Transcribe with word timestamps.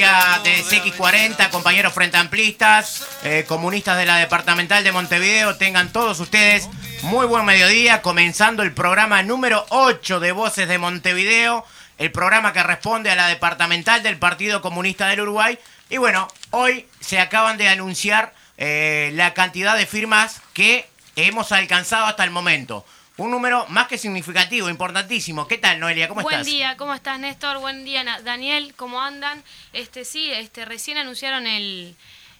De 0.00 0.64
CX40, 0.64 1.50
compañeros 1.50 1.92
frente 1.92 2.16
amplistas, 2.16 3.06
eh, 3.22 3.44
comunistas 3.46 3.98
de 3.98 4.06
la 4.06 4.16
departamental 4.16 4.82
de 4.82 4.92
Montevideo, 4.92 5.56
tengan 5.56 5.92
todos 5.92 6.20
ustedes 6.20 6.70
muy 7.02 7.26
buen 7.26 7.44
mediodía, 7.44 8.00
comenzando 8.00 8.62
el 8.62 8.72
programa 8.72 9.22
número 9.22 9.66
8 9.68 10.18
de 10.18 10.32
Voces 10.32 10.68
de 10.68 10.78
Montevideo, 10.78 11.66
el 11.98 12.10
programa 12.12 12.54
que 12.54 12.62
responde 12.62 13.10
a 13.10 13.14
la 13.14 13.28
departamental 13.28 14.02
del 14.02 14.16
Partido 14.16 14.62
Comunista 14.62 15.06
del 15.06 15.20
Uruguay. 15.20 15.58
Y 15.90 15.98
bueno, 15.98 16.28
hoy 16.48 16.88
se 17.00 17.20
acaban 17.20 17.58
de 17.58 17.68
anunciar 17.68 18.32
eh, 18.56 19.10
la 19.16 19.34
cantidad 19.34 19.76
de 19.76 19.84
firmas 19.84 20.40
que 20.54 20.88
hemos 21.14 21.52
alcanzado 21.52 22.06
hasta 22.06 22.24
el 22.24 22.30
momento. 22.30 22.86
Un 23.20 23.30
número 23.30 23.66
más 23.68 23.86
que 23.86 23.98
significativo, 23.98 24.70
importantísimo. 24.70 25.46
¿Qué 25.46 25.58
tal, 25.58 25.78
Noelia? 25.78 26.08
¿Cómo 26.08 26.22
Buen 26.22 26.36
estás? 26.36 26.46
día, 26.46 26.78
¿cómo 26.78 26.94
estás 26.94 27.20
Néstor? 27.20 27.58
Buen 27.58 27.84
día 27.84 28.02
Daniel, 28.24 28.72
¿cómo 28.76 29.02
andan? 29.02 29.44
Este 29.74 30.06
sí, 30.06 30.30
este 30.30 30.64
recién 30.64 30.96
anunciaron 30.96 31.46
el, 31.46 31.96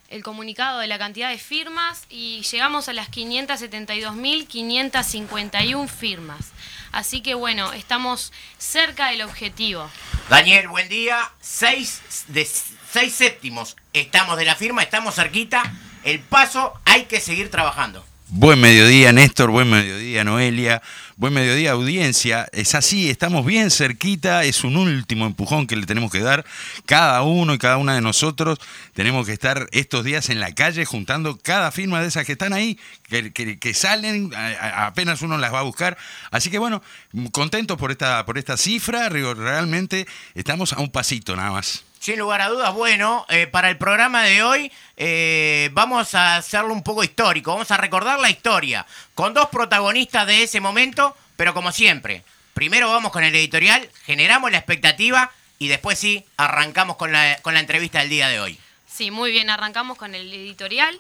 el 0.09 0.23
comunicado 0.23 0.79
de 0.79 0.87
la 0.87 0.99
cantidad 0.99 1.29
de 1.29 1.37
firmas 1.37 2.07
y 2.09 2.41
llegamos 2.51 2.89
a 2.89 2.95
las 2.95 3.11
572.551 3.11 5.87
firmas. 5.87 6.53
Así 6.93 7.21
que 7.21 7.35
bueno, 7.35 7.75
estamos 7.75 8.33
cerca 8.57 9.11
del 9.11 9.21
objetivo. 9.21 9.87
Daniel, 10.31 10.69
buen 10.69 10.89
día. 10.89 11.31
Seis, 11.43 12.25
de, 12.29 12.47
seis 12.47 13.13
séptimos. 13.13 13.77
Estamos 13.93 14.39
de 14.39 14.47
la 14.47 14.57
firma, 14.57 14.83
estamos 14.83 15.15
cerquita. 15.15 15.63
El 16.05 16.21
paso, 16.21 16.73
hay 16.87 17.05
que 17.05 17.21
seguir 17.21 17.51
trabajando. 17.51 18.03
Buen 18.33 18.61
mediodía, 18.61 19.13
Néstor. 19.13 19.51
Buen 19.51 19.69
mediodía, 19.69 20.23
Noelia. 20.23 20.81
Buen 21.17 21.35
mediodía, 21.35 21.73
audiencia. 21.73 22.47
Es 22.53 22.77
así, 22.77 23.11
estamos 23.11 23.45
bien 23.45 23.73
cerquita. 23.73 24.45
Es 24.45 24.63
un 24.63 24.77
último 24.77 25.27
empujón 25.27 25.67
que 25.67 25.75
le 25.75 25.85
tenemos 25.85 26.13
que 26.13 26.21
dar. 26.21 26.45
Cada 26.87 27.23
uno 27.23 27.55
y 27.55 27.59
cada 27.59 27.77
una 27.77 27.95
de 27.97 28.01
nosotros 28.01 28.59
tenemos 28.95 29.27
que 29.27 29.33
estar 29.33 29.67
estos 29.73 30.05
días 30.05 30.29
en 30.29 30.39
la 30.39 30.53
calle 30.55 30.85
juntando 30.85 31.39
cada 31.43 31.73
firma 31.73 32.01
de 32.01 32.07
esas 32.07 32.25
que 32.25 32.33
están 32.33 32.53
ahí, 32.53 32.79
que, 33.09 33.33
que- 33.33 33.75
salen, 33.75 34.31
apenas 34.75 35.23
uno 35.23 35.37
las 35.37 35.53
va 35.53 35.59
a 35.61 35.63
buscar. 35.63 35.99
Así 36.31 36.51
que 36.51 36.59
bueno, 36.59 36.83
contentos 37.33 37.79
por 37.79 37.91
esta, 37.91 38.25
por 38.27 38.39
esta 38.39 38.57
cifra. 38.57 39.09
Realmente 39.09 40.07
estamos 40.35 40.73
a 40.73 40.79
un 40.81 40.91
pasito 40.91 41.35
nada 41.35 41.51
más. 41.51 41.85
Sin 42.01 42.19
lugar 42.19 42.41
a 42.41 42.49
dudas, 42.49 42.73
bueno, 42.73 43.27
eh, 43.29 43.47
para 43.47 43.69
el 43.69 43.77
programa 43.77 44.23
de 44.23 44.43
hoy 44.43 44.73
eh, 44.97 45.69
vamos 45.75 46.15
a 46.15 46.37
hacerlo 46.37 46.73
un 46.73 46.83
poco 46.83 47.05
histórico, 47.05 47.53
vamos 47.53 47.71
a 47.71 47.77
recordar 47.77 48.19
la 48.19 48.31
historia 48.31 48.87
con 49.15 49.35
dos 49.35 49.51
protagonistas 49.51 50.27
de 50.27 50.45
ese 50.45 50.63
momento, 50.63 51.15
pero 51.37 51.53
como 51.53 51.73
siempre, 51.73 52.25
primero 52.55 52.89
vamos 52.89 53.13
con 53.13 53.23
el 53.23 53.35
editorial, 53.35 53.87
generamos 54.07 54.51
la 54.51 54.57
expectativa 54.57 55.31
y 55.59 55.69
después 55.69 55.99
sí, 55.99 56.25
arrancamos 56.39 56.97
con 56.97 57.13
la, 57.13 57.37
con 57.43 57.53
la 57.53 57.61
entrevista 57.61 57.99
del 57.99 58.09
día 58.09 58.29
de 58.29 58.41
hoy. 58.41 58.59
Sí, 58.87 59.11
muy 59.11 59.31
bien, 59.31 59.51
arrancamos 59.51 59.99
con 59.99 60.15
el 60.15 60.33
editorial. 60.33 60.99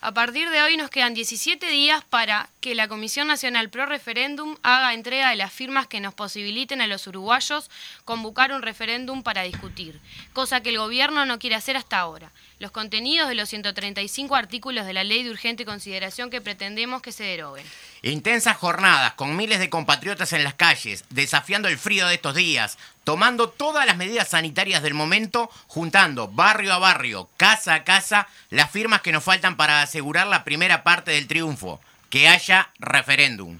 A 0.00 0.10
partir 0.10 0.50
de 0.50 0.62
hoy 0.62 0.76
nos 0.76 0.90
quedan 0.90 1.14
17 1.14 1.64
días 1.68 2.02
para 2.10 2.48
que 2.60 2.74
la 2.74 2.88
Comisión 2.88 3.26
Nacional 3.26 3.70
Pro 3.70 3.86
Referéndum 3.86 4.56
haga 4.62 4.92
entrega 4.92 5.30
de 5.30 5.36
las 5.36 5.52
firmas 5.52 5.86
que 5.86 6.00
nos 6.00 6.12
posibiliten 6.12 6.82
a 6.82 6.86
los 6.86 7.06
uruguayos 7.06 7.70
convocar 8.04 8.52
un 8.52 8.60
referéndum 8.60 9.22
para 9.22 9.42
discutir, 9.42 9.98
cosa 10.34 10.60
que 10.60 10.68
el 10.68 10.78
gobierno 10.78 11.24
no 11.24 11.38
quiere 11.38 11.56
hacer 11.56 11.76
hasta 11.76 11.98
ahora. 11.98 12.32
Los 12.58 12.70
contenidos 12.70 13.28
de 13.28 13.34
los 13.34 13.48
135 13.48 14.36
artículos 14.36 14.84
de 14.84 14.92
la 14.92 15.04
ley 15.04 15.22
de 15.22 15.30
urgente 15.30 15.64
consideración 15.64 16.28
que 16.28 16.42
pretendemos 16.42 17.00
que 17.00 17.12
se 17.12 17.24
deroguen. 17.24 17.64
Intensas 18.02 18.58
jornadas 18.58 19.14
con 19.14 19.36
miles 19.36 19.58
de 19.58 19.70
compatriotas 19.70 20.34
en 20.34 20.44
las 20.44 20.54
calles, 20.54 21.04
desafiando 21.08 21.68
el 21.68 21.78
frío 21.78 22.06
de 22.06 22.14
estos 22.16 22.34
días, 22.34 22.76
tomando 23.04 23.48
todas 23.48 23.86
las 23.86 23.96
medidas 23.96 24.28
sanitarias 24.28 24.82
del 24.82 24.92
momento, 24.92 25.50
juntando 25.66 26.28
barrio 26.28 26.74
a 26.74 26.78
barrio, 26.78 27.30
casa 27.38 27.74
a 27.74 27.84
casa, 27.84 28.28
las 28.50 28.70
firmas 28.70 29.00
que 29.00 29.12
nos 29.12 29.24
faltan 29.24 29.56
para 29.56 29.80
asegurar 29.80 30.26
la 30.26 30.44
primera 30.44 30.82
parte 30.82 31.12
del 31.12 31.26
triunfo, 31.26 31.80
que 32.10 32.28
haya 32.28 32.70
referéndum. 32.78 33.58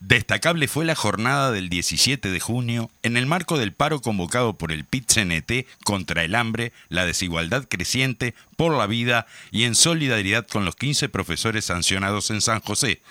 Destacable 0.00 0.66
fue 0.66 0.86
la 0.86 0.94
jornada 0.94 1.52
del 1.52 1.68
17 1.68 2.30
de 2.30 2.40
junio 2.40 2.90
en 3.02 3.18
el 3.18 3.26
marco 3.26 3.58
del 3.58 3.74
paro 3.74 4.00
convocado 4.00 4.54
por 4.54 4.72
el 4.72 4.86
PIT-CNT 4.86 5.66
contra 5.84 6.24
el 6.24 6.36
hambre, 6.36 6.72
la 6.88 7.04
desigualdad 7.04 7.66
creciente, 7.68 8.34
por 8.56 8.74
la 8.74 8.86
vida 8.86 9.26
y 9.50 9.64
en 9.64 9.74
solidaridad 9.74 10.46
con 10.46 10.64
los 10.64 10.74
15 10.76 11.10
profesores 11.10 11.66
sancionados 11.66 12.30
en 12.30 12.40
San 12.40 12.60
José, 12.60 13.02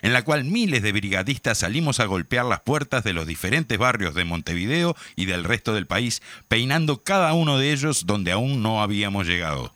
en 0.00 0.14
la 0.14 0.24
cual 0.24 0.44
miles 0.44 0.82
de 0.82 0.92
brigadistas 0.92 1.58
salimos 1.58 2.00
a 2.00 2.06
golpear 2.06 2.46
las 2.46 2.60
puertas 2.60 3.04
de 3.04 3.12
los 3.12 3.26
diferentes 3.26 3.76
barrios 3.76 4.14
de 4.14 4.24
Montevideo 4.24 4.96
y 5.16 5.26
del 5.26 5.44
resto 5.44 5.74
del 5.74 5.86
país, 5.86 6.22
peinando 6.48 7.02
cada 7.02 7.34
uno 7.34 7.58
de 7.58 7.72
ellos 7.72 8.06
donde 8.06 8.32
aún 8.32 8.62
no 8.62 8.82
habíamos 8.82 9.26
llegado. 9.26 9.74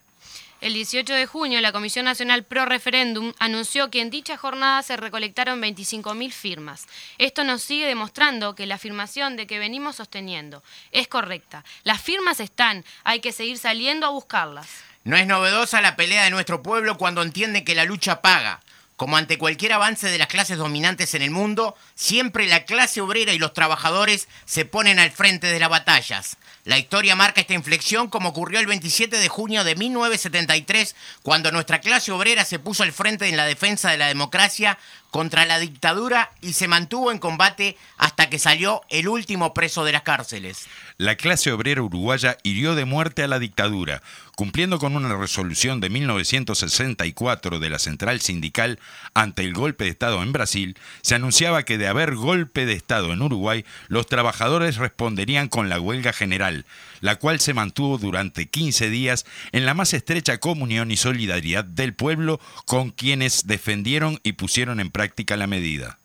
El 0.63 0.75
18 0.75 1.15
de 1.15 1.27
junio, 1.27 1.61
la 1.61 1.73
Comisión 1.73 2.05
Nacional 2.05 2.45
Pro 2.45 2.67
Referéndum 2.67 3.33
anunció 3.41 3.91
que 3.91 4.01
en 4.01 4.11
dicha 4.11 4.37
jornada 4.37 4.81
se 4.85 4.97
recolectaron 4.97 5.61
25.000 5.61 6.31
firmas. 6.31 6.87
Esto 7.19 7.43
nos 7.43 7.63
sigue 7.63 7.89
demostrando 7.89 8.55
que 8.55 8.67
la 8.67 8.77
afirmación 8.77 9.35
de 9.35 9.49
que 9.49 9.59
venimos 9.59 9.97
sosteniendo 9.97 10.63
es 10.93 11.09
correcta. 11.09 11.65
Las 11.83 12.01
firmas 12.01 12.39
están, 12.39 12.85
hay 13.03 13.19
que 13.19 13.33
seguir 13.33 13.59
saliendo 13.59 14.07
a 14.07 14.11
buscarlas. 14.11 14.69
No 15.03 15.17
es 15.17 15.27
novedosa 15.27 15.81
la 15.81 15.97
pelea 15.97 16.23
de 16.23 16.31
nuestro 16.31 16.63
pueblo 16.63 16.97
cuando 16.97 17.23
entiende 17.23 17.65
que 17.65 17.75
la 17.75 17.85
lucha 17.85 18.23
paga. 18.23 18.61
Como 18.95 19.17
ante 19.17 19.39
cualquier 19.39 19.73
avance 19.73 20.09
de 20.09 20.19
las 20.19 20.29
clases 20.29 20.59
dominantes 20.59 21.15
en 21.15 21.23
el 21.23 21.33
mundo, 21.33 21.75
siempre 21.97 22.47
la 22.47 22.67
clase 22.67 23.01
obrera 23.01 23.33
y 23.33 23.39
los 23.41 23.53
trabajadores 23.53 24.29
se 24.45 24.65
ponen 24.65 25.01
al 25.01 25.11
frente 25.11 25.49
de 25.49 25.59
las 25.59 25.71
batallas. 25.71 26.37
La 26.65 26.79
historia 26.79 27.17
marca 27.17 27.41
esta 27.41 27.55
inflexión 27.55 28.09
como 28.09 28.29
ocurrió 28.29 28.61
el 28.61 28.67
27 28.67 29.19
de 29.19 29.29
junio 29.29 29.65
de 29.65 29.75
1973, 29.75 30.95
cuando 31.25 31.51
nuestra 31.51 31.81
clase 31.81 32.13
obrera 32.13 32.45
se 32.45 32.61
puso 32.61 32.85
al 32.85 32.93
frente 32.93 33.29
en 33.29 33.37
la 33.37 33.47
defensa 33.47 33.91
de 33.91 33.99
la 33.99 34.07
democracia 34.07 34.79
contra 35.13 35.45
la 35.45 35.59
dictadura 35.59 36.31
y 36.41 36.55
se 36.55 36.69
mantuvo 36.69 37.13
en 37.13 37.19
combate 37.19 37.77
hasta 37.99 38.31
que 38.31 38.39
salió 38.39 38.81
el 38.89 39.09
último 39.09 39.53
preso 39.53 39.85
de 39.85 39.93
las 39.93 40.03
cárceles. 40.03 40.67
La 40.97 41.17
clase 41.17 41.53
obrera 41.53 41.83
uruguaya 41.83 42.39
hirió 42.45 42.75
de 42.75 42.87
muerte 42.87 43.23
a 43.23 43.29
la 43.29 43.39
dictadura, 43.39 44.03
cumpliendo 44.37 44.79
con 44.79 44.97
una 44.97 45.15
resolución 45.15 45.81
de 45.81 45.91
1964 45.91 47.59
de 47.59 47.71
la 47.71 47.79
Central 47.79 48.21
Sindical 48.21 48.79
ante 49.13 49.43
el 49.43 49.53
golpe 49.53 49.85
de 49.85 49.91
Estado 49.91 50.23
en 50.23 50.33
Brasil, 50.33 50.79
se 51.03 51.15
anunciaba 51.15 51.65
que 51.65 51.77
de 51.77 51.89
haber 51.89 52.15
golpe 52.15 52.65
de 52.65 52.73
Estado 52.73 53.13
en 53.13 53.21
Uruguay, 53.21 53.67
los 53.89 54.07
trabajadores 54.07 54.77
responderían 54.77 55.49
con 55.49 55.69
la 55.69 55.79
huelga 55.79 56.15
general, 56.15 56.52
la 57.01 57.17
cual 57.17 57.41
se 57.41 57.55
mantuvo 57.55 57.99
durante 57.99 58.47
15 58.47 58.91
días 58.91 59.25
en 59.53 59.67
la 59.67 59.75
más 59.75 59.93
estrecha 59.93 60.39
comunión 60.39 60.91
y 60.91 60.97
solidaridad 60.97 61.65
del 61.65 61.95
pueblo 61.95 62.41
con 62.67 62.91
quienes 62.91 63.47
defendieron 63.47 64.21
y 64.23 64.33
pusieron 64.33 64.81
en 64.81 64.91
práctica 64.91 65.37
la 65.37 65.47
medida. 65.47 65.99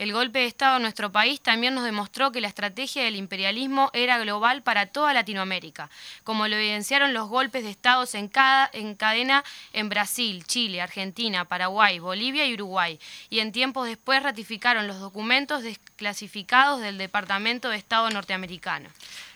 El 0.00 0.14
golpe 0.14 0.38
de 0.38 0.46
Estado 0.46 0.76
en 0.76 0.82
nuestro 0.82 1.12
país 1.12 1.42
también 1.42 1.74
nos 1.74 1.84
demostró 1.84 2.32
que 2.32 2.40
la 2.40 2.48
estrategia 2.48 3.04
del 3.04 3.16
imperialismo 3.16 3.90
era 3.92 4.18
global 4.18 4.62
para 4.62 4.86
toda 4.86 5.12
Latinoamérica, 5.12 5.90
como 6.24 6.48
lo 6.48 6.56
evidenciaron 6.56 7.12
los 7.12 7.28
golpes 7.28 7.64
de 7.64 7.70
Estado 7.70 8.08
en, 8.14 8.30
en 8.72 8.94
cadena 8.94 9.44
en 9.74 9.90
Brasil, 9.90 10.42
Chile, 10.46 10.80
Argentina, 10.80 11.44
Paraguay, 11.44 11.98
Bolivia 11.98 12.46
y 12.46 12.54
Uruguay, 12.54 12.98
y 13.28 13.40
en 13.40 13.52
tiempos 13.52 13.86
después 13.86 14.22
ratificaron 14.22 14.86
los 14.86 15.00
documentos 15.00 15.62
desclasificados 15.62 16.80
del 16.80 16.96
Departamento 16.96 17.68
de 17.68 17.76
Estado 17.76 18.08
norteamericano. 18.08 18.88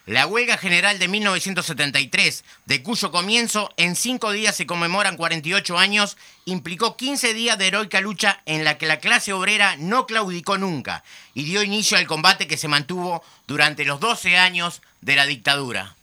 La 0.07 0.27
huelga 0.27 0.59
general 0.59 0.99
de 0.99 1.09
1973, 1.09 2.45
de 2.67 2.83
cuyo 2.83 3.11
comienzo 3.11 3.73
en 3.79 3.97
cinco 3.97 4.33
días 4.33 4.55
se 4.55 4.67
conmemoran 4.67 5.17
48 5.17 5.79
años, 5.79 6.19
implicó 6.45 6.97
15 6.99 7.33
días 7.33 7.57
de 7.57 7.69
heroica 7.69 8.03
lucha 8.03 8.43
en 8.45 8.65
la 8.65 8.77
que 8.77 8.85
la 8.87 8.99
clase 9.01 9.33
obrera 9.33 9.77
no 9.79 10.07
claudicó 10.07 10.59
nunca 10.59 11.03
y 11.33 11.45
dio 11.45 11.63
inicio 11.63 11.97
al 11.97 12.07
combate 12.07 12.47
que 12.47 12.59
se 12.59 12.69
mantuvo 12.69 13.25
durante 13.47 13.87
los 13.87 13.99
12 13.99 14.37
años 14.37 14.83
de 15.01 15.17
la 15.17 15.25
dictadura. 15.25 15.97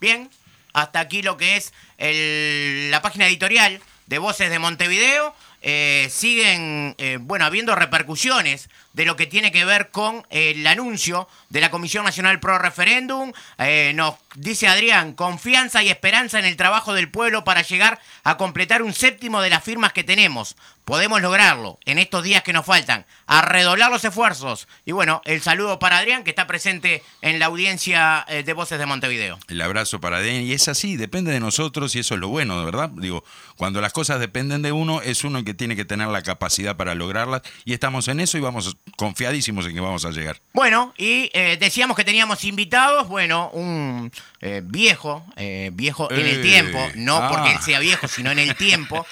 Bien, 0.00 0.30
hasta 0.72 0.98
aquí 0.98 1.22
lo 1.22 1.36
que 1.36 1.56
es 1.56 1.72
el- 1.98 2.90
la 2.90 3.02
página 3.02 3.28
editorial 3.28 3.80
de 4.08 4.18
Voces 4.18 4.50
de 4.50 4.58
Montevideo. 4.58 5.34
eh, 5.60 6.06
siguen, 6.08 6.94
eh, 6.98 7.18
bueno, 7.20 7.44
habiendo 7.44 7.74
repercusiones 7.74 8.68
de 8.98 9.04
lo 9.04 9.14
que 9.14 9.26
tiene 9.26 9.52
que 9.52 9.64
ver 9.64 9.90
con 9.92 10.26
eh, 10.28 10.54
el 10.56 10.66
anuncio 10.66 11.28
de 11.50 11.60
la 11.60 11.70
Comisión 11.70 12.04
Nacional 12.04 12.40
Pro 12.40 12.58
Referéndum. 12.58 13.32
nos 13.94 14.16
dice 14.34 14.66
Adrián, 14.66 15.12
confianza 15.12 15.84
y 15.84 15.88
esperanza 15.88 16.40
en 16.40 16.44
el 16.44 16.56
trabajo 16.56 16.94
del 16.94 17.08
pueblo 17.08 17.44
para 17.44 17.62
llegar 17.62 18.00
a 18.24 18.36
completar 18.36 18.82
un 18.82 18.92
séptimo 18.92 19.40
de 19.40 19.50
las 19.50 19.62
firmas 19.62 19.92
que 19.92 20.02
tenemos. 20.02 20.56
Podemos 20.84 21.20
lograrlo 21.20 21.78
en 21.84 21.98
estos 21.98 22.24
días 22.24 22.42
que 22.42 22.54
nos 22.54 22.64
faltan, 22.64 23.04
a 23.26 23.42
redoblar 23.42 23.90
los 23.90 24.04
esfuerzos. 24.04 24.66
Y 24.86 24.92
bueno, 24.92 25.20
el 25.26 25.42
saludo 25.42 25.78
para 25.78 25.98
Adrián, 25.98 26.24
que 26.24 26.30
está 26.30 26.46
presente 26.46 27.02
en 27.20 27.38
la 27.38 27.46
audiencia 27.46 28.24
de 28.28 28.52
Voces 28.54 28.78
de 28.78 28.86
Montevideo. 28.86 29.38
El 29.48 29.60
abrazo 29.60 30.00
para 30.00 30.16
Adrián. 30.16 30.42
Y 30.42 30.52
es 30.52 30.66
así, 30.66 30.96
depende 30.96 31.30
de 31.30 31.40
nosotros 31.40 31.94
y 31.94 31.98
eso 31.98 32.14
es 32.14 32.20
lo 32.20 32.28
bueno, 32.28 32.58
de 32.58 32.64
verdad. 32.64 32.88
Digo, 32.88 33.22
cuando 33.56 33.82
las 33.82 33.92
cosas 33.92 34.18
dependen 34.18 34.62
de 34.62 34.72
uno, 34.72 35.02
es 35.02 35.24
uno 35.24 35.44
que 35.44 35.52
tiene 35.52 35.76
que 35.76 35.84
tener 35.84 36.08
la 36.08 36.22
capacidad 36.22 36.76
para 36.76 36.94
lograrlas. 36.94 37.42
Y 37.66 37.74
estamos 37.74 38.08
en 38.08 38.20
eso 38.20 38.38
y 38.38 38.40
vamos 38.40 38.78
confiadísimos 38.96 39.66
en 39.66 39.74
que 39.74 39.80
vamos 39.80 40.04
a 40.04 40.10
llegar. 40.10 40.40
Bueno, 40.52 40.94
y 40.96 41.30
eh, 41.32 41.56
decíamos 41.60 41.96
que 41.96 42.04
teníamos 42.04 42.44
invitados, 42.44 43.08
bueno, 43.08 43.50
un 43.52 44.12
eh, 44.40 44.62
viejo, 44.64 45.24
eh, 45.36 45.70
viejo 45.72 46.10
en 46.10 46.26
el 46.26 46.42
tiempo, 46.42 46.78
no 46.94 47.28
porque 47.28 47.50
él 47.50 47.56
ah. 47.58 47.62
sea 47.62 47.78
viejo, 47.78 48.08
sino 48.08 48.30
en 48.30 48.38
el 48.38 48.54
tiempo. 48.56 49.06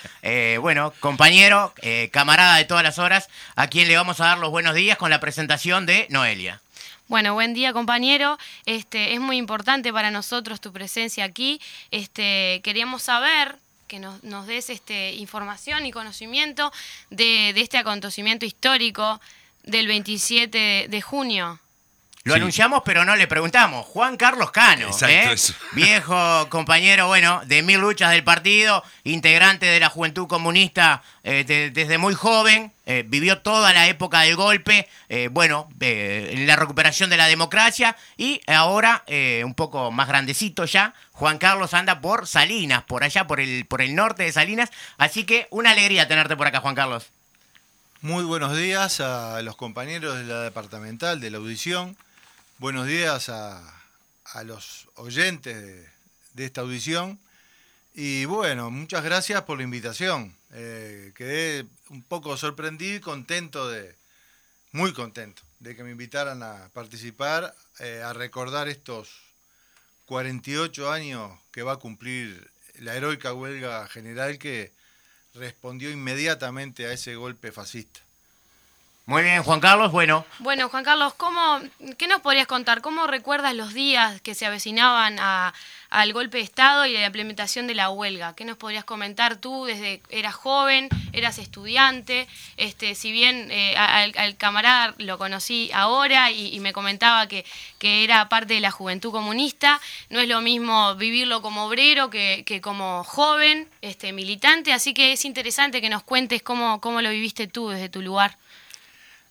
bueno, 0.60 0.92
compañero, 1.00 1.72
camarada 2.10 2.56
de 2.56 2.64
todas 2.64 2.82
las 2.82 2.98
horas, 2.98 3.28
a 3.54 3.68
quien 3.68 3.88
le 3.88 3.96
vamos 3.96 4.20
a 4.20 4.26
dar 4.26 4.38
los 4.38 4.50
buenos 4.50 4.74
días 4.74 4.96
con 4.96 5.10
la 5.10 5.20
presentación 5.20 5.86
de 5.86 6.06
Noelia. 6.10 6.60
Bueno, 7.08 7.34
buen 7.34 7.54
día 7.54 7.72
compañero. 7.72 8.36
Este, 8.64 9.14
es 9.14 9.20
muy 9.20 9.36
importante 9.36 9.92
para 9.92 10.10
nosotros 10.10 10.60
tu 10.60 10.72
presencia 10.72 11.24
aquí. 11.24 11.60
Este, 11.92 12.60
queríamos 12.64 13.02
saber 13.04 13.56
que 13.86 13.98
nos, 13.98 14.22
nos 14.24 14.46
des 14.46 14.70
este, 14.70 15.14
información 15.14 15.86
y 15.86 15.92
conocimiento 15.92 16.72
de, 17.10 17.50
este 17.50 17.78
acontecimiento 17.78 18.44
histórico 18.44 19.20
del 19.66 19.86
27 19.86 20.86
de 20.88 21.02
junio. 21.02 21.60
Lo 22.26 22.34
anunciamos, 22.34 22.82
pero 22.84 23.04
no 23.04 23.14
le 23.14 23.28
preguntamos. 23.28 23.86
Juan 23.86 24.16
Carlos 24.16 24.50
Cano, 24.50 24.88
¿eh? 25.06 25.36
viejo 25.74 26.48
compañero, 26.48 27.06
bueno, 27.06 27.40
de 27.46 27.62
mil 27.62 27.78
luchas 27.78 28.10
del 28.10 28.24
partido, 28.24 28.82
integrante 29.04 29.66
de 29.66 29.78
la 29.78 29.90
Juventud 29.90 30.26
Comunista 30.26 31.04
eh, 31.22 31.44
desde 31.72 31.98
muy 31.98 32.14
joven, 32.14 32.72
eh, 32.84 33.04
vivió 33.06 33.42
toda 33.42 33.72
la 33.72 33.86
época 33.86 34.22
del 34.22 34.34
golpe, 34.34 34.88
bueno, 35.30 35.68
la 35.78 36.56
recuperación 36.56 37.10
de 37.10 37.16
la 37.16 37.28
democracia 37.28 37.96
y 38.16 38.40
ahora, 38.48 39.04
un 39.44 39.54
poco 39.54 39.92
más 39.92 40.08
grandecito 40.08 40.64
ya, 40.64 40.94
Juan 41.12 41.38
Carlos 41.38 41.74
anda 41.74 42.00
por 42.00 42.26
Salinas, 42.26 42.82
por 42.82 43.04
allá, 43.04 43.28
por 43.28 43.38
el, 43.38 43.66
por 43.66 43.82
el 43.82 43.94
norte 43.94 44.24
de 44.24 44.32
Salinas. 44.32 44.70
Así 44.98 45.22
que 45.22 45.46
una 45.50 45.70
alegría 45.70 46.08
tenerte 46.08 46.36
por 46.36 46.48
acá, 46.48 46.58
Juan 46.58 46.74
Carlos. 46.74 47.12
Muy 48.06 48.22
buenos 48.22 48.56
días 48.56 49.00
a 49.00 49.42
los 49.42 49.56
compañeros 49.56 50.16
de 50.16 50.22
la 50.22 50.42
departamental, 50.42 51.18
de 51.18 51.28
la 51.28 51.38
audición. 51.38 51.96
Buenos 52.58 52.86
días 52.86 53.28
a, 53.30 53.82
los 54.44 54.86
oyentes 54.94 55.56
de, 56.32 56.44
esta 56.44 56.60
audición. 56.60 57.18
Y 57.94 58.24
bueno, 58.26 58.70
muchas 58.70 59.02
gracias 59.02 59.42
por 59.42 59.58
la 59.58 59.64
invitación. 59.64 60.36
Eh, 60.52 61.10
quedé 61.16 61.66
un 61.90 62.04
poco 62.04 62.36
sorprendido 62.36 62.94
y 62.94 63.00
contento 63.00 63.68
de, 63.68 63.96
muy 64.70 64.92
contento 64.92 65.42
de 65.58 65.74
que 65.74 65.82
me 65.82 65.90
invitaran 65.90 66.44
a 66.44 66.70
participar, 66.72 67.56
eh, 67.80 68.02
a 68.04 68.12
recordar 68.12 68.68
estos 68.68 69.08
48 70.04 70.92
años 70.92 71.36
que 71.50 71.64
va 71.64 71.72
a 71.72 71.78
cumplir 71.78 72.52
la 72.78 72.94
heroica 72.94 73.32
huelga 73.32 73.88
general 73.88 74.38
que 74.38 74.75
respondió 75.36 75.90
inmediatamente 75.90 76.86
a 76.86 76.92
ese 76.92 77.14
golpe 77.14 77.52
fascista. 77.52 78.05
Muy 79.08 79.22
bien, 79.22 79.44
Juan 79.44 79.60
Carlos, 79.60 79.92
bueno. 79.92 80.26
Bueno, 80.40 80.68
Juan 80.68 80.82
Carlos, 80.82 81.14
¿cómo, 81.14 81.60
¿qué 81.96 82.08
nos 82.08 82.22
podrías 82.22 82.48
contar? 82.48 82.80
¿Cómo 82.80 83.06
recuerdas 83.06 83.54
los 83.54 83.72
días 83.72 84.20
que 84.20 84.34
se 84.34 84.46
avecinaban 84.46 85.20
al 85.20 86.12
golpe 86.12 86.38
de 86.38 86.42
Estado 86.42 86.86
y 86.86 86.92
la 86.94 87.06
implementación 87.06 87.68
de 87.68 87.76
la 87.76 87.88
huelga? 87.90 88.34
¿Qué 88.34 88.44
nos 88.44 88.56
podrías 88.56 88.82
comentar 88.84 89.36
tú 89.36 89.64
desde 89.64 90.02
eras 90.08 90.34
joven, 90.34 90.88
eras 91.12 91.38
estudiante? 91.38 92.26
Este, 92.56 92.96
si 92.96 93.12
bien 93.12 93.46
eh, 93.52 93.76
al, 93.76 94.36
camarada 94.38 94.96
lo 94.98 95.18
conocí 95.18 95.70
ahora 95.72 96.32
y, 96.32 96.58
me 96.58 96.72
comentaba 96.72 97.28
que, 97.28 97.44
que, 97.78 98.02
era 98.02 98.28
parte 98.28 98.54
de 98.54 98.60
la 98.60 98.72
juventud 98.72 99.12
comunista, 99.12 99.80
no 100.10 100.18
es 100.18 100.26
lo 100.26 100.40
mismo 100.40 100.96
vivirlo 100.96 101.42
como 101.42 101.66
obrero 101.66 102.10
que, 102.10 102.42
que 102.44 102.60
como 102.60 103.04
joven, 103.04 103.68
este, 103.82 104.12
militante, 104.12 104.72
así 104.72 104.94
que 104.94 105.12
es 105.12 105.24
interesante 105.24 105.80
que 105.80 105.90
nos 105.90 106.02
cuentes 106.02 106.42
cómo, 106.42 106.80
cómo 106.80 107.00
lo 107.02 107.10
viviste 107.10 107.46
tú 107.46 107.68
desde 107.68 107.88
tu 107.88 108.02
lugar. 108.02 108.36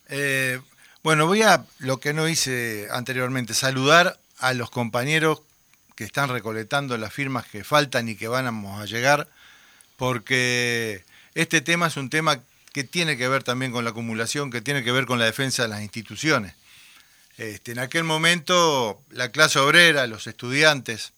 Eh, 0.10 0.60
bueno, 1.04 1.28
voy 1.28 1.42
a 1.42 1.66
lo 1.80 2.00
que 2.00 2.14
no 2.14 2.28
hice 2.28 2.88
anteriormente, 2.92 3.54
saludar 3.54 4.20
a 4.40 4.54
los 4.54 4.70
compañeros 4.70 5.42
que 5.96 6.04
están 6.04 6.30
recolectando 6.30 6.98
las 6.98 7.14
firmas 7.14 7.46
que 7.46 7.64
faltan 7.64 8.10
y 8.10 8.16
que 8.16 8.28
van 8.28 8.48
a 8.48 8.86
llegar, 8.86 9.28
porque 9.98 11.06
este 11.34 11.62
tema 11.62 11.88
es 11.88 11.98
un 11.98 12.10
tema 12.10 12.42
que 12.74 12.84
tiene 12.84 13.18
que 13.18 13.28
ver 13.30 13.44
también 13.44 13.72
con 13.72 13.86
la 13.86 13.92
acumulación, 13.92 14.52
que 14.52 14.62
tiene 14.62 14.84
que 14.84 14.92
ver 14.92 15.06
con 15.06 15.20
la 15.20 15.26
defensa 15.26 15.64
de 15.64 15.70
las 15.70 15.82
instituciones. 15.82 16.56
Este, 17.38 17.72
en 17.72 17.80
aquel 17.80 18.04
momento 18.04 19.02
la 19.10 19.30
clase 19.30 19.60
obrera, 19.60 20.08
los 20.08 20.28
estudiantes, 20.28 21.14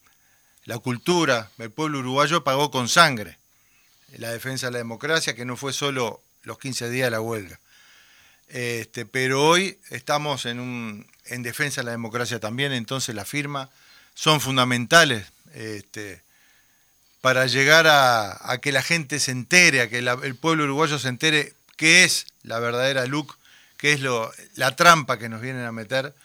la 0.66 0.78
cultura, 0.80 1.50
el 1.58 1.72
pueblo 1.72 2.00
uruguayo 2.00 2.44
pagó 2.44 2.72
con 2.72 2.90
sangre 2.90 3.38
la 4.18 4.32
defensa 4.32 4.68
de 4.68 4.74
la 4.74 4.78
democracia, 4.80 5.36
que 5.36 5.46
no 5.46 5.58
fue 5.58 5.74
solo 5.74 6.22
los 6.44 6.58
15 6.60 6.90
días 6.90 7.08
de 7.08 7.12
la 7.12 7.22
huelga. 7.22 7.60
Este, 8.50 9.06
pero 9.06 9.46
hoy 9.46 9.78
estamos 9.90 10.46
en, 10.46 10.60
un, 10.60 11.06
en 11.26 11.44
defensa 11.44 11.82
de 11.82 11.86
la 11.86 11.92
democracia 11.92 12.40
también, 12.40 12.72
entonces 12.72 13.14
las 13.14 13.28
firmas 13.28 13.70
son 14.14 14.40
fundamentales 14.40 15.26
este, 15.54 16.22
para 17.22 17.46
llegar 17.46 17.88
a, 17.88 18.58
que 18.62 18.72
la 18.72 18.82
gente 18.82 19.20
se 19.20 19.32
entere, 19.32 19.82
a 19.82 19.90
que 19.90 20.00
el 20.00 20.36
pueblo 20.36 20.64
uruguayo 20.64 20.98
se 20.98 21.10
entere 21.10 21.54
qué 21.76 22.04
es 22.04 22.28
la 22.44 22.60
verdadera 22.60 23.06
LUC, 23.06 23.38
qué 23.78 23.94
es 23.94 24.00
lo, 24.00 24.32
la 24.56 24.76
trampa 24.76 25.20
que 25.20 25.30
nos 25.30 25.42
vienen 25.42 25.66
a 25.66 25.72
meter 25.72 26.16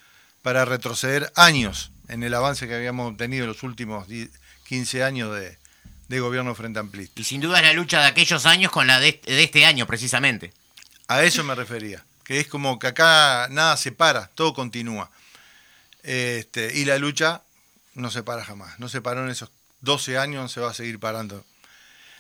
para 0.42 0.64
retroceder 0.64 1.32
años 1.34 1.90
en 2.08 2.22
el 2.22 2.34
avance 2.34 2.68
que 2.68 2.74
habíamos 2.74 3.10
obtenido 3.10 3.44
en 3.44 3.48
los 3.48 3.62
últimos 3.62 4.06
15 4.64 5.02
años 5.02 5.36
de, 5.36 5.58
gobierno 6.20 6.54
frente 6.54 6.78
a 6.78 6.82
amplista. 6.82 7.22
Y 7.22 7.24
sin 7.24 7.40
duda 7.40 7.58
es 7.58 7.64
la 7.64 7.72
lucha 7.72 8.00
de 8.00 8.06
aquellos 8.06 8.44
años 8.44 8.70
con 8.70 8.86
la 8.86 9.00
de 9.00 9.18
este 9.24 9.64
año, 9.64 9.86
precisamente. 9.86 10.52
A 11.08 11.22
eso 11.24 11.42
me 11.42 11.54
refería 11.54 12.04
que 12.24 12.40
es 12.40 12.46
como 12.46 12.78
que 12.78 12.88
acá 12.88 13.48
nada 13.50 13.76
se 13.76 13.92
para, 13.92 14.28
todo 14.28 14.54
continúa. 14.54 15.10
Este, 16.02 16.76
y 16.78 16.84
la 16.84 16.98
lucha 16.98 17.42
no 17.94 18.10
se 18.10 18.22
para 18.22 18.44
jamás, 18.44 18.78
no 18.78 18.88
se 18.88 19.00
paró 19.00 19.24
en 19.24 19.30
esos 19.30 19.50
12 19.80 20.18
años, 20.18 20.52
se 20.52 20.60
va 20.60 20.70
a 20.70 20.74
seguir 20.74 20.98
parando. 20.98 21.44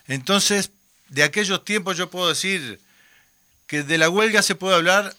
Entonces, 0.06 0.70
de 1.08 1.22
aquellos 1.22 1.64
tiempos 1.64 1.96
yo 1.96 2.10
puedo 2.10 2.28
decir 2.28 2.80
que 3.66 3.82
de 3.82 3.98
la 3.98 4.10
huelga 4.10 4.42
se 4.42 4.54
puede 4.54 4.76
hablar 4.76 5.14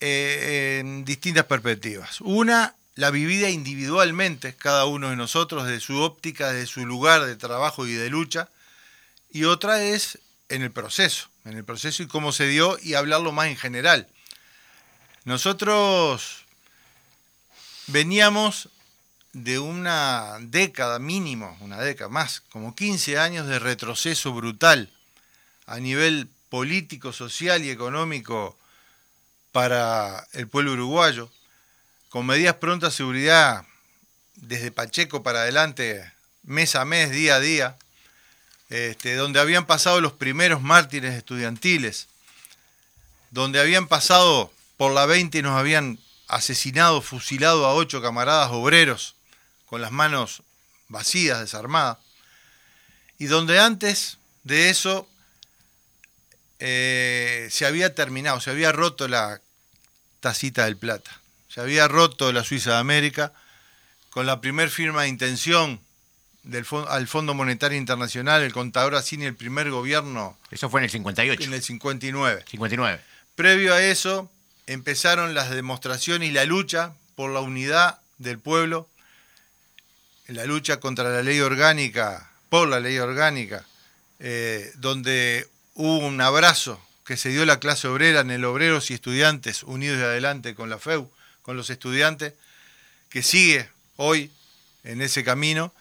eh, 0.00 0.78
en 0.80 1.04
distintas 1.04 1.44
perspectivas. 1.44 2.20
Una, 2.20 2.74
la 2.94 3.10
vivida 3.10 3.48
individualmente, 3.48 4.54
cada 4.54 4.84
uno 4.86 5.10
de 5.10 5.16
nosotros, 5.16 5.66
de 5.66 5.80
su 5.80 6.00
óptica, 6.00 6.52
de 6.52 6.66
su 6.66 6.84
lugar 6.84 7.24
de 7.24 7.36
trabajo 7.36 7.86
y 7.86 7.92
de 7.92 8.10
lucha. 8.10 8.50
Y 9.30 9.44
otra 9.44 9.82
es 9.82 10.18
en 10.54 10.62
el 10.62 10.70
proceso 10.70 11.28
en 11.44 11.56
el 11.56 11.64
proceso 11.64 12.02
y 12.02 12.06
cómo 12.06 12.32
se 12.32 12.46
dio 12.46 12.78
y 12.82 12.94
hablarlo 12.94 13.32
más 13.32 13.48
en 13.48 13.56
general. 13.56 14.08
Nosotros 15.24 16.44
veníamos 17.86 18.68
de 19.32 19.58
una 19.58 20.38
década 20.40 20.98
mínimo, 20.98 21.56
una 21.60 21.80
década 21.80 22.08
más, 22.08 22.40
como 22.50 22.74
15 22.74 23.18
años 23.18 23.46
de 23.46 23.58
retroceso 23.58 24.32
brutal 24.32 24.90
a 25.66 25.80
nivel 25.80 26.28
político, 26.48 27.12
social 27.12 27.64
y 27.64 27.70
económico 27.70 28.56
para 29.52 30.26
el 30.32 30.48
pueblo 30.48 30.72
uruguayo, 30.72 31.30
con 32.08 32.26
medidas 32.26 32.56
prontas 32.56 32.92
de 32.92 32.96
seguridad 32.98 33.66
desde 34.36 34.70
Pacheco 34.70 35.22
para 35.22 35.40
adelante, 35.40 36.12
mes 36.42 36.74
a 36.74 36.84
mes, 36.84 37.10
día 37.10 37.36
a 37.36 37.40
día, 37.40 37.76
este, 38.70 39.14
donde 39.14 39.40
habían 39.40 39.66
pasado 39.66 40.00
los 40.00 40.12
primeros 40.12 40.62
mártires 40.62 41.14
estudiantiles, 41.14 42.08
donde 43.30 43.60
habían 43.60 43.88
pasado 43.88 44.52
por 44.76 44.92
la 44.92 45.06
20 45.06 45.38
y 45.38 45.42
nos 45.42 45.58
habían 45.58 45.98
asesinado, 46.28 47.02
fusilado 47.02 47.66
a 47.66 47.74
ocho 47.74 48.00
camaradas 48.00 48.50
obreros 48.52 49.16
con 49.66 49.80
las 49.80 49.92
manos 49.92 50.42
vacías, 50.88 51.40
desarmadas, 51.40 51.98
y 53.18 53.26
donde 53.26 53.60
antes 53.60 54.18
de 54.42 54.70
eso 54.70 55.08
eh, 56.58 57.48
se 57.50 57.66
había 57.66 57.94
terminado, 57.94 58.40
se 58.40 58.50
había 58.50 58.72
roto 58.72 59.08
la 59.08 59.40
tacita 60.20 60.64
del 60.64 60.76
plata, 60.76 61.20
se 61.48 61.60
había 61.60 61.88
roto 61.88 62.32
la 62.32 62.44
Suiza 62.44 62.72
de 62.72 62.78
América 62.78 63.32
con 64.10 64.26
la 64.26 64.40
primer 64.40 64.70
firma 64.70 65.02
de 65.02 65.08
intención 65.08 65.83
del, 66.44 66.64
al 66.88 67.08
Fondo 67.08 67.34
Monetario 67.34 67.76
Internacional, 67.76 68.42
el 68.42 68.52
contador 68.52 68.94
Asini, 68.94 69.24
el 69.24 69.34
primer 69.34 69.70
gobierno. 69.70 70.38
Eso 70.50 70.70
fue 70.70 70.80
en 70.80 70.84
el 70.84 70.90
58. 70.90 71.42
En 71.42 71.54
el 71.54 71.62
59. 71.62 72.44
59. 72.48 73.00
Previo 73.34 73.74
a 73.74 73.82
eso, 73.82 74.30
empezaron 74.66 75.34
las 75.34 75.50
demostraciones 75.50 76.28
y 76.28 76.32
la 76.32 76.44
lucha 76.44 76.94
por 77.16 77.30
la 77.30 77.40
unidad 77.40 77.98
del 78.18 78.38
pueblo, 78.38 78.88
la 80.28 80.44
lucha 80.44 80.78
contra 80.78 81.10
la 81.10 81.22
ley 81.22 81.40
orgánica, 81.40 82.30
por 82.48 82.68
la 82.68 82.80
ley 82.80 82.98
orgánica, 82.98 83.64
eh, 84.20 84.70
donde 84.76 85.48
hubo 85.74 86.06
un 86.06 86.20
abrazo 86.20 86.80
que 87.04 87.16
se 87.16 87.28
dio 87.28 87.44
la 87.44 87.60
clase 87.60 87.88
obrera 87.88 88.20
en 88.20 88.30
el 88.30 88.44
Obreros 88.44 88.90
y 88.90 88.94
Estudiantes 88.94 89.62
Unidos 89.62 89.98
de 89.98 90.04
Adelante 90.04 90.54
con 90.54 90.70
la 90.70 90.78
FEU, 90.78 91.10
con 91.42 91.56
los 91.56 91.68
estudiantes, 91.68 92.32
que 93.10 93.22
sigue 93.22 93.68
hoy 93.96 94.30
en 94.84 95.02
ese 95.02 95.24
camino. 95.24 95.74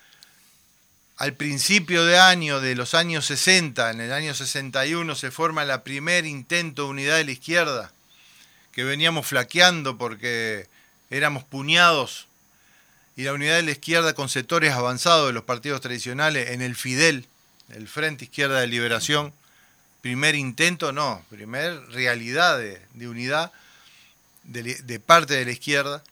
Al 1.23 1.35
principio 1.35 2.03
de 2.03 2.19
año, 2.19 2.59
de 2.59 2.75
los 2.75 2.93
años 2.93 3.25
60, 3.27 3.91
en 3.91 4.01
el 4.01 4.11
año 4.11 4.33
61, 4.33 5.15
se 5.15 5.31
forma 5.31 5.63
la 5.63 5.85
primer 5.85 6.25
intento 6.25 6.83
de 6.83 6.89
unidad 6.89 7.15
de 7.15 7.23
la 7.23 7.31
izquierda, 7.31 7.93
que 8.73 8.83
veníamos 8.83 9.25
flaqueando 9.25 9.97
porque 9.97 10.67
éramos 11.09 11.45
puñados, 11.45 12.27
y 13.15 13.23
la 13.23 13.31
unidad 13.31 13.55
de 13.55 13.63
la 13.63 13.71
izquierda 13.71 14.13
con 14.13 14.27
sectores 14.27 14.73
avanzados 14.73 15.27
de 15.27 15.31
los 15.31 15.45
partidos 15.45 15.79
tradicionales 15.79 16.49
en 16.49 16.61
el 16.61 16.75
Fidel, 16.75 17.25
el 17.69 17.87
Frente 17.87 18.25
Izquierda 18.25 18.59
de 18.59 18.67
Liberación, 18.67 19.31
primer 20.01 20.35
intento, 20.35 20.91
no, 20.91 21.23
primer 21.29 21.87
realidad 21.91 22.59
de, 22.59 23.07
unidad 23.07 23.53
de, 24.43 24.99
parte 24.99 25.35
de 25.35 25.45
la 25.45 25.51
izquierda. 25.51 26.03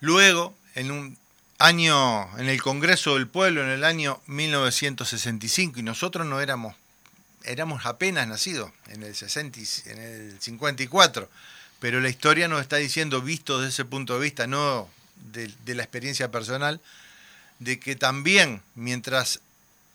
Luego, 0.00 0.56
en 0.74 0.90
un 0.90 1.18
año, 1.58 2.28
en 2.38 2.48
el 2.48 2.62
Congreso 2.62 3.14
del 3.14 3.28
Pueblo, 3.28 3.62
en 3.62 3.70
el 3.70 3.84
año 3.84 4.20
1965, 4.26 5.80
y 5.80 5.82
nosotros 5.82 6.26
no 6.26 6.40
éramos, 6.40 6.74
éramos 7.44 7.86
apenas 7.86 8.28
nacidos, 8.28 8.70
en 8.88 9.02
el, 9.02 9.14
60, 9.14 9.58
en 9.86 9.98
el 9.98 10.40
54, 10.40 11.28
pero 11.80 12.00
la 12.00 12.08
historia 12.08 12.48
nos 12.48 12.60
está 12.60 12.76
diciendo, 12.76 13.22
visto 13.22 13.58
desde 13.58 13.70
ese 13.70 13.84
punto 13.84 14.14
de 14.14 14.20
vista, 14.20 14.46
no 14.46 14.88
de, 15.32 15.74
la 15.74 15.82
experiencia 15.82 16.30
personal, 16.30 16.80
de 17.58 17.78
que 17.78 17.96
también 17.96 18.62
mientras 18.74 19.40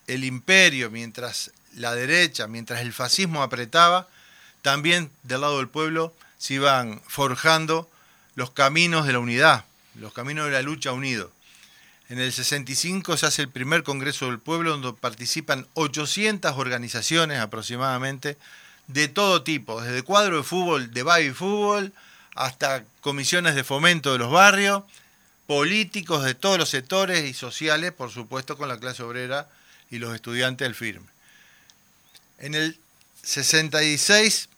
el 0.08 0.24
imperio, 0.24 0.90
mientras 0.90 1.52
la 1.76 1.94
derecha, 1.94 2.48
mientras 2.48 2.82
el 2.82 2.92
fascismo 2.92 3.44
apretaba, 3.44 4.08
también 4.62 5.12
del 5.24 5.42
lado 5.42 5.58
del 5.58 5.70
pueblo 5.70 6.14
se 6.38 6.56
iban 6.56 7.02
forjando 7.08 7.90
los 8.36 8.52
caminos 8.52 9.06
de 9.06 9.14
la 9.14 9.20
unidad, 9.20 9.66
los 9.96 10.14
caminos 10.14 10.46
de 10.46 10.52
la 10.52 10.62
lucha 10.64 10.92
unido. 10.92 11.32
En 12.12 12.20
el 12.20 12.34
65 12.34 13.16
se 13.16 13.26
hace 13.26 13.42
el 13.42 13.48
primer 13.48 13.84
Congreso 13.84 14.26
del 14.26 14.38
Pueblo 14.38 14.72
donde 14.72 14.92
participan 14.92 15.66
800 15.76 16.58
organizaciones 16.58 17.40
aproximadamente 17.40 18.38
de 18.88 19.08
todo 19.08 19.44
tipo, 19.44 19.82
desde 19.82 20.04
cuadro 20.04 20.36
de 20.36 20.44
fútbol, 20.44 20.94
de 20.94 21.04
baby 21.04 21.32
fútbol, 21.32 21.94
hasta 22.36 22.84
comisiones 23.00 23.56
de 23.56 23.64
fomento 23.64 24.12
de 24.12 24.18
los 24.18 24.30
barrios, 24.30 24.84
políticos 25.48 26.26
de 26.26 26.36
todos 26.36 26.58
los 26.58 26.68
sectores 26.68 27.24
y 27.24 27.34
sociales, 27.34 27.94
por 27.94 28.12
supuesto 28.12 28.58
con 28.58 28.68
la 28.68 28.78
clase 28.78 29.04
obrera 29.04 29.48
y 29.90 30.00
los 30.00 30.14
estudiantes 30.14 30.66
del 30.66 30.76
firme. 30.76 31.08
En 32.40 32.56
el 32.56 32.78
66 33.24 34.50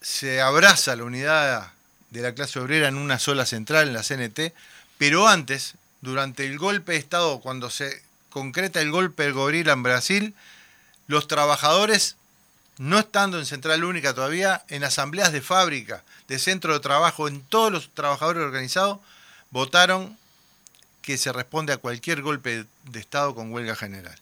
se 0.00 0.40
abraza 0.40 0.94
la 0.94 1.02
unidad 1.02 1.72
de 2.10 2.22
la 2.22 2.36
clase 2.36 2.60
obrera 2.60 2.86
en 2.86 2.98
una 2.98 3.18
sola 3.18 3.46
central, 3.46 3.88
en 3.88 3.94
la 3.94 4.04
CNT, 4.04 4.54
pero 4.96 5.26
antes, 5.26 5.74
durante 6.00 6.46
el 6.46 6.58
golpe 6.58 6.92
de 6.92 6.98
Estado, 6.98 7.40
cuando 7.40 7.70
se 7.70 8.02
concreta 8.30 8.80
el 8.80 8.90
golpe 8.90 9.24
del 9.24 9.32
gorila 9.32 9.72
en 9.72 9.82
Brasil, 9.82 10.34
los 11.06 11.28
trabajadores 11.28 12.16
no 12.78 12.98
estando 12.98 13.38
en 13.38 13.46
Central 13.46 13.84
Única 13.84 14.14
todavía, 14.14 14.64
en 14.68 14.84
asambleas 14.84 15.32
de 15.32 15.40
fábrica, 15.40 16.02
de 16.28 16.38
centro 16.38 16.74
de 16.74 16.80
trabajo, 16.80 17.28
en 17.28 17.40
todos 17.42 17.72
los 17.72 17.90
trabajadores 17.94 18.42
organizados, 18.42 18.98
votaron 19.50 20.18
que 21.00 21.16
se 21.16 21.32
responde 21.32 21.72
a 21.72 21.78
cualquier 21.78 22.20
golpe 22.20 22.66
de 22.84 23.00
Estado 23.00 23.34
con 23.34 23.52
huelga 23.52 23.76
general. 23.76 24.18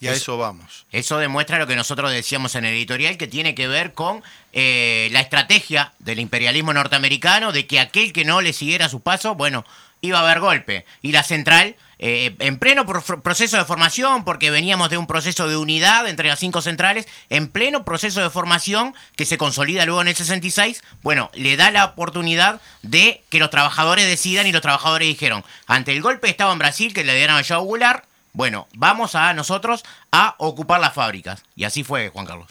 Y 0.00 0.06
a 0.06 0.12
eso, 0.12 0.38
vamos. 0.38 0.86
Eso 0.92 1.18
demuestra 1.18 1.58
lo 1.58 1.66
que 1.66 1.74
nosotros 1.74 2.12
decíamos 2.12 2.54
en 2.54 2.64
el 2.64 2.74
editorial, 2.74 3.18
que 3.18 3.26
tiene 3.26 3.56
que 3.56 3.66
ver 3.66 3.94
con 3.94 4.22
eh, 4.52 5.08
la 5.10 5.20
estrategia 5.20 5.92
del 5.98 6.20
imperialismo 6.20 6.72
norteamericano, 6.72 7.50
de 7.50 7.66
que 7.66 7.80
aquel 7.80 8.12
que 8.12 8.24
no 8.24 8.40
le 8.40 8.52
siguiera 8.52 8.88
su 8.88 9.00
paso, 9.00 9.34
bueno, 9.34 9.64
iba 10.00 10.18
a 10.18 10.22
haber 10.22 10.40
golpe. 10.40 10.84
Y 11.02 11.12
la 11.12 11.22
central 11.22 11.76
eh, 12.00 12.36
en 12.38 12.58
pleno 12.58 12.86
proceso 12.86 13.56
de 13.56 13.64
formación, 13.64 14.24
porque 14.24 14.50
veníamos 14.50 14.88
de 14.88 14.98
un 14.98 15.08
proceso 15.08 15.48
de 15.48 15.56
unidad 15.56 16.06
entre 16.06 16.28
las 16.28 16.38
cinco 16.38 16.62
centrales, 16.62 17.08
en 17.28 17.48
pleno 17.48 17.84
proceso 17.84 18.20
de 18.20 18.30
formación 18.30 18.94
que 19.16 19.24
se 19.24 19.36
consolida 19.36 19.84
luego 19.84 20.00
en 20.02 20.08
el 20.08 20.14
66, 20.14 20.82
bueno, 21.02 21.28
le 21.34 21.56
da 21.56 21.72
la 21.72 21.86
oportunidad 21.86 22.60
de 22.82 23.24
que 23.30 23.40
los 23.40 23.50
trabajadores 23.50 24.06
decidan 24.06 24.46
y 24.46 24.52
los 24.52 24.62
trabajadores 24.62 25.08
dijeron, 25.08 25.44
ante 25.66 25.92
el 25.92 26.00
golpe 26.00 26.28
de 26.28 26.32
Estado 26.32 26.52
en 26.52 26.58
Brasil 26.58 26.94
que 26.94 27.02
le 27.02 27.16
dieron 27.16 27.36
a 27.36 27.42
Joe 27.42 27.58
Goulart, 27.58 28.04
bueno, 28.32 28.68
vamos 28.74 29.16
a 29.16 29.34
nosotros 29.34 29.82
a 30.12 30.36
ocupar 30.38 30.80
las 30.80 30.94
fábricas. 30.94 31.42
Y 31.56 31.64
así 31.64 31.82
fue, 31.82 32.10
Juan 32.10 32.26
Carlos. 32.26 32.48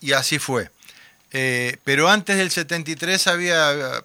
Y 0.00 0.12
así 0.12 0.38
fue. 0.38 0.70
Eh, 1.30 1.78
pero 1.84 2.10
antes 2.10 2.36
del 2.36 2.50
73 2.50 3.26
había 3.28 4.04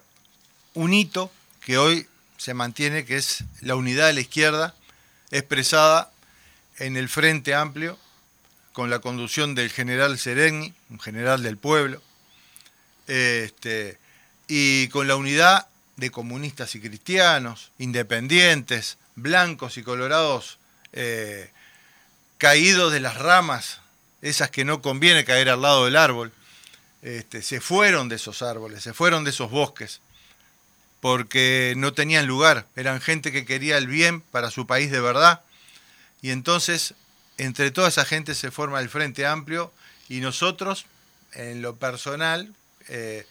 un 0.72 0.94
hito 0.94 1.30
que 1.60 1.76
hoy 1.76 2.06
se 2.38 2.54
mantiene, 2.54 3.04
que 3.04 3.16
es 3.16 3.44
la 3.60 3.76
unidad 3.76 4.06
de 4.06 4.14
la 4.14 4.20
izquierda, 4.20 4.74
expresada 5.30 6.10
en 6.78 6.96
el 6.96 7.08
Frente 7.08 7.54
Amplio, 7.54 7.98
con 8.72 8.90
la 8.90 9.00
conducción 9.00 9.54
del 9.56 9.70
general 9.70 10.18
Sereni, 10.18 10.72
un 10.88 11.00
general 11.00 11.42
del 11.42 11.58
pueblo, 11.58 12.00
este, 13.08 13.98
y 14.46 14.88
con 14.88 15.08
la 15.08 15.16
unidad 15.16 15.66
de 15.96 16.10
comunistas 16.10 16.76
y 16.76 16.80
cristianos, 16.80 17.72
independientes, 17.78 18.98
blancos 19.16 19.76
y 19.76 19.82
colorados, 19.82 20.58
eh, 20.92 21.50
caídos 22.38 22.92
de 22.92 23.00
las 23.00 23.16
ramas, 23.16 23.80
esas 24.22 24.50
que 24.50 24.64
no 24.64 24.80
conviene 24.80 25.24
caer 25.24 25.50
al 25.50 25.62
lado 25.62 25.86
del 25.86 25.96
árbol, 25.96 26.32
este, 27.02 27.42
se 27.42 27.60
fueron 27.60 28.08
de 28.08 28.16
esos 28.16 28.42
árboles, 28.42 28.84
se 28.84 28.94
fueron 28.94 29.24
de 29.24 29.30
esos 29.30 29.50
bosques 29.50 30.00
porque 31.00 31.74
no 31.76 31.92
tenían 31.92 32.26
lugar, 32.26 32.66
eran 32.76 33.00
gente 33.00 33.30
que 33.30 33.44
quería 33.44 33.78
el 33.78 33.86
bien 33.86 34.20
para 34.20 34.50
su 34.50 34.66
país 34.66 34.90
de 34.90 35.00
verdad. 35.00 35.42
Y 36.22 36.30
entonces, 36.30 36.94
entre 37.36 37.70
toda 37.70 37.88
esa 37.88 38.04
gente 38.04 38.34
se 38.34 38.50
forma 38.50 38.80
el 38.80 38.88
Frente 38.88 39.26
Amplio 39.26 39.72
y 40.08 40.20
nosotros, 40.20 40.86
en 41.32 41.62
lo 41.62 41.76
personal, 41.76 42.52
eh, 42.88 43.26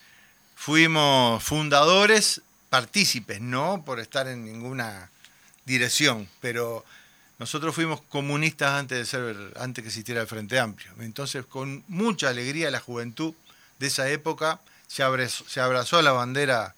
fuimos 0.56 1.44
fundadores, 1.44 2.42
partícipes, 2.70 3.42
no 3.42 3.84
por 3.86 4.00
estar 4.00 4.28
en 4.28 4.46
ninguna 4.46 5.10
dirección, 5.66 6.30
pero 6.40 6.86
nosotros 7.40 7.76
fuimos 7.76 8.02
comunistas 8.02 8.72
antes 8.72 8.98
de 8.98 9.06
ser, 9.06 9.54
antes 9.60 9.84
que 9.84 9.90
existiera 9.90 10.22
el 10.22 10.28
Frente 10.28 10.60
Amplio. 10.60 10.92
Entonces, 11.00 11.46
con 11.46 11.84
mucha 11.88 12.30
alegría 12.30 12.72
la 12.72 12.80
juventud 12.80 13.34
de 13.80 13.88
esa 13.88 14.10
época 14.10 14.62
se 14.88 15.04
se 15.48 15.60
abrazó 15.60 15.98
a 15.98 16.02
la 16.02 16.14
bandera 16.14 16.76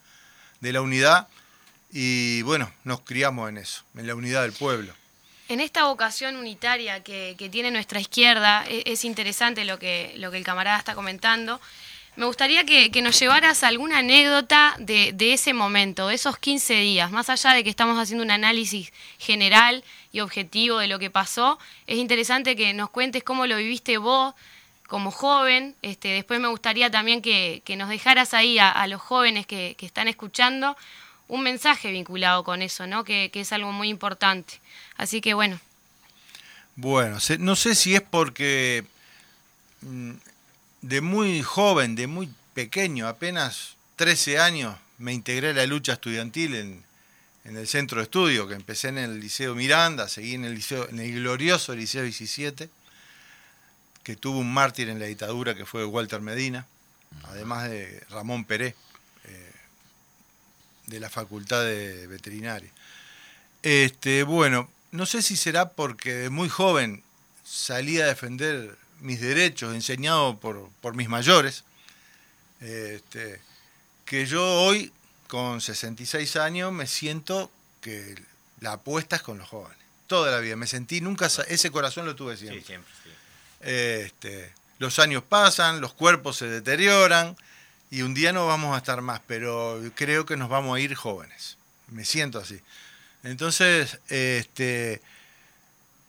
de 0.60 0.74
la 0.74 0.82
unidad 0.82 1.28
y 1.92 2.42
bueno, 2.44 2.72
nos 2.84 3.02
criamos 3.02 3.50
en 3.50 3.58
eso, 3.58 3.84
en 3.96 4.08
la 4.08 4.16
unidad 4.16 4.44
del 4.44 4.54
pueblo. 4.54 4.94
En 5.48 5.60
esta 5.60 5.86
vocación 5.86 6.36
unitaria 6.36 7.02
que, 7.02 7.50
tiene 7.52 7.72
nuestra 7.72 8.00
izquierda, 8.00 8.64
e, 8.68 8.84
es, 8.86 9.04
interesante 9.04 9.66
lo 9.66 9.80
que, 9.80 10.14
lo 10.18 10.30
que 10.30 10.38
el 10.38 10.44
camarada 10.44 10.78
está 10.78 10.94
comentando. 10.94 11.60
Me 12.16 12.26
gustaría 12.26 12.66
que, 12.66 12.92
nos 13.02 13.20
llevaras 13.20 13.64
alguna 13.64 14.00
anécdota 14.00 14.76
de, 14.78 15.12
de, 15.14 15.34
ese 15.34 15.54
momento, 15.54 16.10
de 16.10 16.16
esos 16.16 16.38
15 16.38 16.76
días, 16.76 17.12
más 17.12 17.30
allá 17.30 17.54
de 17.54 17.64
que 17.64 17.70
estamos 17.72 17.98
haciendo 17.98 18.24
un 18.24 18.30
análisis 18.30 18.94
general 19.18 19.84
y 20.12 20.20
objetivo 20.20 20.78
de 20.78 20.88
lo 20.88 21.00
que 21.00 21.10
pasó, 21.10 21.58
es 21.88 21.98
interesante 21.98 22.56
que 22.56 22.74
nos 22.76 22.92
cuentes 22.92 23.24
cómo 23.24 23.48
lo 23.48 23.58
viviste 23.58 23.98
vos, 23.98 24.36
como 24.90 25.12
joven. 25.12 25.76
Este, 25.82 26.10
después 26.10 26.42
me 26.42 26.50
gustaría 26.50 26.92
también 26.92 27.22
que, 27.22 27.64
nos 27.78 27.88
dejaras 27.88 28.34
ahí 28.34 28.60
a, 28.60 28.86
los 28.88 29.02
jóvenes 29.02 29.48
que, 29.48 29.78
están 29.80 30.10
escuchando 30.10 30.76
un 31.30 31.44
mensaje 31.44 31.92
vinculado 31.92 32.44
con 32.44 32.62
eso, 32.62 32.88
¿no? 32.88 33.06
Que, 33.06 33.32
es 33.34 33.54
algo 33.54 33.72
muy 33.72 33.88
importante. 33.88 34.60
Así 34.98 35.22
que 35.22 35.34
bueno. 35.34 35.60
Bueno, 36.76 37.18
no 37.40 37.56
sé 37.56 37.76
si 37.76 37.96
es 37.96 38.02
porque 38.02 38.84
mm, 39.82 40.12
de 40.82 41.02
muy 41.02 41.42
joven, 41.44 41.96
de 41.96 42.08
muy 42.08 42.30
pequeño, 42.54 43.08
apenas 43.08 43.76
13 43.96 44.40
años, 44.40 44.76
me 44.98 45.14
integré 45.14 45.50
a 45.50 45.54
la 45.54 45.66
lucha 45.66 45.94
estudiantil 45.94 46.56
en, 46.56 46.84
en 47.46 47.58
el 47.58 47.68
centro 47.68 48.00
de 48.00 48.06
estudio, 48.06 48.48
que 48.48 48.56
empecé 48.56 48.88
en 48.88 48.98
el 48.98 49.20
Liceo 49.20 49.56
Miranda, 49.56 50.10
seguí 50.10 50.34
en 50.34 50.46
el, 50.46 50.56
liceo, 50.56 50.90
en 50.90 51.00
el 51.00 51.14
glorioso 51.14 51.76
Liceo 51.76 52.04
17 52.04 52.70
que 54.10 54.16
tuvo 54.16 54.40
un 54.40 54.52
mártir 54.52 54.90
en 54.90 54.98
la 54.98 55.06
dictadura 55.06 55.54
que 55.54 55.68
fue 55.68 55.86
Walter 55.86 56.20
Medina, 56.20 56.66
además 57.26 57.70
de 57.70 58.04
Ramón 58.10 58.44
Peré, 58.44 58.74
eh, 59.26 59.52
de 60.88 61.00
la 61.00 61.12
Facultad 61.12 61.64
de 61.64 62.08
Veterinaria. 62.08 62.72
Este, 63.62 64.24
bueno, 64.24 64.68
no 64.90 65.06
sé 65.06 65.22
si 65.22 65.36
será 65.38 65.74
porque 65.74 66.12
de 66.12 66.30
muy 66.32 66.50
joven 66.50 67.04
salí 67.46 68.02
a 68.02 68.08
defender 68.08 68.80
mis 69.00 69.22
derechos, 69.22 69.76
enseñado 69.76 70.40
por, 70.40 70.72
por 70.82 70.96
mis 70.96 71.08
mayores, 71.08 71.64
este, 72.62 73.40
que 74.06 74.26
yo 74.26 74.44
hoy, 74.44 74.92
con 75.28 75.62
66 75.62 76.36
años, 76.38 76.74
me 76.74 76.88
siento 76.88 77.52
que 77.80 78.16
la 78.60 78.72
apuesta 78.72 79.18
es 79.18 79.22
con 79.22 79.38
los 79.38 79.48
jóvenes. 79.48 79.78
Toda 80.08 80.32
la 80.32 80.40
vida. 80.40 80.56
Me 80.56 80.66
sentí, 80.66 81.00
nunca, 81.00 81.30
ese 81.48 81.70
corazón 81.70 82.08
lo 82.08 82.16
tuve 82.16 82.38
siempre. 82.38 82.82
Este, 83.62 84.54
los 84.78 85.00
años 85.00 85.24
pasan, 85.24 85.82
los 85.82 85.94
cuerpos 85.94 86.38
se 86.38 86.48
deterioran 86.48 87.36
y 87.92 88.02
un 88.04 88.14
día 88.14 88.32
no 88.32 88.48
vamos 88.48 88.76
a 88.76 88.78
estar 88.78 89.02
más, 89.02 89.22
pero 89.28 89.82
creo 89.96 90.26
que 90.26 90.38
nos 90.38 90.50
vamos 90.50 90.78
a 90.78 90.80
ir 90.80 90.96
jóvenes. 90.96 91.58
Me 91.88 92.06
siento 92.06 92.40
así. 92.40 92.62
Entonces, 93.24 94.00
este, 94.08 95.02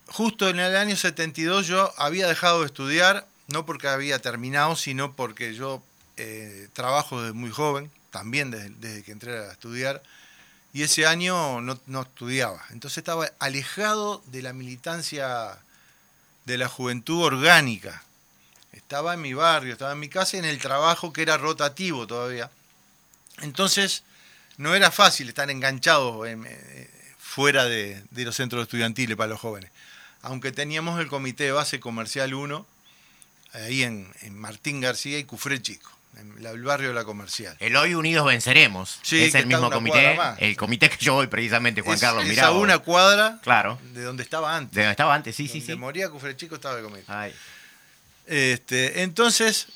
justo 0.06 0.48
en 0.48 0.60
el 0.60 0.76
año 0.76 0.96
72 0.96 1.66
yo 1.66 1.92
había 1.96 2.28
dejado 2.28 2.60
de 2.60 2.66
estudiar, 2.66 3.26
no 3.48 3.66
porque 3.66 3.88
había 3.88 4.18
terminado, 4.20 4.76
sino 4.76 5.16
porque 5.16 5.54
yo 5.54 5.82
eh, 6.16 6.68
trabajo 6.72 7.22
desde 7.22 7.32
muy 7.32 7.50
joven, 7.50 7.90
también 8.10 8.50
desde, 8.50 8.70
desde 8.78 9.02
que 9.02 9.12
entré 9.12 9.38
a 9.38 9.52
estudiar, 9.52 10.02
y 10.72 10.82
ese 10.82 11.06
año 11.06 11.60
no, 11.60 11.80
no 11.86 12.02
estudiaba. 12.02 12.62
Entonces 12.70 12.98
estaba 12.98 13.32
alejado 13.40 14.22
de 14.26 14.42
la 14.42 14.52
militancia 14.52 15.58
de 16.50 16.58
la 16.58 16.68
juventud 16.68 17.22
orgánica. 17.22 18.02
Estaba 18.72 19.14
en 19.14 19.20
mi 19.22 19.32
barrio, 19.34 19.72
estaba 19.72 19.92
en 19.92 20.00
mi 20.00 20.08
casa 20.08 20.36
en 20.36 20.44
el 20.44 20.58
trabajo 20.58 21.12
que 21.12 21.22
era 21.22 21.36
rotativo 21.38 22.06
todavía. 22.06 22.50
Entonces 23.40 24.02
no 24.56 24.74
era 24.74 24.90
fácil 24.90 25.28
estar 25.28 25.48
enganchado 25.50 26.26
en- 26.26 26.44
eh, 26.46 26.90
fuera 27.18 27.64
de, 27.64 28.02
de 28.10 28.24
los 28.24 28.34
centros 28.36 28.62
estudiantiles 28.62 29.16
para 29.16 29.28
los 29.30 29.40
jóvenes. 29.40 29.70
Aunque 30.22 30.52
teníamos 30.52 31.00
el 31.00 31.06
Comité 31.08 31.44
de 31.44 31.52
Base 31.52 31.80
Comercial 31.80 32.34
1, 32.34 32.66
ahí 33.52 33.82
en, 33.84 34.12
en 34.22 34.36
Martín 34.38 34.80
García 34.80 35.18
y 35.18 35.24
Cufré 35.24 35.62
Chico, 35.62 35.90
en 36.16 36.42
la- 36.42 36.50
el 36.50 36.62
barrio 36.62 36.88
de 36.88 36.94
la 36.94 37.04
Comercial. 37.04 37.56
El 37.60 37.76
Hoy 37.76 37.94
Unidos 37.94 38.26
Venceremos. 38.26 38.98
Sí, 39.02 39.22
es 39.24 39.34
el 39.34 39.46
mismo 39.46 39.70
comité. 39.70 40.18
El 40.38 40.56
comité 40.56 40.90
que 40.90 40.96
yo 40.98 41.14
voy 41.14 41.26
precisamente, 41.28 41.80
Juan 41.82 41.94
Es- 41.94 42.00
Carlos. 42.00 42.24
es 42.24 42.30
Mirá, 42.30 42.46
a 42.48 42.50
vos. 42.50 42.62
una 42.62 42.78
cuadra 42.78 43.38
Claro. 43.42 43.78
de 43.94 44.02
donde 44.02 44.22
estaba 44.22 44.56
antes. 44.56 44.74
De 44.74 44.82
donde 44.82 44.90
estaba 44.92 45.14
antes, 45.14 45.34
sí, 45.36 45.46
sí, 45.48 45.60
donde 45.60 45.72
sí. 45.74 45.78
moría 45.78 46.08
Cufré 46.10 46.36
Chico 46.36 46.54
estaba 46.56 46.76
el 46.78 46.84
comité. 46.84 47.04
Ay. 47.08 47.34
Este, 48.26 49.02
entonces 49.02 49.68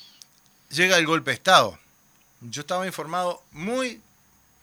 llega 0.69 0.97
el 0.97 1.05
golpe 1.05 1.31
de 1.31 1.35
Estado. 1.35 1.77
Yo 2.41 2.61
estaba 2.61 2.85
informado 2.85 3.43
muy 3.51 4.01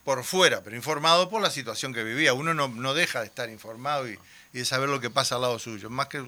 por 0.04 0.24
fuera, 0.24 0.62
pero 0.62 0.76
informado 0.76 1.28
por 1.30 1.42
la 1.42 1.50
situación 1.50 1.92
que 1.94 2.02
vivía. 2.04 2.32
Uno 2.32 2.54
no, 2.54 2.68
no 2.68 2.94
deja 2.94 3.20
de 3.20 3.26
estar 3.26 3.48
informado 3.50 4.08
y, 4.08 4.18
y 4.52 4.58
de 4.58 4.64
saber 4.64 4.88
lo 4.88 5.00
que 5.00 5.10
pasa 5.10 5.36
al 5.36 5.42
lado 5.42 5.58
suyo, 5.58 5.90
más 5.90 6.08
que 6.08 6.24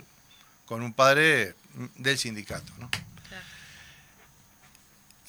con 0.67 0.83
un 0.83 0.93
padre 0.93 1.55
del 1.97 2.19
sindicato. 2.19 2.73
¿no? 2.79 2.91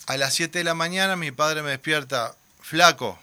A 0.08 0.18
las 0.18 0.36
7 0.36 0.60
de 0.60 0.64
la 0.64 0.76
mañana 0.76 1.16
mi 1.16 1.32
padre 1.32 1.64
me 1.64 1.72
despierta, 1.72 2.36
flaco, 2.62 3.18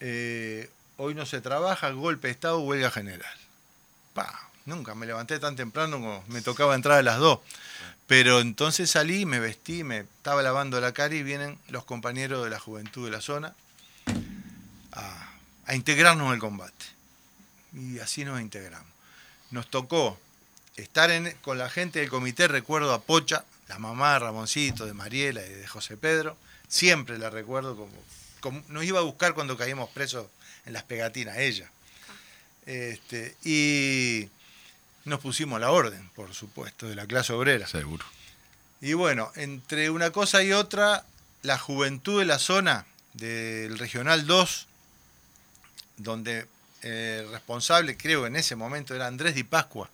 eh, 0.00 0.70
hoy 0.98 1.14
no 1.14 1.24
se 1.24 1.40
trabaja, 1.40 1.90
golpe 1.92 2.28
de 2.28 2.32
Estado, 2.32 2.60
huelga 2.60 2.90
general. 2.90 3.34
Pa, 4.12 4.50
nunca 4.66 4.94
me 4.94 5.06
levanté 5.06 5.38
tan 5.38 5.56
temprano 5.56 5.96
como 5.96 6.24
me 6.28 6.42
tocaba 6.42 6.74
entrar 6.74 6.98
a 6.98 7.02
las 7.02 7.18
2. 7.18 7.38
Pero 8.06 8.40
entonces 8.40 8.90
salí, 8.90 9.24
me 9.24 9.40
vestí, 9.40 9.82
me 9.82 10.00
estaba 10.00 10.42
lavando 10.42 10.78
la 10.78 10.92
cara 10.92 11.14
y 11.14 11.22
vienen 11.22 11.58
los 11.68 11.84
compañeros 11.84 12.44
de 12.44 12.50
la 12.50 12.60
juventud 12.60 13.06
de 13.06 13.10
la 13.10 13.22
zona 13.22 13.54
a, 14.92 15.74
integrarnos 15.74 16.30
al 16.30 16.38
combate. 16.38 16.84
Y 17.72 17.98
así 18.00 18.26
nos 18.26 18.42
integramos. 18.42 18.92
Nos 19.50 19.68
tocó 19.70 20.18
estar 20.76 21.10
con 21.40 21.56
la 21.56 21.70
gente 21.70 22.00
del 22.00 22.10
comité, 22.10 22.46
recuerdo 22.46 22.92
a 22.92 23.00
Pocha, 23.00 23.46
la 23.68 23.78
mamá 23.78 24.14
de 24.14 24.18
Ramoncito, 24.20 24.86
de 24.86 24.94
Mariela 24.94 25.44
y 25.44 25.48
de 25.48 25.66
José 25.66 25.96
Pedro, 25.96 26.36
siempre 26.68 27.18
la 27.18 27.30
recuerdo 27.30 27.76
como, 27.76 27.92
como 28.40 28.62
nos 28.68 28.84
iba 28.84 29.00
a 29.00 29.02
buscar 29.02 29.34
cuando 29.34 29.56
caímos 29.56 29.90
presos 29.90 30.26
en 30.66 30.72
las 30.72 30.82
pegatinas, 30.82 31.38
ella. 31.38 31.70
Este, 32.66 33.36
y 33.44 34.28
nos 35.04 35.20
pusimos 35.20 35.60
la 35.60 35.70
orden, 35.70 36.08
por 36.14 36.32
supuesto, 36.34 36.88
de 36.88 36.94
la 36.94 37.06
clase 37.06 37.32
obrera. 37.32 37.66
Seguro. 37.66 38.04
Y 38.80 38.92
bueno, 38.94 39.30
entre 39.36 39.90
una 39.90 40.10
cosa 40.10 40.42
y 40.42 40.52
otra, 40.52 41.04
la 41.42 41.58
juventud 41.58 42.20
de 42.20 42.26
la 42.26 42.38
zona 42.38 42.86
del 43.12 43.78
Regional 43.78 44.26
2, 44.26 44.66
donde 45.98 46.46
eh, 46.82 47.20
el 47.22 47.30
responsable, 47.30 47.96
creo 47.96 48.26
en 48.26 48.36
ese 48.36 48.56
momento, 48.56 48.94
era 48.94 49.06
Andrés 49.06 49.34
Di 49.34 49.44
Pascua, 49.44 49.88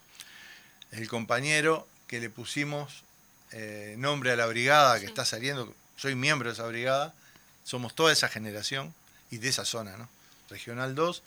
el 0.92 1.08
compañero 1.08 1.86
que 2.06 2.20
le 2.20 2.30
pusimos 2.30 3.04
eh, 3.52 3.94
nombre 3.98 4.32
a 4.32 4.36
la 4.36 4.46
brigada 4.46 5.00
que 5.00 5.06
está 5.06 5.24
saliendo, 5.24 5.74
soy 5.96 6.14
miembro 6.14 6.48
de 6.48 6.54
esa 6.54 6.66
brigada, 6.66 7.14
somos 7.64 7.94
toda 7.94 8.12
esa 8.12 8.28
generación 8.28 8.94
y 9.30 9.38
de 9.38 9.48
esa 9.48 9.64
zona, 9.64 9.96
¿no? 9.96 10.08
Regional 10.48 10.94
2, 10.94 11.22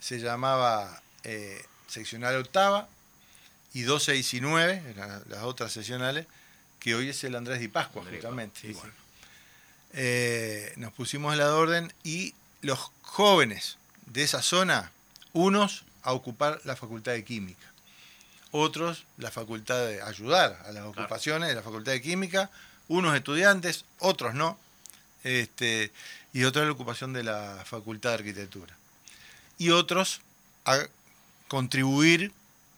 se 0.00 0.18
llamaba 0.20 1.02
eh, 1.24 1.64
seccional 1.88 2.36
octava 2.36 2.88
y 3.72 3.82
12 3.82 4.12
y 4.12 4.16
19, 4.16 4.82
eran 4.90 5.22
las 5.28 5.42
otras 5.42 5.72
seccionales, 5.72 6.26
que 6.78 6.94
hoy 6.94 7.08
es 7.08 7.24
el 7.24 7.34
Andrés 7.34 7.60
Di 7.60 7.68
Pascua, 7.68 8.02
Andrés 8.02 8.20
justamente. 8.20 8.60
Sí, 8.60 8.72
bueno, 8.72 8.92
eh, 9.92 10.72
nos 10.76 10.92
pusimos 10.92 11.32
a 11.32 11.36
la 11.36 11.54
orden 11.54 11.92
y 12.04 12.34
los 12.62 12.90
jóvenes 13.02 13.78
de 14.06 14.22
esa 14.22 14.42
zona, 14.42 14.92
unos 15.32 15.84
a 16.02 16.12
ocupar 16.12 16.60
la 16.64 16.76
Facultad 16.76 17.12
de 17.12 17.24
Química, 17.24 17.66
otros 18.50 19.04
la 19.18 19.30
Facultad 19.30 19.86
de 19.86 20.02
ayudar 20.02 20.62
a 20.66 20.72
las 20.72 20.84
ocupaciones 20.84 21.48
de 21.48 21.54
la 21.54 21.62
Facultad 21.62 21.92
de 21.92 22.02
Química, 22.02 22.50
unos 22.88 23.14
estudiantes, 23.16 23.84
otros 23.98 24.34
no, 24.34 24.58
este, 25.24 25.92
y 26.32 26.44
otra 26.44 26.64
la 26.64 26.72
ocupación 26.72 27.12
de 27.12 27.24
la 27.24 27.62
Facultad 27.64 28.10
de 28.10 28.14
Arquitectura. 28.16 28.76
Y 29.58 29.70
otros 29.70 30.20
a 30.64 30.78
contribuir 31.48 32.32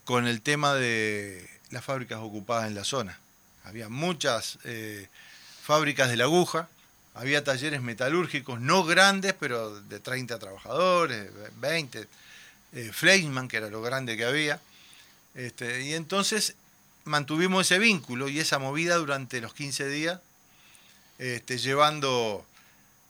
con 0.04 0.26
el 0.26 0.40
tema 0.40 0.74
de 0.74 1.48
las 1.70 1.84
fábricas 1.84 2.18
ocupadas 2.20 2.66
en 2.66 2.74
la 2.74 2.84
zona. 2.84 3.18
Había 3.64 3.88
muchas 3.88 4.58
eh, 4.64 5.08
fábricas 5.62 6.08
de 6.08 6.16
la 6.16 6.24
aguja, 6.24 6.68
había 7.14 7.44
talleres 7.44 7.82
metalúrgicos, 7.82 8.60
no 8.60 8.84
grandes, 8.84 9.34
pero 9.38 9.80
de 9.80 10.00
30 10.00 10.38
trabajadores, 10.38 11.30
20, 11.56 12.06
eh, 12.72 12.90
Fleischmann, 12.92 13.48
que 13.48 13.56
era 13.56 13.68
lo 13.68 13.82
grande 13.82 14.16
que 14.16 14.24
había. 14.24 14.60
Este, 15.34 15.82
y 15.82 15.94
entonces 15.94 16.54
mantuvimos 17.04 17.66
ese 17.66 17.78
vínculo 17.78 18.28
y 18.28 18.40
esa 18.40 18.58
movida 18.58 18.96
durante 18.96 19.40
los 19.40 19.54
15 19.54 19.88
días, 19.88 20.20
este, 21.18 21.58
llevando 21.58 22.44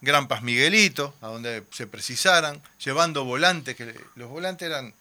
Grampas 0.01 0.41
Miguelito, 0.41 1.13
a 1.21 1.27
donde 1.27 1.63
se 1.71 1.87
precisaran, 1.87 2.61
llevando 2.83 3.25
volantes, 3.25 3.75
que 3.75 3.93
los 4.15 4.29
volantes 4.29 4.67
eran 4.67 4.93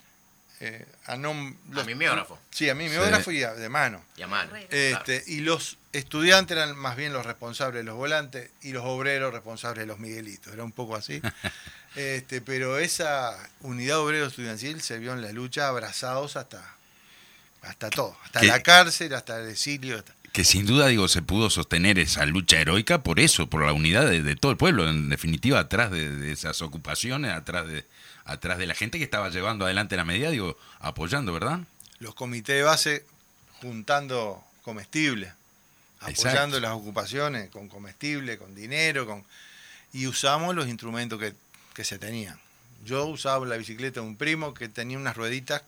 eh, 0.61 0.85
a, 1.07 1.15
nom- 1.17 1.55
los- 1.71 1.87
mimeógrafo. 1.87 2.37
Sí, 2.51 2.69
a 2.69 2.75
mimeógrafo 2.75 3.31
y 3.31 3.45
a- 3.45 3.55
de 3.55 3.69
mano. 3.69 4.03
Y 4.17 4.23
a 4.23 4.27
mano. 4.27 4.51
Este, 4.71 5.23
y 5.29 5.39
los 5.41 5.77
estudiantes 5.93 6.57
eran 6.57 6.77
más 6.77 6.97
bien 6.97 7.13
los 7.13 7.25
responsables 7.25 7.81
de 7.81 7.85
los 7.85 7.95
volantes 7.95 8.51
y 8.63 8.73
los 8.73 8.83
obreros 8.85 9.33
responsables 9.33 9.83
de 9.83 9.87
los 9.87 10.01
Miguelitos. 10.01 10.53
Era 10.53 10.65
un 10.65 10.73
poco 10.73 10.97
así. 10.97 11.21
Este, 11.97 12.41
pero 12.41 12.79
esa 12.79 13.37
unidad 13.61 13.99
obrero 13.99 14.27
estudiantil 14.27 14.81
se 14.83 14.99
vio 14.99 15.15
en 15.15 15.23
la 15.23 15.33
lucha 15.33 15.67
abrazados 15.69 16.37
hasta, 16.37 16.77
hasta 17.63 17.91
todo. 17.91 18.17
Hasta 18.25 18.41
¿Qué? 18.41 18.47
la 18.47 18.63
cárcel, 18.63 19.15
hasta 19.15 19.41
el 19.41 19.49
exilio. 19.51 19.99
hasta- 19.99 20.15
Que 20.33 20.45
sin 20.45 20.67
duda, 20.67 20.87
digo, 20.89 21.09
se 21.09 21.23
pudo 21.23 21.51
sostener 21.51 21.99
esa 21.99 22.25
lucha 22.27 22.61
heroica 22.61 23.03
por 23.03 23.19
eso, 23.21 23.49
por 23.49 23.65
la 23.65 23.73
unidad 23.73 24.07
de, 24.09 24.23
de 24.23 24.37
todo 24.37 24.53
el 24.53 24.59
pueblo, 24.59 24.89
en 24.89 25.09
definitiva, 25.09 25.59
atrás 25.61 25.91
de, 25.91 26.09
de 26.15 26.33
esas 26.33 26.61
ocupaciones, 26.63 27.33
atrás 27.33 27.67
de, 27.67 27.85
atrás 28.25 28.59
de 28.59 28.67
la 28.67 28.75
gente 28.75 28.99
que 28.99 29.05
estaba 29.05 29.31
llevando 29.31 29.65
adelante 29.65 29.97
la 29.97 30.05
medida, 30.05 30.31
digo, 30.31 30.57
apoyando, 30.81 31.33
¿verdad? 31.33 31.61
Los 31.99 32.15
comités 32.15 32.57
de 32.57 32.63
base 32.63 33.05
juntando 33.61 34.45
comestibles, 34.63 35.33
Exacto. 36.03 36.29
apoyando 36.29 36.61
las 36.61 36.73
ocupaciones 36.73 37.51
con 37.51 37.69
comestible, 37.69 38.39
con 38.39 38.55
dinero, 38.55 39.07
con 39.07 39.25
y 39.93 40.07
usamos 40.07 40.55
los 40.55 40.69
instrumentos 40.69 41.19
que, 41.19 41.35
que 41.75 41.83
se 41.85 41.99
tenían. 41.99 42.39
Yo 42.85 43.07
usaba 43.07 43.45
la 43.47 43.57
bicicleta 43.57 44.01
de 44.01 44.07
un 44.07 44.17
primo 44.17 44.55
que 44.55 44.69
tenía 44.69 44.99
unas 44.99 45.17
rueditas. 45.17 45.63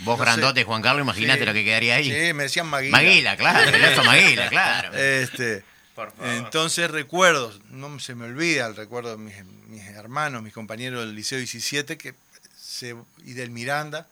Vos 0.00 0.18
no 0.18 0.24
sé. 0.24 0.30
grandote, 0.30 0.64
Juan 0.64 0.82
Carlos, 0.82 1.02
imagínate 1.04 1.40
Sí. 1.40 1.46
lo 1.46 1.52
que 1.52 1.64
quedaría 1.64 1.96
ahí. 1.96 2.04
Sí, 2.04 2.32
me 2.34 2.44
decían 2.44 2.66
Maguila. 2.66 2.96
Maguila, 2.96 3.36
claro, 3.36 3.70
el 3.70 4.04
Maguila, 4.04 4.48
claro. 4.50 4.94
Este, 4.96 5.62
Por 5.94 6.12
favor. 6.12 6.32
entonces 6.34 6.90
recuerdos, 6.90 7.60
no 7.70 7.98
se 8.00 8.14
me 8.14 8.24
olvida 8.26 8.66
el 8.66 8.76
recuerdo 8.76 9.10
de 9.10 9.18
mis, 9.18 9.34
mis 9.68 9.86
hermanos, 9.88 10.42
mis 10.42 10.52
compañeros 10.52 11.04
del 11.06 11.14
Liceo 11.14 11.38
17 11.38 11.98
que 11.98 12.14
se, 12.58 12.96
y 13.24 13.32
del 13.34 13.50
Miranda, 13.50 14.08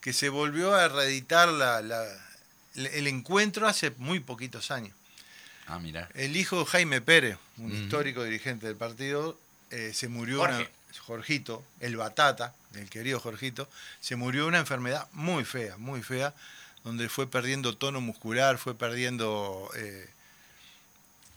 que 0.00 0.12
se 0.12 0.28
volvió 0.28 0.74
a 0.74 0.88
reeditar 0.88 1.48
la- 1.48 1.80
la- 1.82 2.06
el 2.74 3.06
encuentro 3.06 3.66
hace 3.66 3.90
muy 3.98 4.20
poquitos 4.20 4.70
años. 4.70 4.94
Ah, 5.66 5.78
mira. 5.78 6.08
El 6.14 6.36
hijo 6.36 6.58
de 6.60 6.66
Jaime 6.66 7.00
Pérez, 7.00 7.38
un 7.56 7.72
histórico 7.74 8.22
dirigente 8.22 8.66
del 8.66 8.76
partido, 8.76 9.38
eh, 9.70 9.92
se 9.94 10.08
murió. 10.08 10.38
Jorge. 10.38 10.56
una- 10.56 10.68
Jorgito, 11.00 11.62
el 11.80 11.96
Batata, 11.96 12.54
el 12.74 12.88
querido 12.90 13.20
Jorgito, 13.20 13.68
se 14.00 14.16
murió 14.16 14.42
de 14.42 14.48
una 14.48 14.58
enfermedad 14.58 15.08
muy 15.12 15.44
fea, 15.44 15.76
muy 15.76 16.02
fea, 16.02 16.34
donde 16.84 17.08
fue 17.08 17.26
perdiendo 17.26 17.76
tono 17.76 18.00
muscular, 18.00 18.58
fue 18.58 18.74
perdiendo... 18.74 19.70
eh, 19.76 20.08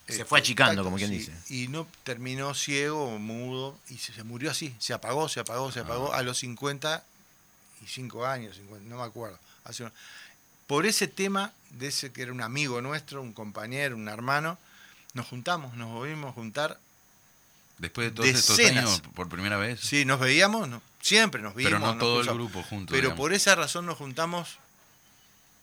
Se 0.08 0.22
eh, 0.22 0.26
fue 0.26 0.40
achicando, 0.40 0.84
como 0.84 0.98
quien 0.98 1.12
dice. 1.12 1.34
Y 1.50 1.68
no 1.70 1.88
terminó 2.04 2.54
ciego, 2.54 3.18
mudo, 3.20 3.78
y 3.90 3.98
se, 3.98 4.14
se 4.14 4.24
murió 4.24 4.52
así, 4.52 4.76
se 4.80 4.94
apagó, 4.94 5.30
se 5.30 5.40
apagó, 5.40 5.72
se 5.72 5.80
apagó 5.82 6.14
Ah. 6.14 6.18
a 6.20 6.22
los 6.24 6.38
55 6.40 8.26
años, 8.26 8.56
50, 8.58 8.88
no 8.90 8.98
me 8.98 9.04
acuerdo. 9.04 9.40
hace 9.64 9.84
un- 9.84 9.92
por 10.66 10.86
ese 10.86 11.08
tema 11.08 11.52
de 11.72 11.88
ese 11.88 12.12
que 12.12 12.22
era 12.22 12.32
un 12.32 12.42
amigo 12.42 12.82
nuestro, 12.82 13.22
un 13.22 13.34
compañero, 13.34 13.96
un 13.98 14.08
hermano, 14.08 14.58
nos 15.14 15.28
juntamos, 15.28 15.76
nos 15.76 15.90
volvimos 15.92 16.30
a 16.32 16.34
juntar. 16.34 16.80
Después 17.80 18.08
de 18.08 18.12
todos 18.16 18.30
estos 18.30 18.58
Decenas. 18.58 18.86
años, 18.86 19.02
por 19.14 19.30
primera 19.30 19.58
vez. 19.58 19.80
Sí, 19.82 20.04
nos 20.06 20.20
veíamos, 20.20 20.68
no- 20.68 20.82
siempre 21.02 21.42
nos 21.42 21.54
vimos. 21.56 21.72
Pero 21.72 21.80
no 21.80 21.98
todo 21.98 22.22
el 22.22 22.26
cruzamos. 22.28 22.52
grupo 22.52 22.68
junto. 22.68 22.92
Pero 22.92 23.02
digamos. 23.10 23.18
por 23.20 23.34
esa 23.34 23.56
razón 23.56 23.86
nos 23.86 23.98
juntamos, 23.98 24.58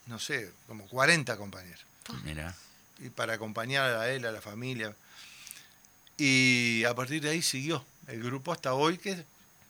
no 0.06 0.18
sé, 0.18 0.52
como 0.68 0.86
40 0.86 1.36
compañeros. 1.36 1.80
Mirá. 2.22 2.54
Y 3.00 3.10
para 3.10 3.34
acompañar 3.34 3.90
a 3.96 4.10
él, 4.10 4.24
a 4.26 4.30
la 4.32 4.40
familia. 4.40 4.94
Y 6.16 6.84
a 6.84 6.94
partir 6.94 7.20
de 7.22 7.30
ahí 7.30 7.42
siguió 7.42 7.84
el 8.06 8.22
grupo 8.22 8.52
hasta 8.52 8.74
hoy 8.74 8.98
que 8.98 9.24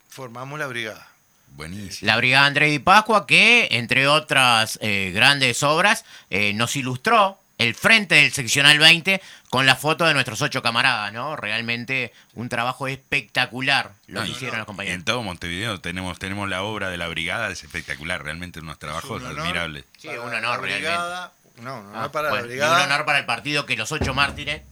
formamos 0.08 0.58
la 0.58 0.66
brigada. 0.66 1.08
Buenísimo. 1.56 2.06
La 2.08 2.16
Brigada 2.16 2.46
Andrés 2.46 2.70
Di 2.72 2.78
Pascua, 2.80 3.26
que 3.26 3.68
entre 3.70 4.08
otras 4.08 4.78
eh, 4.82 5.12
grandes 5.14 5.62
obras, 5.62 6.04
eh, 6.28 6.52
nos 6.52 6.74
ilustró 6.76 7.38
el 7.58 7.74
frente 7.74 8.16
del 8.16 8.32
seccional 8.32 8.78
20 8.78 9.20
con 9.50 9.64
la 9.66 9.76
foto 9.76 10.04
de 10.06 10.14
nuestros 10.14 10.42
ocho 10.42 10.60
camaradas, 10.62 11.12
¿no? 11.12 11.36
Realmente 11.36 12.12
un 12.34 12.48
trabajo 12.48 12.88
espectacular 12.88 13.92
lo 14.06 14.20
No, 14.20 14.26
que 14.26 14.32
hicieron 14.32 14.58
los 14.58 14.66
compañeros. 14.66 14.98
En 14.98 15.04
todo 15.04 15.22
Montevideo 15.22 15.80
tenemos, 15.80 16.18
tenemos 16.18 16.48
la 16.48 16.62
obra 16.62 16.90
de 16.90 16.96
la 16.96 17.06
brigada, 17.08 17.50
es 17.50 17.62
espectacular, 17.62 18.22
realmente 18.24 18.58
unos 18.60 18.78
trabajos 18.78 19.22
un 19.22 19.28
admirables. 19.38 19.84
Sí, 19.98 20.08
un 20.08 20.16
la 20.32 20.38
honor 20.38 20.60
realmente. 20.62 20.78
brigada, 20.88 21.32
No, 21.58 21.82
no, 21.82 21.90
Ah, 21.96 22.02
no 22.02 22.12
para 22.12 22.30
bueno, 22.30 22.46
la 22.46 22.52
y 22.52 22.56
brigada. 22.56 22.76
un 22.84 22.92
honor 22.92 23.04
para 23.06 23.18
el 23.20 23.26
partido 23.26 23.64
que 23.66 23.76
los 23.76 23.92
ocho 23.92 24.12
mártires 24.14 24.62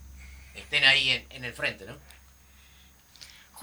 estén 0.56 0.84
ahí 0.84 1.10
en, 1.10 1.26
en 1.30 1.44
el 1.44 1.52
frente, 1.52 1.84
¿no? 1.86 1.96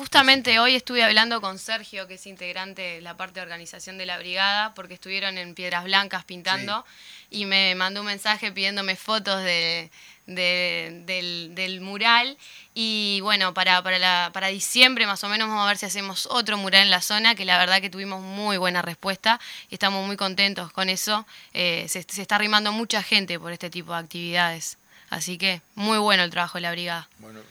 Justamente 0.10 0.60
hoy 0.60 0.76
estuve 0.76 1.04
hablando 1.04 1.42
con 1.42 1.60
Sergio, 1.60 2.08
que 2.08 2.14
es 2.14 2.26
integrante 2.26 2.82
de 2.82 3.02
la 3.02 3.18
parte 3.18 3.42
de 3.42 3.42
organización 3.42 3.98
de 3.98 4.06
la 4.06 4.18
brigada, 4.18 4.74
porque 4.74 4.94
estuvieron 4.94 5.38
en 5.38 5.54
Piedras 5.56 5.84
Blancas 5.84 6.24
pintando 6.24 6.86
y 7.30 7.44
me 7.46 7.76
mandó 7.76 8.00
un 8.00 8.06
mensaje 8.06 8.50
pidiéndome 8.54 8.96
fotos 8.96 9.44
de, 9.44 9.92
de- 10.26 11.02
del, 11.06 11.52
del 11.54 11.82
mural. 11.82 12.38
Y 12.74 13.20
bueno, 13.24 13.54
para, 13.54 13.84
para, 13.84 14.00
la- 14.00 14.30
para 14.32 14.48
diciembre 14.48 15.06
más 15.06 15.22
o 15.26 15.28
menos 15.28 15.50
vamos 15.50 15.66
a 15.66 15.68
ver 15.68 15.78
si 15.78 15.86
hacemos 15.86 16.28
otro 16.32 16.56
mural 16.58 16.84
en 16.84 16.92
la 16.92 17.02
zona, 17.02 17.36
que 17.36 17.44
la 17.44 17.58
verdad 17.58 17.82
que 17.82 17.90
tuvimos 17.90 18.22
muy 18.22 18.56
buena 18.56 18.82
respuesta 18.82 19.38
y 19.70 19.76
estamos 19.76 20.08
muy 20.08 20.16
contentos 20.16 20.72
con 20.72 20.88
eso. 20.88 21.28
Eh, 21.54 21.88
se, 21.90 22.04
se 22.04 22.22
está 22.22 22.36
arrimando 22.36 22.72
mucha 22.72 23.04
gente 23.04 23.38
por 23.38 23.52
este 23.52 23.70
tipo 23.70 23.92
de 23.92 24.00
actividades. 24.00 24.78
Así 25.10 25.38
que 25.38 25.62
muy 25.76 25.98
bueno 25.98 26.24
el 26.24 26.30
trabajo 26.30 26.58
de 26.58 26.62
la 26.62 26.72
brigada. 26.72 27.10
Bueno, 27.18 27.42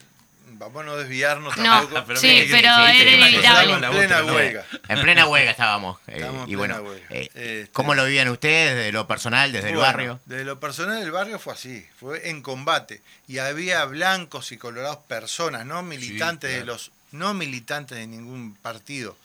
vamos 0.59 0.83
a 0.83 0.85
no 0.85 0.97
desviarnos 0.97 1.57
No, 1.57 1.63
tampoco. 1.63 2.03
pero 2.05 2.19
sí, 2.19 2.27
que- 2.27 2.47
pero 2.51 2.69
sí, 2.87 3.01
era 3.01 3.11
inevitable. 3.11 3.73
En 3.73 3.91
plena 3.91 4.23
huelga. 4.25 4.65
En 4.87 5.01
plena 5.01 5.25
huelga 5.27 5.51
estábamos. 5.51 5.99
eh, 6.07 6.17
Estamos 6.17 6.43
en 6.43 6.49
y 6.51 6.55
bueno, 6.55 6.75
plena 6.75 6.89
huelga. 6.89 7.07
eh, 7.09 7.21
Este- 7.33 7.69
¿cómo 7.71 7.95
lo 7.95 8.05
vivían 8.05 8.27
ustedes 8.29 8.75
desde 8.75 8.91
lo 8.91 9.07
personal, 9.07 9.51
desde 9.51 9.69
el 9.71 9.77
barrio? 9.77 10.19
Desde 10.25 10.43
lo 10.45 10.59
personal 10.59 10.99
del 10.99 11.11
barrio 11.11 11.39
fue 11.39 11.53
así, 11.53 11.87
fue 11.99 12.29
en 12.29 12.41
combate. 12.43 13.01
Y 13.27 13.39
había 13.39 13.83
blancos 13.85 14.51
y 14.51 14.57
colorados 14.57 14.97
personas, 15.07 15.65
no 15.65 15.81
militantes 15.81 16.51
de 16.51 16.57
claro. 16.57 16.73
los, 16.73 16.91
no 17.11 17.33
militantes 17.33 17.97
de 17.97 18.05
ningún 18.05 18.55
partido. 18.55 19.17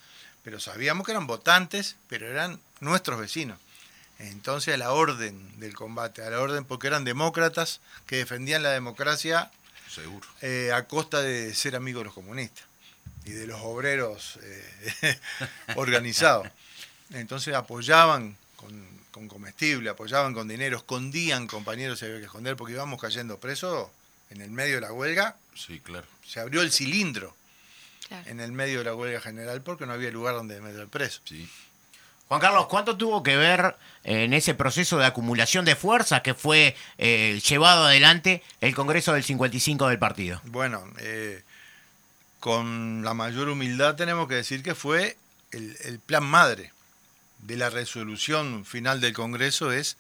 Pero 0.44 0.61
sabíamos 0.61 1.05
que 1.05 1.12
eran 1.12 1.27
votantes, 1.27 1.97
pero 2.09 2.27
eran 2.29 2.61
nuestros 2.81 3.18
vecinos. 3.20 3.59
Entonces 4.18 4.75
a 4.75 4.77
la 4.77 4.92
orden 4.92 5.59
del 5.59 5.75
combate, 5.75 6.23
a 6.23 6.31
la 6.31 6.40
orden 6.40 6.64
porque 6.64 6.87
eran 6.87 7.05
demócratas 7.05 7.81
que 8.07 8.16
defendían 8.16 8.62
la 8.62 8.70
democracia 8.70 9.51
Seguro. 9.94 10.26
eh, 10.42 10.70
a 10.74 10.85
costa 10.87 11.22
de 11.22 11.54
ser 11.54 11.76
amigos 11.76 12.00
de 12.00 12.04
los 12.07 12.14
comunistas 12.14 12.64
y 13.24 13.30
de 13.30 13.46
los 13.46 13.61
obreros 13.62 14.38
eh, 14.42 15.18
organizados. 15.76 16.48
Entonces 17.12 17.54
apoyaban 17.54 18.37
con, 18.57 18.87
con 19.11 19.28
comestible, 19.28 19.90
apoyaban 19.90 20.35
con 20.35 20.48
dinero, 20.48 20.76
escondían 20.78 21.46
compañeros, 21.46 21.98
se 21.98 22.07
había 22.07 22.18
que 22.18 22.24
esconder 22.26 22.57
porque 22.57 22.74
íbamos 22.74 23.00
cayendo 23.00 23.38
presos 23.38 23.88
en 24.30 24.40
el 24.40 24.50
medio 24.50 24.76
de 24.76 24.80
la 24.83 24.92
huelga. 24.92 25.37
Sí, 25.54 25.80
claro. 25.80 26.07
Se 26.26 26.40
abrió 26.40 26.62
el 26.62 26.72
cilindro 26.72 27.35
Claro. 28.09 28.28
en 28.28 28.40
el 28.40 28.52
medio 28.52 28.78
de 28.80 28.85
la 28.85 28.94
huelga 28.94 29.18
general 29.20 29.62
porque 29.62 29.87
no 29.87 29.94
había 29.94 30.11
lugar 30.11 30.35
donde 30.35 30.61
meter 30.61 30.80
el 30.80 30.88
preso. 30.88 31.20
Sí. 31.24 31.48
Juan 32.29 32.41
Carlos, 32.41 32.67
¿cuánto 32.67 32.97
tuvo 32.97 33.23
que 33.23 33.37
ver 33.37 33.77
en 34.03 34.33
ese 34.33 34.55
proceso 34.55 34.99
de 34.99 35.07
acumulación 35.07 35.65
de 35.65 35.77
fuerzas 35.77 36.23
que 36.23 36.35
fue 36.35 36.75
eh, 36.99 37.41
llevado 37.47 37.85
adelante 37.85 38.43
el 38.61 38.75
Congreso 38.75 39.13
del 39.13 39.25
55 39.25 39.89
del 39.89 39.99
partido? 39.99 40.41
Bueno, 40.45 40.83
eh, 40.99 41.43
con 42.41 43.05
la 43.05 43.15
mayor 43.15 43.49
humildad 43.49 43.95
tenemos 43.95 44.29
que 44.29 44.37
decir 44.37 44.63
que 44.63 44.75
fue 44.75 45.17
el, 45.53 45.77
el 45.85 45.99
plan 45.99 46.25
madre 46.25 46.73
de 47.41 47.57
la 47.57 47.71
resolución 47.71 48.65
final 48.65 49.01
del 49.01 49.13
Congreso 49.13 49.71
es 49.71 49.97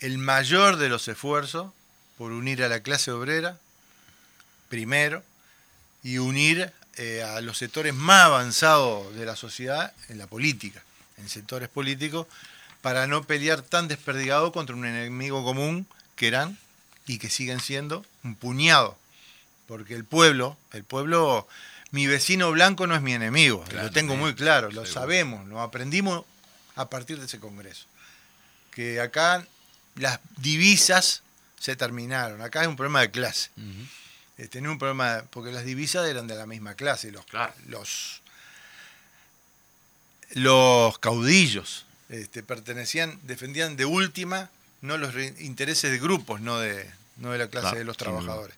el 0.00 0.16
mayor 0.18 0.76
de 0.76 0.88
los 0.88 1.06
esfuerzos 1.08 1.72
por 2.16 2.32
unir 2.32 2.62
a 2.62 2.68
la 2.68 2.80
clase 2.80 3.10
obrera, 3.10 3.58
primero, 4.68 5.22
y 6.02 6.18
unir 6.18 6.72
eh, 6.96 7.22
a 7.22 7.40
los 7.40 7.58
sectores 7.58 7.94
más 7.94 8.26
avanzados 8.26 9.14
de 9.14 9.24
la 9.26 9.36
sociedad 9.36 9.92
en 10.08 10.18
la 10.18 10.26
política, 10.26 10.82
en 11.20 11.28
sectores 11.28 11.68
políticos, 11.68 12.26
para 12.82 13.06
no 13.06 13.24
pelear 13.24 13.62
tan 13.62 13.88
desperdigado 13.88 14.52
contra 14.52 14.74
un 14.74 14.86
enemigo 14.86 15.44
común 15.44 15.86
que 16.16 16.28
eran 16.28 16.58
y 17.06 17.18
que 17.18 17.28
siguen 17.30 17.60
siendo 17.60 18.04
un 18.24 18.34
puñado 18.34 18.98
porque 19.66 19.94
el 19.94 20.04
pueblo, 20.04 20.56
el 20.72 20.82
pueblo, 20.82 21.46
mi 21.92 22.08
vecino 22.08 22.50
blanco 22.50 22.88
no 22.88 22.96
es 22.96 23.02
mi 23.02 23.12
enemigo, 23.12 23.62
Claro, 23.68 23.86
lo 23.86 23.92
tengo 23.92 24.16
muy 24.16 24.34
claro, 24.34 24.66
lo 24.66 24.84
seguro. 24.84 24.92
sabemos, 24.92 25.46
lo 25.46 25.60
aprendimos 25.60 26.24
a 26.74 26.90
partir 26.90 27.20
de 27.20 27.26
ese 27.26 27.38
congreso. 27.38 27.86
Que 28.72 29.00
acá 29.00 29.46
las 29.94 30.18
divisas 30.38 31.22
se 31.60 31.76
terminaron, 31.76 32.42
acá 32.42 32.62
es 32.62 32.66
un 32.66 32.74
problema 32.74 33.00
de 33.00 33.12
clase. 33.12 33.50
Tenía 34.50 34.70
un 34.70 34.78
problema, 34.80 35.22
porque 35.30 35.52
las 35.52 35.64
divisas 35.64 36.04
eran 36.08 36.26
de 36.26 36.34
la 36.34 36.46
misma 36.46 36.74
clase, 36.74 37.12
los, 37.12 37.24
Claro. 37.26 37.54
los, 37.68 38.19
los 40.32 40.98
caudillos 40.98 41.84
este, 42.08 42.42
pertenecían, 42.42 43.18
defendían 43.22 43.76
de 43.76 43.84
última 43.84 44.50
no 44.82 44.96
los 44.98 45.14
re- 45.14 45.34
intereses 45.40 45.90
de 45.90 45.98
grupos, 45.98 46.40
no 46.40 46.58
de, 46.58 46.88
no 47.18 47.30
de 47.32 47.38
la 47.38 47.48
clase 47.48 47.64
Claro, 47.66 47.78
de 47.78 47.84
los 47.84 47.96
trabajadores. 47.96 48.56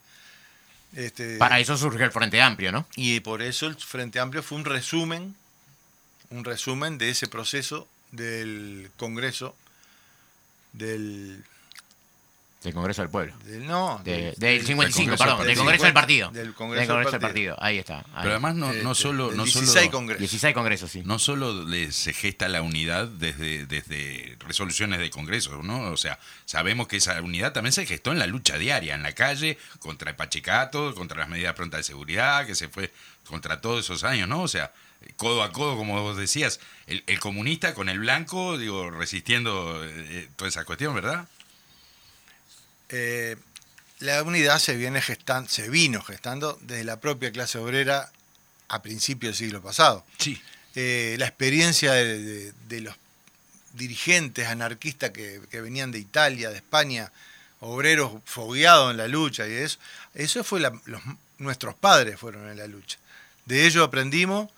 Este, 0.94 1.36
Para 1.38 1.58
eso 1.58 1.76
surge 1.76 2.04
el 2.04 2.12
Frente 2.12 2.40
Amplio, 2.42 2.70
¿no? 2.72 2.86
y 2.96 3.20
por 3.20 3.42
eso 3.42 3.66
el 3.66 3.76
Frente 3.76 4.20
Amplio 4.20 4.42
fue 4.42 4.58
un 4.58 4.64
resumen, 4.64 5.34
un 6.30 6.44
resumen 6.44 6.98
de 6.98 7.10
ese 7.10 7.26
proceso 7.28 7.88
del 8.10 8.90
Congreso, 8.96 9.56
del, 10.72 11.44
Del 12.62 12.74
Congreso 12.74 13.02
del 13.02 13.10
Pueblo. 13.10 13.34
del 13.44 13.66
no, 13.66 14.00
De- 14.04 14.34
del 14.36 14.64
55, 14.64 15.16
Congreso 15.16 15.24
perdón, 15.24 15.38
del 15.46 15.48
del 15.48 15.56
Partido. 15.56 15.64
Congreso 15.64 15.84
del 15.84 15.92
Partido. 15.94 16.30
Del 16.30 16.54
Congreso 16.54 16.96
del 16.96 17.10
del 17.10 17.20
Partido. 17.20 17.56
Ahí 17.58 17.78
está. 17.78 17.98
ahí. 17.98 18.04
Pero 18.22 18.30
además 18.30 18.54
no, 18.54 18.72
no 18.72 18.92
este, 18.92 19.02
solo, 19.02 19.28
del 19.28 19.36
no 19.36 19.44
16 19.44 19.72
solo, 19.72 19.90
Congresos. 19.90 20.20
16 20.20 20.54
congresos, 20.54 20.90
sí. 20.92 21.02
no 21.04 21.18
solo 21.18 21.64
le- 21.64 21.90
se 21.92 22.12
gesta 22.12 22.48
la 22.48 22.62
unidad 22.62 23.08
desde, 23.08 23.66
desde 23.66 24.36
resoluciones 24.46 25.00
de 25.00 25.10
Congreso, 25.10 25.60
¿no? 25.62 25.90
O 25.90 25.96
sea, 25.96 26.18
sabemos 26.44 26.86
que 26.86 26.98
esa 26.98 27.20
unidad 27.20 27.52
también 27.52 27.72
se 27.72 27.84
gestó 27.86 28.12
en 28.12 28.18
la 28.20 28.26
lucha 28.26 28.56
diaria, 28.58 28.94
en 28.94 29.02
la 29.02 29.12
calle, 29.12 29.58
contra 29.80 30.10
el 30.10 30.16
Pachecato, 30.16 30.94
contra 30.94 31.18
las 31.18 31.28
medidas 31.28 31.54
prontas 31.54 31.78
de 31.78 31.84
seguridad, 31.84 32.46
que 32.46 32.54
se 32.54 32.68
fue 32.68 32.92
contra 33.26 33.60
todos 33.60 33.84
esos 33.84 34.04
años, 34.04 34.28
¿no? 34.28 34.42
O 34.42 34.48
sea, 34.48 34.72
codo 35.16 35.42
a 35.42 35.50
codo, 35.52 35.76
como 35.76 36.00
vos 36.00 36.16
decías, 36.16 36.60
el, 36.86 37.02
el 37.08 37.18
comunista 37.18 37.74
con 37.74 37.88
el 37.88 37.98
blanco, 37.98 38.56
digo, 38.56 38.90
resistiendo 38.90 39.80
eh, 39.84 40.28
toda 40.36 40.48
esa 40.48 40.64
cuestión, 40.64 40.94
¿verdad? 40.94 41.26
Eh, 42.92 43.36
la 44.00 44.22
unidad 44.22 44.58
se 44.58 44.76
viene 44.76 45.00
gestando, 45.02 45.48
se 45.50 45.68
vino 45.68 46.02
gestando 46.02 46.58
desde 46.62 46.84
la 46.84 47.00
propia 47.00 47.30
clase 47.32 47.58
obrera 47.58 48.10
a 48.68 48.82
principios 48.82 49.32
del 49.38 49.46
siglo 49.48 49.62
pasado. 49.62 50.04
Sí. 50.18 50.40
Eh, 50.74 51.16
la 51.18 51.26
experiencia 51.26 51.92
de, 51.92 52.18
de- 52.22 52.52
de 52.68 52.80
los 52.80 52.94
dirigentes 53.74 54.46
anarquistas 54.48 55.10
que, 55.10 55.40
que 55.50 55.60
venían 55.60 55.90
de 55.90 55.98
Italia, 55.98 56.50
de 56.50 56.56
España, 56.56 57.10
obreros 57.60 58.12
fogueados 58.24 58.90
en 58.90 58.96
la 58.96 59.08
lucha 59.08 59.46
y 59.48 59.52
eso, 59.52 59.78
eso 60.14 60.44
fue 60.44 60.60
la- 60.60 60.78
los, 60.86 61.00
nuestros 61.38 61.74
padres 61.74 62.18
fueron 62.18 62.48
en 62.48 62.56
la 62.58 62.66
lucha. 62.66 62.98
De 63.46 63.66
ello 63.66 63.84
aprendimos 63.84 64.48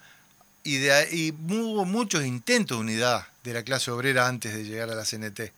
y, 0.64 0.76
de, 0.78 0.92
ahí- 0.92 1.08
y 1.12 1.30
hubo 1.54 1.84
muchos 1.84 2.24
intentos 2.24 2.78
de 2.78 2.80
unidad 2.82 3.26
de 3.44 3.52
la 3.52 3.62
clase 3.62 3.90
obrera 3.90 4.26
antes 4.26 4.54
de 4.54 4.64
llegar 4.64 4.90
a 4.90 4.94
la 4.94 5.04
CNT 5.04 5.52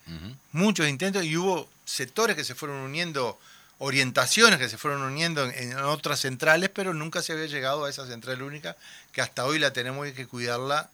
muchos 0.53 0.89
intentos 0.89 1.25
y 1.25 1.37
hubo 1.37 1.71
sectores 1.87 2.37
que 2.37 2.45
se 2.45 2.55
fueron 2.55 2.77
uniendo 2.79 3.39
orientaciones 3.79 4.59
que 4.59 4.69
se 4.69 4.79
fueron 4.79 5.03
uniendo 5.03 5.45
en, 5.45 5.73
en 5.73 5.79
otras 5.79 6.21
centrales, 6.21 6.71
pero 6.71 6.95
nunca 6.95 7.23
se 7.23 7.33
había 7.33 7.47
llegado 7.47 7.85
a 7.85 7.91
esa 7.91 8.07
central 8.07 8.43
única, 8.43 8.77
que 9.13 9.21
hasta 9.21 9.45
hoy 9.45 9.59
la 9.59 9.73
tenemos 9.73 10.07
y 10.07 10.11
hay 10.11 10.15
que 10.15 10.27
cuidarla 10.27 10.91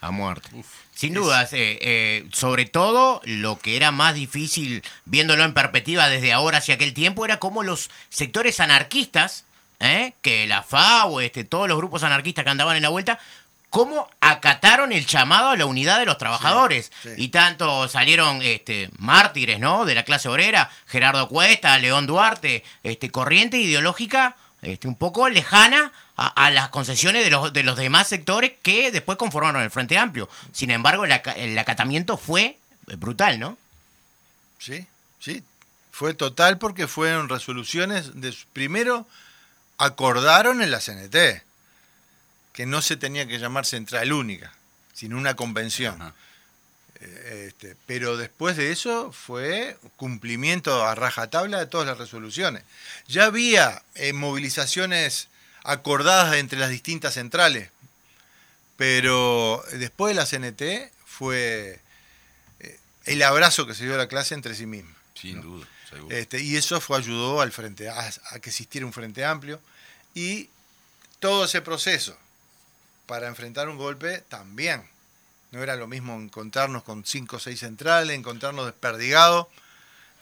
A 0.00 0.10
muerte. 0.10 0.50
Sin 0.94 1.14
dudas, 1.14 1.52
eh, 1.52 1.78
eh, 1.80 2.28
sobre 2.32 2.66
todo 2.66 3.22
lo 3.24 3.58
que 3.58 3.76
era 3.76 3.92
más 3.92 4.14
difícil, 4.14 4.82
viéndolo 5.04 5.44
en 5.44 5.54
perspectiva 5.54 6.08
desde 6.08 6.32
ahora 6.32 6.58
hacia 6.58 6.74
aquel 6.74 6.92
tiempo, 6.92 7.24
era 7.24 7.38
cómo 7.38 7.62
los 7.62 7.88
sectores 8.10 8.60
anarquistas, 8.60 9.44
eh, 9.80 10.12
que 10.20 10.46
la 10.46 10.62
FAO, 10.62 11.20
este, 11.20 11.44
todos 11.44 11.66
los 11.66 11.78
grupos 11.78 12.02
anarquistas 12.02 12.44
que 12.44 12.50
andaban 12.50 12.76
en 12.76 12.82
la 12.82 12.88
vuelta, 12.90 13.18
cómo 13.72 14.08
acataron 14.20 14.92
el 14.92 15.06
llamado 15.06 15.48
a 15.50 15.56
la 15.56 15.66
unidad 15.66 15.98
de 15.98 16.04
los 16.06 16.18
trabajadores. 16.18 16.92
sí. 17.02 17.08
Y 17.16 17.28
tanto 17.30 17.88
salieron 17.88 18.40
este, 18.42 18.90
mártires, 18.98 19.58
¿no? 19.58 19.84
De 19.84 19.94
la 19.96 20.04
clase 20.04 20.28
obrera, 20.28 20.70
Gerardo 20.86 21.26
Cuesta, 21.28 21.76
León 21.78 22.06
Duarte, 22.06 22.62
este, 22.84 23.10
corriente 23.10 23.56
ideológica 23.56 24.36
este, 24.60 24.86
un 24.86 24.94
poco 24.94 25.28
lejana 25.28 25.90
a, 26.16 26.26
a 26.46 26.50
las 26.50 26.68
concesiones 26.68 27.24
de 27.24 27.30
los, 27.30 27.52
de 27.52 27.62
los 27.64 27.76
demás 27.78 28.06
sectores 28.08 28.52
que 28.62 28.92
después 28.92 29.16
conformaron 29.18 29.62
el 29.62 29.70
Frente 29.70 29.96
Amplio. 29.98 30.28
Sin 30.52 30.70
embargo, 30.70 31.04
el, 31.06 31.12
aca- 31.12 31.32
el 31.32 31.58
acatamiento 31.58 32.16
fue 32.18 32.58
brutal, 32.98 33.40
¿no? 33.40 33.56
Sí, 34.58 34.86
sí. 35.18 35.42
Fue 35.90 36.12
total 36.14 36.58
porque 36.58 36.86
fueron 36.86 37.28
resoluciones 37.30 38.20
de 38.20 38.34
primero 38.52 39.06
acordaron 39.78 40.62
en 40.62 40.70
la 40.70 40.78
CNT 40.78 41.42
que 42.52 42.66
no 42.66 42.82
se 42.82 42.96
tenía 42.96 43.26
que 43.26 43.38
llamar 43.38 43.66
central 43.66 44.12
única, 44.12 44.52
sino 44.92 45.16
una 45.16 45.34
convención. 45.34 46.00
Ajá. 46.00 46.14
Eh, 47.02 47.46
este, 47.48 47.76
pero 47.86 48.16
después 48.16 48.56
de 48.56 48.70
eso 48.70 49.12
fue 49.12 49.76
cumplimiento 49.96 50.84
a 50.84 50.94
rajatabla 50.94 51.58
de 51.58 51.66
todas 51.66 51.86
las 51.86 51.98
resoluciones. 51.98 52.62
Ya 53.08 53.24
había 53.24 53.82
eh, 53.94 54.12
movilizaciones 54.12 55.28
acordadas 55.64 56.36
entre 56.36 56.58
las 56.58 56.70
distintas 56.70 57.14
centrales, 57.14 57.70
pero 58.76 59.64
después 59.72 60.14
de 60.14 60.20
la 60.20 60.26
CNT 60.26 60.92
fue 61.04 61.80
eh, 62.60 62.78
el 63.04 63.22
abrazo 63.22 63.66
que 63.66 63.74
se 63.74 63.84
dio 63.84 63.94
a 63.94 63.98
la 63.98 64.08
clase 64.08 64.34
entre 64.34 64.54
sí 64.54 64.66
misma. 64.66 64.94
Sin 65.14 65.36
¿no? 65.36 65.42
duda, 65.42 65.66
seguro. 65.90 66.16
Este, 66.16 66.40
y 66.40 66.56
eso 66.56 66.80
fue 66.80 66.98
ayudó 66.98 67.40
al 67.40 67.52
frente 67.52 67.88
a, 67.88 68.12
a 68.30 68.38
que 68.38 68.50
existiera 68.50 68.86
un 68.86 68.92
frente 68.92 69.24
amplio 69.24 69.60
y 70.14 70.50
todo 71.18 71.44
ese 71.44 71.62
proceso 71.62 72.16
para 73.12 73.28
enfrentar 73.28 73.68
un 73.68 73.76
golpe 73.76 74.20
también 74.30 74.82
no 75.50 75.62
era 75.62 75.76
lo 75.76 75.86
mismo 75.86 76.14
encontrarnos 76.14 76.82
con 76.82 77.04
cinco 77.04 77.36
o 77.36 77.38
seis 77.38 77.60
centrales 77.60 78.16
encontrarnos 78.16 78.64
desperdigados 78.64 79.48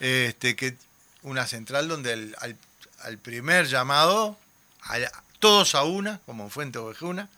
este, 0.01 0.57
que 0.57 0.75
una 1.23 1.47
central 1.47 1.87
donde 1.87 2.35
al, 2.41 2.57
al 3.03 3.19
primer 3.19 3.67
llamado 3.67 4.37
a- 4.83 4.99
todos 5.39 5.77
a 5.77 5.85
una 5.85 6.19
como 6.27 6.43
en 6.43 6.51
Fuente 6.51 6.79
Ovejuna 6.81 7.29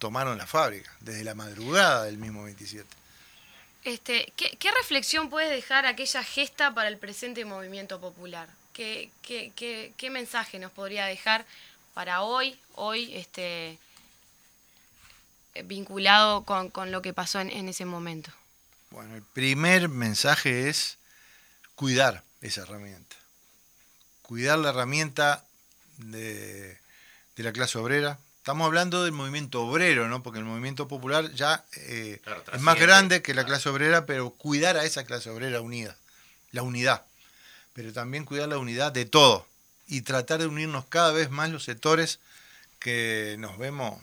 tomaron 0.00 0.36
la 0.38 0.46
fábrica 0.48 0.90
desde 0.98 1.22
la 1.22 1.36
madrugada 1.36 2.02
del 2.06 2.18
mismo 2.18 2.42
27 2.42 2.88
Este, 3.84 4.32
¿qué, 4.34 4.56
qué 4.58 4.72
reflexión 4.72 5.30
puede 5.30 5.50
dejar 5.50 5.86
aquella 5.86 6.24
gesta 6.24 6.74
para 6.74 6.88
el 6.88 6.98
presente 6.98 7.44
movimiento 7.44 8.00
popular? 8.00 8.48
¿Qué, 8.72 9.12
qué, 9.22 9.52
qué- 9.54 10.10
mensaje 10.10 10.58
nos 10.58 10.72
podría 10.72 11.06
dejar 11.06 11.46
para 11.94 12.22
hoy, 12.22 12.58
hoy, 12.74 13.14
este, 13.14 13.78
vinculado 15.64 16.44
con, 16.44 16.70
con 16.70 16.90
lo 16.92 17.02
que 17.02 17.12
pasó 17.12 17.40
en, 17.40 17.50
en 17.50 17.68
ese 17.68 17.84
momento? 17.84 18.30
Bueno, 18.90 19.14
el 19.14 19.22
primer 19.22 19.88
mensaje 19.88 20.68
es 20.68 20.98
cuidar 21.74 22.24
esa 22.40 22.62
herramienta. 22.62 23.16
Cuidar 24.22 24.58
la 24.58 24.70
herramienta 24.70 25.44
de, 25.98 26.78
de 27.36 27.42
la 27.42 27.52
clase 27.52 27.78
obrera. 27.78 28.18
Estamos 28.38 28.66
hablando 28.66 29.04
del 29.04 29.12
movimiento 29.12 29.62
obrero, 29.62 30.08
¿no? 30.08 30.22
Porque 30.22 30.38
el 30.38 30.44
movimiento 30.44 30.88
popular 30.88 31.30
ya 31.32 31.64
eh, 31.76 32.20
Claro, 32.24 32.42
es 32.52 32.60
más 32.60 32.78
grande 32.78 33.22
que 33.22 33.34
la 33.34 33.44
clase 33.44 33.68
obrera, 33.68 34.06
pero 34.06 34.30
cuidar 34.30 34.76
a 34.76 34.84
esa 34.84 35.04
clase 35.04 35.30
obrera 35.30 35.60
unida, 35.60 35.96
la 36.50 36.62
unidad. 36.62 37.04
Pero 37.74 37.92
también 37.92 38.24
cuidar 38.24 38.48
la 38.48 38.58
unidad 38.58 38.92
de 38.92 39.04
todo 39.04 39.46
y 39.86 40.02
tratar 40.02 40.40
de 40.40 40.46
unirnos 40.46 40.86
cada 40.86 41.12
vez 41.12 41.30
más 41.30 41.50
los 41.50 41.64
sectores 41.64 42.18
que 42.78 43.36
nos 43.38 43.58
vemos 43.58 44.00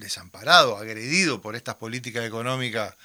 desamparados, 0.00 0.80
agredidos 0.80 1.40
por 1.40 1.54
estas 1.54 1.76
políticas 1.76 2.24
económicas 2.24 2.96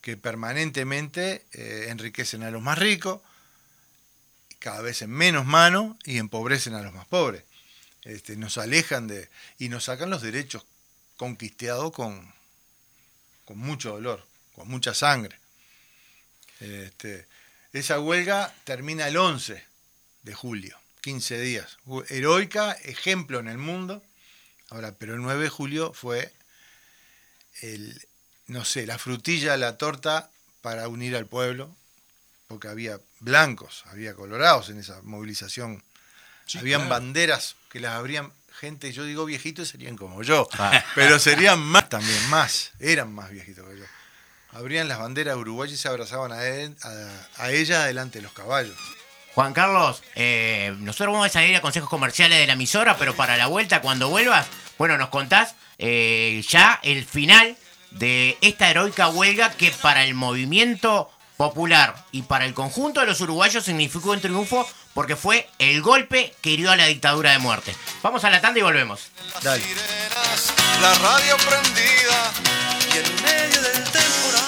que 0.00 0.18
permanentemente 0.18 1.46
eh, 1.52 1.86
enriquecen 1.88 2.42
a 2.42 2.50
los 2.50 2.60
más 2.60 2.78
ricos, 2.78 3.22
cada 4.58 4.82
vez 4.82 5.00
en 5.00 5.10
menos 5.10 5.46
mano 5.46 5.98
y 6.04 6.18
empobrecen 6.18 6.74
a 6.74 6.82
los 6.82 6.92
más 6.92 7.06
pobres. 7.06 7.44
Este, 8.02 8.36
nos 8.36 8.58
alejan 8.58 9.06
de 9.06 9.30
y 9.58 9.70
nos 9.70 9.84
sacan 9.84 10.10
los 10.10 10.20
derechos 10.20 10.66
conquistados 11.16 11.92
con, 11.92 12.34
con 13.46 13.56
mucho 13.56 13.92
dolor, 13.92 14.26
con 14.54 14.68
mucha 14.68 14.92
sangre. 14.92 15.38
Este, 16.60 17.26
esa 17.72 17.98
huelga 17.98 18.54
termina 18.64 19.08
el 19.08 19.16
11 19.16 19.64
de 20.22 20.34
julio, 20.34 20.78
15 21.00 21.40
días. 21.40 21.78
Heroica, 22.08 22.72
ejemplo 22.72 23.40
en 23.40 23.48
el 23.48 23.58
mundo. 23.58 24.02
Ahora, 24.70 24.94
pero 24.98 25.14
el 25.14 25.22
9 25.22 25.44
de 25.44 25.48
julio 25.50 25.92
fue 25.92 26.32
el, 27.62 28.06
no 28.46 28.64
sé, 28.64 28.86
la 28.86 28.98
frutilla, 28.98 29.56
la 29.56 29.76
torta 29.76 30.30
para 30.60 30.88
unir 30.88 31.14
al 31.16 31.26
pueblo, 31.26 31.74
porque 32.48 32.68
había 32.68 32.98
blancos, 33.20 33.84
había 33.86 34.14
colorados 34.14 34.68
en 34.70 34.78
esa 34.78 35.00
movilización. 35.02 35.82
Sí, 36.46 36.58
Habían 36.58 36.82
claro. 36.82 36.94
banderas 37.02 37.56
que 37.70 37.80
las 37.80 37.92
habrían 37.92 38.32
gente, 38.58 38.92
yo 38.92 39.04
digo 39.04 39.24
viejitos, 39.24 39.68
serían 39.68 39.96
como 39.96 40.22
yo, 40.22 40.48
Ah. 40.58 40.84
pero 40.94 41.18
serían 41.18 41.58
más 41.60 41.88
también, 41.88 42.28
más, 42.30 42.72
eran 42.80 43.12
más 43.12 43.30
viejitos 43.30 43.66
que 43.68 43.78
yo. 43.78 43.84
Abrían 44.52 44.86
las 44.88 44.98
banderas 44.98 45.36
uruguayas 45.36 45.74
y 45.78 45.82
se 45.82 45.88
abrazaban 45.88 46.30
a, 46.32 46.44
él- 46.46 46.76
a, 46.82 47.28
a 47.44 47.50
ella 47.50 47.84
delante 47.86 48.18
de 48.18 48.22
los 48.22 48.32
caballos. 48.32 48.76
Juan 49.34 49.52
Carlos, 49.52 50.02
eh, 50.14 50.74
nosotros 50.78 51.12
vamos 51.12 51.26
a 51.26 51.30
salir 51.32 51.56
a 51.56 51.60
consejos 51.60 51.90
comerciales 51.90 52.38
de 52.38 52.46
la 52.46 52.52
emisora, 52.52 52.96
pero 52.96 53.16
para 53.16 53.36
la 53.36 53.48
vuelta, 53.48 53.80
cuando 53.80 54.08
vuelvas, 54.08 54.46
bueno, 54.78 54.96
nos 54.96 55.08
contás 55.08 55.56
eh, 55.78 56.44
ya 56.48 56.78
el 56.84 57.04
final 57.04 57.56
de 57.90 58.38
esta 58.40 58.70
heroica 58.70 59.08
huelga 59.08 59.50
que 59.50 59.72
para 59.82 60.04
el 60.04 60.14
movimiento 60.14 61.10
popular 61.36 61.96
y 62.12 62.22
para 62.22 62.44
el 62.44 62.54
conjunto 62.54 63.00
de 63.00 63.06
los 63.06 63.20
uruguayos 63.20 63.64
significó 63.64 64.12
un 64.12 64.20
triunfo 64.20 64.68
porque 64.94 65.16
fue 65.16 65.50
el 65.58 65.82
golpe 65.82 66.32
que 66.40 66.50
hirió 66.50 66.70
a 66.70 66.76
la 66.76 66.86
dictadura 66.86 67.32
de 67.32 67.38
muerte. 67.38 67.74
Vamos 68.02 68.22
a 68.22 68.30
la 68.30 68.40
tanda 68.40 68.60
y 68.60 68.62
volvemos. 68.62 69.10
Dale. 69.42 69.64
la 70.80 70.94
radio 70.94 71.36
prendida 71.38 72.32
y 72.94 72.98
en 72.98 73.22
medio 73.24 73.62
del 73.62 73.82
temporal. 73.82 74.44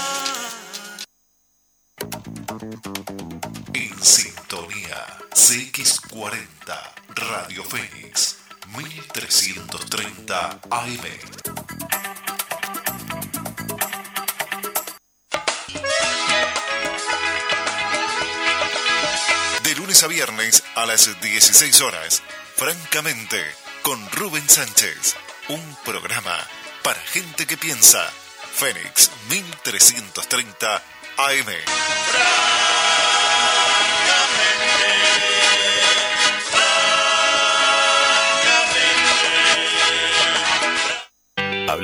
Sintonía 4.49 5.05
CX40 5.35 6.95
Radio 7.09 7.65
Fénix 7.65 8.37
1330 8.77 10.61
AM. 10.71 11.01
De 19.65 19.75
lunes 19.75 20.03
a 20.05 20.07
viernes 20.07 20.63
a 20.77 20.87
las 20.87 21.21
16 21.21 21.81
horas, 21.81 22.23
francamente, 22.55 23.45
con 23.83 23.99
Rubén 24.13 24.49
Sánchez, 24.49 25.17
un 25.49 25.77
programa 25.85 26.39
para 26.85 27.01
gente 27.01 27.47
que 27.47 27.57
piensa. 27.57 28.13
Fénix 28.55 29.11
1330 29.29 30.83
AM. 31.17 32.56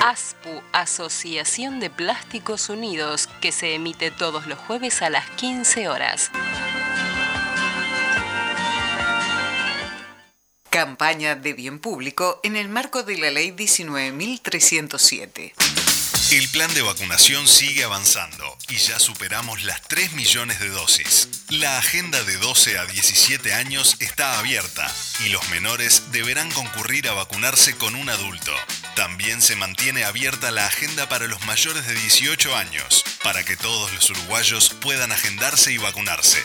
ASPU, 0.00 0.62
Asociación 0.72 1.78
de 1.78 1.90
Plásticos 1.90 2.70
Unidos, 2.70 3.28
que 3.42 3.52
se 3.52 3.74
emite 3.74 4.10
todos 4.10 4.46
los 4.46 4.58
jueves 4.58 5.02
a 5.02 5.10
las 5.10 5.28
15 5.32 5.90
horas. 5.90 6.30
Campaña 10.70 11.34
de 11.34 11.52
bien 11.52 11.80
público 11.80 12.40
en 12.42 12.56
el 12.56 12.70
marco 12.70 13.02
de 13.02 13.18
la 13.18 13.30
Ley 13.30 13.50
19.307. 13.50 15.89
El 16.30 16.48
plan 16.50 16.72
de 16.74 16.82
vacunación 16.82 17.48
sigue 17.48 17.82
avanzando 17.82 18.56
y 18.68 18.76
ya 18.76 19.00
superamos 19.00 19.64
las 19.64 19.82
3 19.88 20.12
millones 20.12 20.60
de 20.60 20.68
dosis. 20.68 21.28
La 21.48 21.76
agenda 21.76 22.22
de 22.22 22.36
12 22.36 22.78
a 22.78 22.86
17 22.86 23.52
años 23.52 23.96
está 23.98 24.38
abierta 24.38 24.88
y 25.24 25.30
los 25.30 25.48
menores 25.48 26.12
deberán 26.12 26.48
concurrir 26.52 27.08
a 27.08 27.14
vacunarse 27.14 27.74
con 27.74 27.96
un 27.96 28.08
adulto. 28.10 28.52
También 28.94 29.42
se 29.42 29.56
mantiene 29.56 30.04
abierta 30.04 30.52
la 30.52 30.66
agenda 30.66 31.08
para 31.08 31.26
los 31.26 31.44
mayores 31.46 31.84
de 31.88 31.94
18 31.94 32.54
años, 32.54 33.04
para 33.24 33.42
que 33.42 33.56
todos 33.56 33.92
los 33.92 34.08
uruguayos 34.10 34.70
puedan 34.70 35.10
agendarse 35.10 35.72
y 35.72 35.78
vacunarse. 35.78 36.44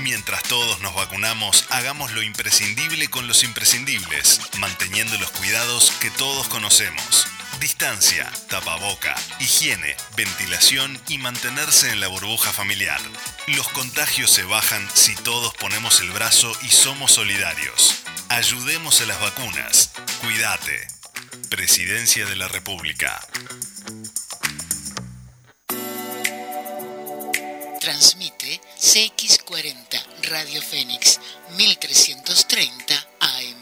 Mientras 0.00 0.42
todos 0.42 0.80
nos 0.80 0.94
vacunamos, 0.94 1.64
hagamos 1.70 2.12
lo 2.12 2.22
imprescindible 2.22 3.08
con 3.08 3.28
los 3.28 3.44
imprescindibles, 3.44 4.40
manteniendo 4.58 5.16
los 5.16 5.30
cuidados 5.30 5.90
que 6.00 6.10
todos 6.10 6.48
conocemos. 6.48 7.26
Distancia, 7.60 8.30
tapaboca, 8.48 9.14
higiene, 9.38 9.96
ventilación 10.16 11.00
y 11.08 11.18
mantenerse 11.18 11.90
en 11.90 12.00
la 12.00 12.08
burbuja 12.08 12.52
familiar. 12.52 13.00
Los 13.46 13.68
contagios 13.68 14.30
se 14.30 14.42
bajan 14.44 14.88
si 14.94 15.14
todos 15.16 15.54
ponemos 15.54 16.00
el 16.00 16.10
brazo 16.10 16.52
y 16.62 16.68
somos 16.68 17.12
solidarios. 17.12 18.02
Ayudemos 18.28 19.00
a 19.00 19.06
las 19.06 19.20
vacunas. 19.20 19.92
Cuídate. 20.20 20.86
Presidencia 21.50 22.26
de 22.26 22.36
la 22.36 22.48
República. 22.48 23.20
Transmite 27.80 28.60
CX40 28.78 30.00
Radio 30.30 30.62
Fénix 30.62 31.18
1330 31.56 32.94
AM. 33.20 33.61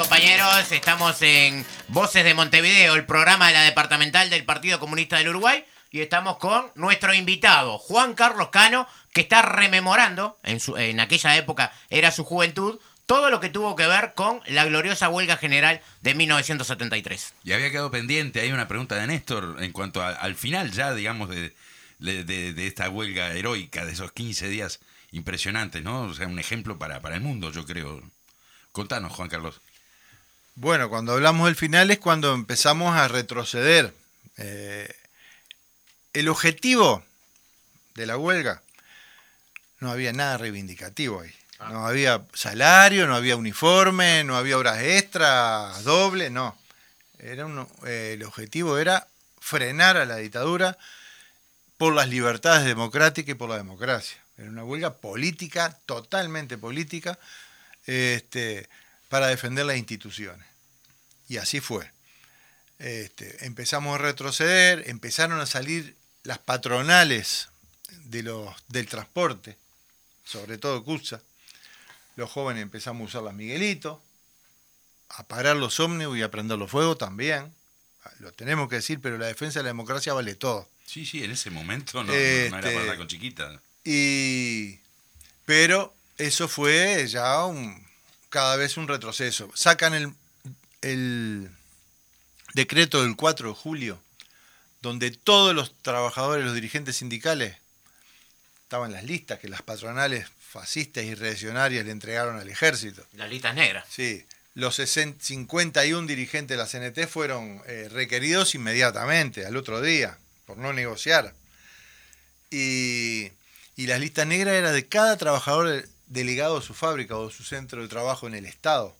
Compañeros, 0.00 0.72
estamos 0.72 1.20
en 1.20 1.66
Voces 1.88 2.24
de 2.24 2.32
Montevideo, 2.32 2.94
el 2.94 3.04
programa 3.04 3.48
de 3.48 3.52
la 3.52 3.62
departamental 3.64 4.30
del 4.30 4.46
Partido 4.46 4.80
Comunista 4.80 5.18
del 5.18 5.28
Uruguay, 5.28 5.62
y 5.90 6.00
estamos 6.00 6.38
con 6.38 6.72
nuestro 6.74 7.12
invitado, 7.12 7.76
Juan 7.76 8.14
Carlos 8.14 8.48
Cano, 8.48 8.88
que 9.12 9.20
está 9.20 9.42
rememorando, 9.42 10.38
en, 10.42 11.00
aquella 11.00 11.36
época 11.36 11.70
era 11.90 12.12
su 12.12 12.24
juventud, 12.24 12.80
todo 13.04 13.28
lo 13.28 13.40
que 13.40 13.50
tuvo 13.50 13.76
que 13.76 13.86
ver 13.86 14.14
con 14.14 14.40
la 14.46 14.64
gloriosa 14.64 15.10
huelga 15.10 15.36
general 15.36 15.82
de 16.00 16.14
1973. 16.14 17.34
Y 17.44 17.52
había 17.52 17.70
quedado 17.70 17.90
pendiente, 17.90 18.40
hay 18.40 18.52
una 18.52 18.68
pregunta 18.68 18.94
de 18.96 19.06
Néstor 19.06 19.58
en 19.60 19.72
cuanto 19.72 20.02
al 20.02 20.34
final 20.34 20.70
ya, 20.72 20.94
digamos, 20.94 21.28
de- 21.28 21.54
de 21.98 22.66
esta 22.66 22.88
huelga 22.88 23.34
heroica, 23.34 23.84
de 23.84 23.92
esos 23.92 24.12
15 24.12 24.48
días 24.48 24.80
impresionantes, 25.10 25.82
¿no? 25.82 26.04
O 26.04 26.14
sea, 26.14 26.26
un 26.26 26.38
ejemplo 26.38 26.78
para, 26.78 27.02
para 27.02 27.16
el 27.16 27.20
mundo, 27.20 27.52
yo 27.52 27.66
creo. 27.66 28.00
Contanos, 28.72 29.12
Juan 29.12 29.28
Carlos. 29.28 29.60
Bueno, 30.60 30.90
cuando 30.90 31.14
hablamos 31.14 31.46
del 31.46 31.56
final 31.56 31.90
es 31.90 31.98
cuando 32.00 32.34
empezamos 32.34 32.94
a 32.94 33.08
retroceder. 33.08 33.94
Eh, 34.36 34.94
el 36.12 36.28
objetivo 36.28 37.02
de 37.94 38.04
la 38.04 38.18
huelga, 38.18 38.60
no 39.78 39.90
había 39.90 40.12
nada 40.12 40.36
reivindicativo 40.36 41.22
ahí. 41.22 41.34
No 41.70 41.86
había 41.86 42.26
salario, 42.34 43.06
no 43.06 43.14
había 43.14 43.36
uniforme, 43.36 44.22
no 44.22 44.36
había 44.36 44.58
horas 44.58 44.82
extras, 44.82 45.82
doble, 45.82 46.28
no. 46.28 46.58
Era 47.18 47.46
un- 47.46 47.66
eh, 47.86 48.16
el 48.18 48.24
objetivo 48.24 48.76
era 48.76 49.06
frenar 49.40 49.96
a 49.96 50.04
la 50.04 50.16
dictadura 50.16 50.76
por 51.78 51.94
las 51.94 52.10
libertades 52.10 52.66
democráticas 52.66 53.30
y 53.30 53.34
por 53.34 53.48
la 53.48 53.56
democracia. 53.56 54.18
Era 54.36 54.50
una 54.50 54.64
huelga 54.64 54.92
política, 54.98 55.78
totalmente 55.86 56.58
política, 56.58 57.18
este, 57.86 58.68
para 59.08 59.28
defender 59.28 59.64
las 59.64 59.78
instituciones. 59.78 60.49
Y 61.30 61.36
así 61.38 61.60
fue. 61.60 61.88
Este, 62.80 63.46
empezamos 63.46 63.94
a 63.94 63.98
retroceder, 63.98 64.82
empezaron 64.88 65.38
a 65.38 65.46
salir 65.46 65.94
las 66.24 66.38
patronales 66.38 67.48
de 68.06 68.24
los, 68.24 68.52
del 68.66 68.88
transporte, 68.88 69.56
sobre 70.24 70.58
todo 70.58 70.82
CUSA. 70.82 71.22
Los 72.16 72.32
jóvenes 72.32 72.64
empezamos 72.64 73.02
a 73.02 73.04
usar 73.04 73.22
las 73.22 73.34
Miguelito, 73.34 74.02
a 75.08 75.22
parar 75.22 75.54
los 75.54 75.78
ómnibus 75.78 76.18
y 76.18 76.22
a 76.22 76.32
prender 76.32 76.58
los 76.58 76.68
fuegos 76.68 76.98
también. 76.98 77.54
Lo 78.18 78.32
tenemos 78.32 78.68
que 78.68 78.76
decir, 78.76 78.98
pero 79.00 79.16
la 79.16 79.26
defensa 79.26 79.60
de 79.60 79.64
la 79.64 79.70
democracia 79.70 80.12
vale 80.12 80.34
todo. 80.34 80.68
Sí, 80.84 81.06
sí, 81.06 81.22
en 81.22 81.30
ese 81.30 81.50
momento 81.50 82.02
no, 82.02 82.08
no 82.08 82.12
Este, 82.12 82.48
era 82.48 82.72
para 82.72 82.96
con 82.96 83.06
chiquita. 83.06 83.60
Y, 83.84 84.80
pero 85.44 85.94
eso 86.18 86.48
fue 86.48 87.06
ya 87.06 87.44
un, 87.44 87.86
cada 88.30 88.56
vez 88.56 88.76
un 88.76 88.88
retroceso. 88.88 89.48
Sacan 89.54 89.94
el, 89.94 90.12
el 90.82 91.50
decreto 92.54 93.02
del 93.02 93.16
4 93.16 93.48
de 93.48 93.54
julio, 93.54 94.02
donde 94.82 95.10
todos 95.10 95.54
los 95.54 95.76
trabajadores, 95.82 96.44
los 96.44 96.54
dirigentes 96.54 96.96
sindicales, 96.96 97.56
estaban 98.62 98.92
las 98.92 99.04
listas 99.04 99.38
que 99.38 99.48
las 99.48 99.62
patronales 99.62 100.26
fascistas 100.38 101.04
y 101.04 101.14
reaccionarias 101.14 101.84
le 101.84 101.90
entregaron 101.90 102.38
al 102.38 102.48
ejército. 102.48 103.04
Las 103.14 103.28
listas 103.28 103.54
negras. 103.54 103.84
Sí, 103.90 104.24
los 104.54 104.76
60 104.76 105.22
51 105.22 106.06
dirigentes 106.06 106.56
de 106.56 106.62
la 106.62 106.66
CNT 106.66 107.08
fueron 107.08 107.62
eh, 107.66 107.88
requeridos 107.90 108.54
inmediatamente, 108.54 109.46
al 109.46 109.56
otro 109.56 109.80
día, 109.80 110.18
por 110.46 110.56
no 110.56 110.72
negociar. 110.72 111.34
Y, 112.50 113.30
y 113.76 113.86
las 113.86 114.00
listas 114.00 114.26
negras 114.26 114.54
era 114.54 114.72
de 114.72 114.86
cada 114.86 115.16
trabajador 115.16 115.84
delegado 116.06 116.58
de 116.58 116.66
su 116.66 116.74
fábrica 116.74 117.16
o 117.16 117.28
de 117.28 117.34
su 117.34 117.44
centro 117.44 117.82
de 117.82 117.88
trabajo 117.88 118.26
en 118.26 118.34
el 118.34 118.46
Estado. 118.46 118.96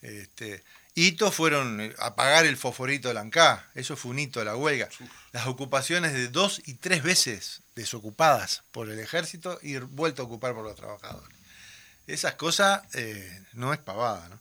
Este, 0.00 0.62
hitos 0.94 1.34
fueron 1.34 1.80
eh, 1.80 1.94
apagar 1.98 2.46
el 2.46 2.56
fosforito 2.56 3.08
de 3.08 3.14
la 3.14 3.20
ANCA, 3.20 3.68
eso 3.74 3.96
fue 3.96 4.12
un 4.12 4.18
hito 4.18 4.38
de 4.38 4.46
la 4.46 4.56
huelga. 4.56 4.88
Las 5.32 5.46
ocupaciones 5.46 6.12
de 6.12 6.28
dos 6.28 6.62
y 6.66 6.74
tres 6.74 7.02
veces 7.02 7.62
desocupadas 7.74 8.62
por 8.70 8.88
el 8.88 8.98
ejército 8.98 9.58
y 9.62 9.78
vuelto 9.78 10.22
a 10.22 10.26
ocupar 10.26 10.54
por 10.54 10.64
los 10.64 10.76
trabajadores. 10.76 11.36
Esas 12.06 12.34
cosas 12.34 12.82
eh, 12.94 13.42
no 13.54 13.72
es 13.72 13.78
pavada, 13.78 14.28
¿no? 14.28 14.40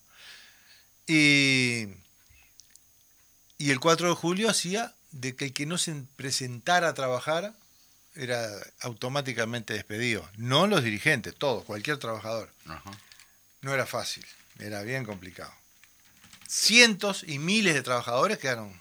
Y, 1.08 1.88
y 3.58 3.72
el 3.72 3.80
4 3.80 4.10
de 4.10 4.16
julio 4.16 4.50
hacía 4.50 4.94
de 5.12 5.36
que 5.36 5.46
el 5.46 5.54
que 5.54 5.66
no 5.66 5.78
se 5.78 5.94
presentara 6.16 6.90
a 6.90 6.94
trabajar 6.94 7.54
era 8.16 8.50
automáticamente 8.82 9.74
despedido. 9.74 10.30
No 10.38 10.68
los 10.68 10.84
dirigentes, 10.84 11.36
todos, 11.36 11.66
cualquier 11.66 11.98
trabajador. 11.98 12.50
Ajá. 12.66 12.92
No 13.62 13.74
era 13.74 13.86
fácil, 13.86 14.26
era 14.60 14.82
bien 14.82 15.06
complicado. 15.06 15.54
Cientos 16.56 17.24
y 17.28 17.40
miles 17.40 17.74
de 17.74 17.82
trabajadores 17.82 18.38
quedaron 18.38 18.80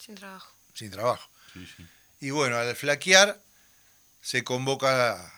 Sin 0.00 0.16
trabajo. 0.16 0.52
sin 0.74 0.90
trabajo. 0.90 1.30
Sí, 1.52 1.68
sí. 1.76 1.86
Y 2.20 2.30
bueno, 2.30 2.56
al 2.56 2.74
flaquear 2.74 3.38
se 4.20 4.42
convoca 4.42 5.32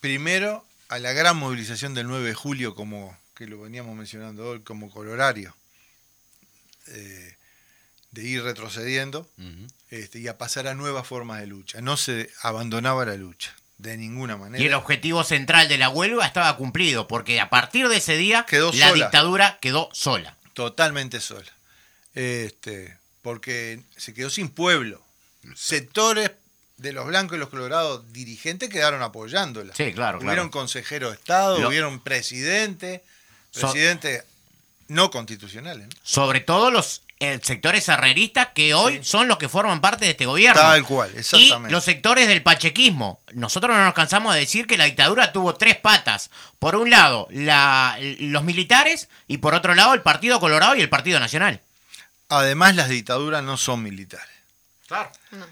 primero 0.00 0.66
a 0.88 0.98
la 0.98 1.12
gran 1.14 1.38
movilización 1.38 1.94
del 1.94 2.06
9 2.06 2.28
de 2.28 2.34
julio, 2.34 2.74
como 2.74 3.16
que 3.34 3.46
lo 3.46 3.58
veníamos 3.60 3.96
mencionando 3.96 4.46
hoy, 4.46 4.60
como 4.62 4.90
colorario, 4.90 5.56
eh, 6.88 7.36
de 8.10 8.22
ir 8.22 8.42
retrocediendo 8.42 9.28
este, 9.90 10.18
y 10.20 10.28
a 10.28 10.36
pasar 10.38 10.66
a 10.68 10.74
nuevas 10.74 11.06
formas 11.06 11.40
de 11.40 11.46
lucha. 11.46 11.80
No 11.80 11.96
se 11.96 12.30
abandonaba 12.42 13.04
la 13.06 13.14
lucha, 13.16 13.54
de 13.78 13.96
ninguna 13.96 14.36
manera. 14.36 14.62
Y 14.62 14.66
el 14.66 14.74
objetivo 14.74 15.24
central 15.24 15.68
de 15.68 15.78
la 15.78 15.88
huelga 15.88 16.26
estaba 16.26 16.54
cumplido, 16.58 17.08
porque 17.08 17.40
a 17.40 17.48
partir 17.50 17.88
de 17.88 17.96
ese 17.96 18.16
día 18.18 18.44
Quedó 18.46 18.70
la 18.72 18.88
sola. 18.90 19.04
dictadura 19.04 19.58
quedó 19.60 19.88
sola. 19.92 20.36
Totalmente 20.56 21.20
sola. 21.20 21.52
Este, 22.14 22.96
porque 23.20 23.82
se 23.94 24.14
quedó 24.14 24.30
sin 24.30 24.48
pueblo. 24.48 25.04
Sectores 25.54 26.30
de 26.78 26.94
los 26.94 27.06
blancos 27.06 27.36
y 27.36 27.40
los 27.40 27.50
colorados 27.50 28.10
dirigentes 28.10 28.70
quedaron 28.70 29.02
apoyándola. 29.02 29.74
Sí, 29.74 29.92
claro, 29.92 30.16
Hubieron 30.16 30.48
claro. 30.48 30.50
consejero 30.50 31.10
de 31.10 31.16
Estado, 31.16 31.58
Lo- 31.58 31.68
hubieron 31.68 32.00
presidente, 32.00 33.04
So- 33.50 33.70
presidente 33.70 34.24
no 34.88 35.10
constitucionales. 35.10 35.88
¿no? 35.88 35.94
Sobre 36.02 36.40
todo 36.40 36.70
los 36.70 37.02
sectores 37.18 37.88
herreristas 37.88 38.48
que 38.54 38.74
hoy 38.74 39.02
son 39.02 39.26
los 39.28 39.38
que 39.38 39.48
forman 39.48 39.80
parte 39.80 40.04
de 40.04 40.10
este 40.10 40.26
gobierno. 40.26 40.60
Tal 40.60 40.84
cual, 40.84 41.10
Y 41.14 41.18
exactamente. 41.20 41.70
los 41.72 41.82
sectores 41.84 42.28
del 42.28 42.42
pachequismo. 42.42 43.20
Nosotros 43.32 43.74
no 43.74 43.84
nos 43.84 43.94
cansamos 43.94 44.34
de 44.34 44.40
decir 44.40 44.66
que 44.66 44.76
la 44.76 44.84
dictadura 44.84 45.32
tuvo 45.32 45.54
tres 45.54 45.76
patas. 45.76 46.30
Por 46.58 46.76
un 46.76 46.90
lado, 46.90 47.26
la- 47.30 47.96
los 48.20 48.44
militares 48.44 49.08
y 49.28 49.38
por 49.38 49.54
otro 49.54 49.74
lado, 49.74 49.94
el 49.94 50.02
Partido 50.02 50.40
Colorado 50.40 50.76
y 50.76 50.82
el 50.82 50.88
Partido 50.90 51.18
Nacional. 51.18 51.62
Además, 52.28 52.76
las 52.76 52.88
dictaduras 52.88 53.42
no 53.42 53.56
son 53.56 53.82
militares. 53.82 54.28
Claro. 54.86 55.10
No. 55.30 55.46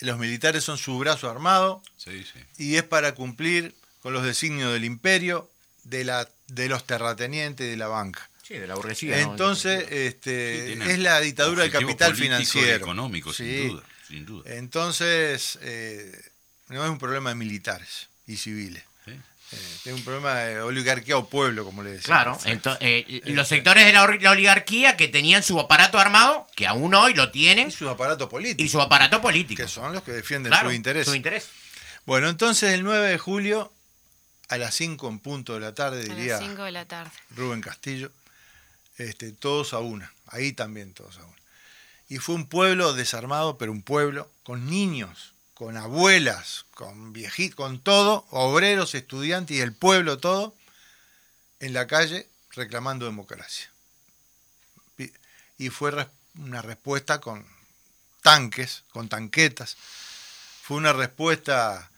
Los 0.00 0.18
militares 0.18 0.62
son 0.64 0.78
su 0.78 0.98
brazo 0.98 1.30
armado 1.30 1.82
Sí, 1.96 2.24
sí. 2.32 2.40
y 2.58 2.76
es 2.76 2.82
para 2.84 3.14
cumplir 3.14 3.74
con 4.02 4.12
los 4.12 4.22
designios 4.24 4.72
del 4.72 4.84
imperio 4.84 5.50
de, 5.84 6.04
la, 6.04 6.28
de 6.48 6.68
los 6.68 6.84
terratenientes 6.86 7.68
de 7.68 7.76
la 7.76 7.88
banca. 7.88 8.28
Sí, 8.46 8.54
de 8.54 8.66
la 8.66 8.74
burguesía. 8.76 9.16
¿no? 9.24 9.32
Entonces, 9.32 9.86
este, 9.90 10.74
Sí, 10.76 10.90
es 10.90 10.98
la 11.00 11.20
dictadura 11.20 11.62
del 11.62 11.72
capital 11.72 12.14
financiero. 12.14 12.74
económico, 12.76 13.32
sin 13.32 13.46
Sí. 13.46 13.66
duda, 13.68 13.82
sin 14.06 14.26
duda. 14.26 14.50
Entonces, 14.54 15.58
eh, 15.62 16.12
no 16.68 16.84
es 16.84 16.90
un 16.90 16.98
problema 16.98 17.30
de 17.30 17.34
militares 17.36 18.08
y 18.26 18.36
civiles. 18.36 18.82
Eh, 19.52 19.58
es 19.84 19.92
un 19.92 20.02
problema 20.02 20.34
de 20.34 20.60
oligarquía 20.60 21.16
o 21.16 21.28
pueblo, 21.28 21.64
como 21.64 21.82
le 21.84 21.90
decía. 21.92 22.06
Claro, 22.06 22.36
ento- 22.44 22.76
eh, 22.80 23.22
los 23.26 23.46
sectores 23.46 23.84
de 23.86 23.92
la, 23.92 24.02
oligarquía 24.02 24.96
que 24.96 25.06
tenían 25.06 25.42
su 25.44 25.58
aparato 25.60 25.98
armado, 26.00 26.48
que 26.56 26.66
aún 26.66 26.92
hoy 26.94 27.14
lo 27.14 27.30
tienen, 27.30 27.68
Y 27.68 27.70
su 27.70 27.88
aparato 27.88 28.28
político, 28.28 28.62
y 28.64 28.68
su 28.68 28.80
aparato 28.80 29.20
político. 29.20 29.62
que 29.62 29.68
son 29.68 29.92
los 29.92 30.02
que 30.02 30.10
defienden 30.12 30.50
Claro, 30.50 30.68
su 30.70 30.74
interés. 30.74 31.06
Su 31.06 31.14
interés. 31.14 31.48
Bueno, 32.06 32.28
entonces 32.28 32.72
el 32.74 32.82
9 32.82 33.08
de 33.08 33.18
julio, 33.18 33.72
a 34.48 34.58
las 34.58 34.74
5 34.74 35.08
en 35.08 35.20
punto 35.20 35.54
de 35.54 35.60
la 35.60 35.74
tarde, 35.74 36.00
A 36.10 36.14
diría 36.14 36.34
las 36.34 36.42
5 36.42 36.64
de 36.64 36.72
la 36.72 36.84
tarde. 36.86 37.10
Rubén 37.36 37.60
Castillo, 37.60 38.10
este, 38.98 39.32
todos 39.32 39.72
a 39.72 39.78
una, 39.78 40.12
ahí 40.26 40.52
también 40.52 40.94
todos 40.94 41.18
a 41.18 41.24
una. 41.24 41.36
Y 42.08 42.18
fue 42.18 42.34
un 42.34 42.46
pueblo 42.46 42.94
desarmado, 42.94 43.58
pero 43.58 43.72
un 43.72 43.82
pueblo 43.82 44.30
con 44.42 44.70
niños, 44.70 45.34
con 45.54 45.76
abuelas, 45.76 46.66
con 46.74 47.12
viejitos, 47.12 47.56
con 47.56 47.80
todo, 47.80 48.26
obreros, 48.30 48.94
estudiantes 48.94 49.56
y 49.56 49.60
el 49.60 49.72
pueblo 49.72 50.18
todo, 50.18 50.54
en 51.60 51.72
la 51.72 51.86
calle 51.86 52.28
reclamando 52.50 53.06
democracia. 53.06 53.70
Y- 55.58 55.70
fue 55.70 55.90
una 56.34 56.60
respuesta 56.60 57.20
con 57.20 57.46
tanques, 58.22 58.84
con 58.90 59.08
tanquetas. 59.08 59.76
Fue 60.62 60.76
una 60.76 60.92
respuesta 60.92 61.90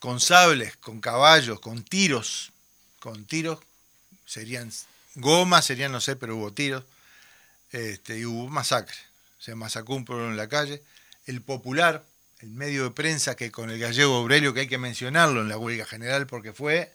con 0.00 0.18
sables, 0.18 0.76
con 0.78 1.00
caballos, 1.00 1.60
con 1.60 1.84
tiros, 1.84 2.50
con 2.98 3.26
tiros, 3.26 3.60
serían 4.26 4.72
gomas, 5.20 5.64
serían 5.64 5.92
no 5.92 6.00
sé, 6.00 6.16
pero 6.16 6.36
hubo 6.36 6.52
tiros, 6.52 6.84
este, 7.70 8.18
y 8.18 8.24
hubo 8.24 8.48
masacre. 8.48 8.96
Se 9.38 9.54
masacró 9.54 9.94
un 9.94 10.04
pueblo 10.04 10.28
en 10.28 10.36
la 10.36 10.48
calle. 10.48 10.82
El 11.26 11.42
popular, 11.42 12.04
el 12.40 12.50
medio 12.50 12.84
de 12.84 12.90
prensa 12.90 13.36
que 13.36 13.50
con 13.50 13.70
el 13.70 13.78
gallego 13.78 14.16
Aurelio, 14.16 14.54
que 14.54 14.60
hay 14.60 14.68
que 14.68 14.78
mencionarlo 14.78 15.40
en 15.40 15.48
la 15.48 15.58
huelga 15.58 15.84
general 15.84 16.26
porque 16.26 16.52
fue, 16.52 16.94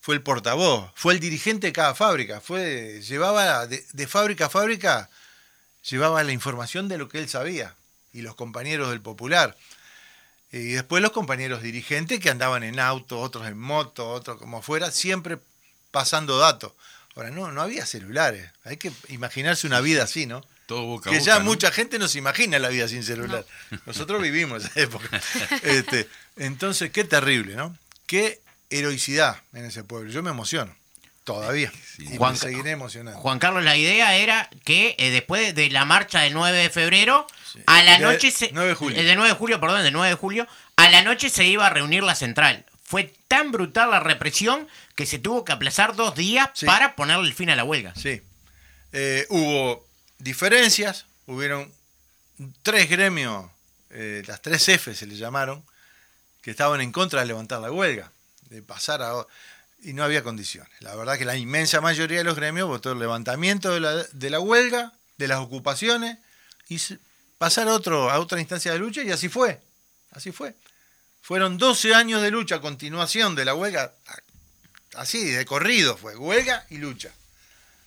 fue 0.00 0.14
el 0.14 0.22
portavoz, 0.22 0.92
fue 0.94 1.14
el 1.14 1.20
dirigente 1.20 1.68
de 1.68 1.72
cada 1.72 1.94
fábrica, 1.94 2.40
fue, 2.40 3.00
llevaba 3.02 3.66
de, 3.66 3.84
de 3.92 4.06
fábrica 4.06 4.46
a 4.46 4.50
fábrica, 4.50 5.10
llevaba 5.88 6.22
la 6.22 6.32
información 6.32 6.88
de 6.88 6.98
lo 6.98 7.08
que 7.08 7.18
él 7.18 7.28
sabía, 7.28 7.74
y 8.12 8.22
los 8.22 8.36
compañeros 8.36 8.90
del 8.90 9.02
popular. 9.02 9.56
Y 10.52 10.74
después 10.74 11.02
los 11.02 11.10
compañeros 11.10 11.62
dirigentes 11.62 12.20
que 12.20 12.30
andaban 12.30 12.62
en 12.62 12.78
auto, 12.78 13.20
otros 13.20 13.46
en 13.48 13.58
moto, 13.58 14.08
otros 14.08 14.38
como 14.38 14.62
fuera, 14.62 14.92
siempre 14.92 15.38
pasando 15.90 16.38
datos. 16.38 16.72
Ahora, 17.16 17.30
no, 17.30 17.52
no 17.52 17.62
había 17.62 17.86
celulares. 17.86 18.50
Hay 18.64 18.76
que 18.76 18.90
imaginarse 19.08 19.66
una 19.66 19.80
vida 19.80 20.02
así, 20.04 20.26
¿no? 20.26 20.44
Todo 20.66 20.82
boca 20.84 21.10
a 21.10 21.12
que 21.12 21.18
boca, 21.18 21.30
ya 21.32 21.38
¿no? 21.38 21.44
mucha 21.44 21.70
gente 21.70 21.98
no 21.98 22.08
se 22.08 22.18
imagina 22.18 22.58
la 22.58 22.68
vida 22.68 22.88
sin 22.88 23.02
celular. 23.04 23.44
Nosotros 23.86 24.20
vivimos 24.22 24.64
esa 24.64 24.80
época. 24.80 25.20
Este, 25.62 26.08
entonces, 26.36 26.90
qué 26.90 27.04
terrible, 27.04 27.54
¿no? 27.54 27.76
Qué 28.06 28.40
heroicidad 28.70 29.36
en 29.52 29.66
ese 29.66 29.84
pueblo. 29.84 30.10
Yo 30.10 30.22
me 30.22 30.30
emociono, 30.30 30.74
todavía. 31.22 31.70
Y 31.98 32.16
Juan- 32.16 32.32
me 32.32 32.38
seguiré 32.38 32.70
emocionando. 32.72 33.20
Juan 33.20 33.38
Carlos, 33.38 33.62
la 33.62 33.76
idea 33.76 34.16
era 34.16 34.48
que 34.64 34.96
eh, 34.98 35.10
después 35.10 35.54
de 35.54 35.70
la 35.70 35.84
marcha 35.84 36.20
del 36.20 36.32
9 36.34 36.56
de 36.58 36.70
febrero, 36.70 37.26
a 37.66 37.82
la 37.84 37.92
De- 37.92 37.98
noche 38.00 38.30
se, 38.30 38.50
9 38.52 38.70
de 38.70 38.74
julio. 38.74 38.98
eh, 38.98 39.04
de 39.04 39.14
9 39.14 39.28
de 39.30 39.36
julio, 39.36 39.60
perdón, 39.60 39.82
del 39.84 39.92
9 39.92 40.08
de 40.08 40.14
julio, 40.16 40.48
a 40.76 40.88
la 40.90 41.02
noche 41.02 41.30
se 41.30 41.44
iba 41.44 41.66
a 41.66 41.70
reunir 41.70 42.02
la 42.02 42.14
central. 42.16 42.64
Fue 42.84 43.14
tan 43.28 43.50
brutal 43.50 43.90
la 43.90 44.00
represión 44.00 44.68
que 44.94 45.06
se 45.06 45.18
tuvo 45.18 45.44
que 45.44 45.52
aplazar 45.52 45.96
dos 45.96 46.14
días 46.14 46.50
Sí. 46.54 46.66
para 46.66 46.94
ponerle 46.94 47.26
el 47.26 47.34
fin 47.34 47.50
a 47.50 47.56
la 47.56 47.64
huelga. 47.64 47.94
Sí. 47.96 48.22
Eh, 48.92 49.26
hubo 49.30 49.86
diferencias, 50.18 51.06
hubieron 51.26 51.72
tres 52.62 52.88
gremios, 52.88 53.50
eh, 53.90 54.22
las 54.26 54.40
tres 54.42 54.68
F 54.68 54.94
se 54.94 55.06
le 55.06 55.16
llamaron, 55.16 55.64
que 56.42 56.50
estaban 56.50 56.80
en 56.80 56.92
contra 56.92 57.20
de 57.20 57.26
levantar 57.26 57.60
la 57.60 57.72
huelga, 57.72 58.12
de 58.50 58.62
pasar 58.62 59.02
a... 59.02 59.26
Y 59.82 59.92
no 59.92 60.02
había 60.04 60.22
condiciones. 60.22 60.70
La 60.80 60.94
verdad 60.94 61.18
que 61.18 61.24
la 61.26 61.36
inmensa 61.36 61.80
mayoría 61.80 62.18
de 62.18 62.24
los 62.24 62.36
gremios 62.36 62.68
votó 62.68 62.92
el 62.92 62.98
levantamiento 62.98 63.72
de 63.72 63.80
la, 63.80 63.94
de 64.02 64.30
la 64.30 64.40
huelga, 64.40 64.92
de 65.18 65.28
las 65.28 65.38
ocupaciones, 65.40 66.18
y 66.68 66.78
pasar 67.36 67.68
a, 67.68 67.74
otro, 67.74 68.10
a 68.10 68.18
otra 68.18 68.40
instancia 68.40 68.72
de 68.72 68.78
lucha, 68.78 69.02
y 69.02 69.10
así 69.10 69.28
fue. 69.28 69.60
Así 70.12 70.32
fue. 70.32 70.54
Fueron 71.24 71.56
12 71.56 71.94
años 71.94 72.20
de 72.20 72.30
lucha, 72.30 72.60
continuación 72.60 73.34
de 73.34 73.46
la 73.46 73.54
huelga, 73.54 73.94
así, 74.94 75.24
de 75.24 75.46
corrido 75.46 75.96
fue, 75.96 76.14
huelga 76.14 76.66
y 76.68 76.76
lucha 76.76 77.14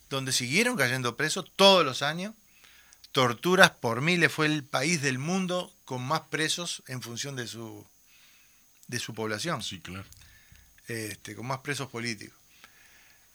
donde 0.10 0.32
siguieron 0.32 0.76
cayendo 0.76 1.16
presos 1.16 1.46
todos 1.56 1.86
los 1.86 2.02
años. 2.02 2.34
Torturas 3.12 3.70
por 3.72 4.02
miles, 4.02 4.32
fue 4.32 4.48
el 4.48 4.64
país 4.64 5.02
del 5.04 5.20
mundo 5.20 5.72
con 5.86 6.02
más 6.02 6.22
presos 6.22 6.82
en 6.88 7.02
función 7.02 7.36
de 7.36 7.48
su, 7.48 7.86
de 8.88 9.00
su 9.00 9.14
población, 9.14 9.62
Sí, 9.62 9.82
claro. 9.82 10.06
este, 10.88 11.36
con 11.36 11.46
más 11.46 11.60
presos 11.60 11.90
políticos. 11.90 12.37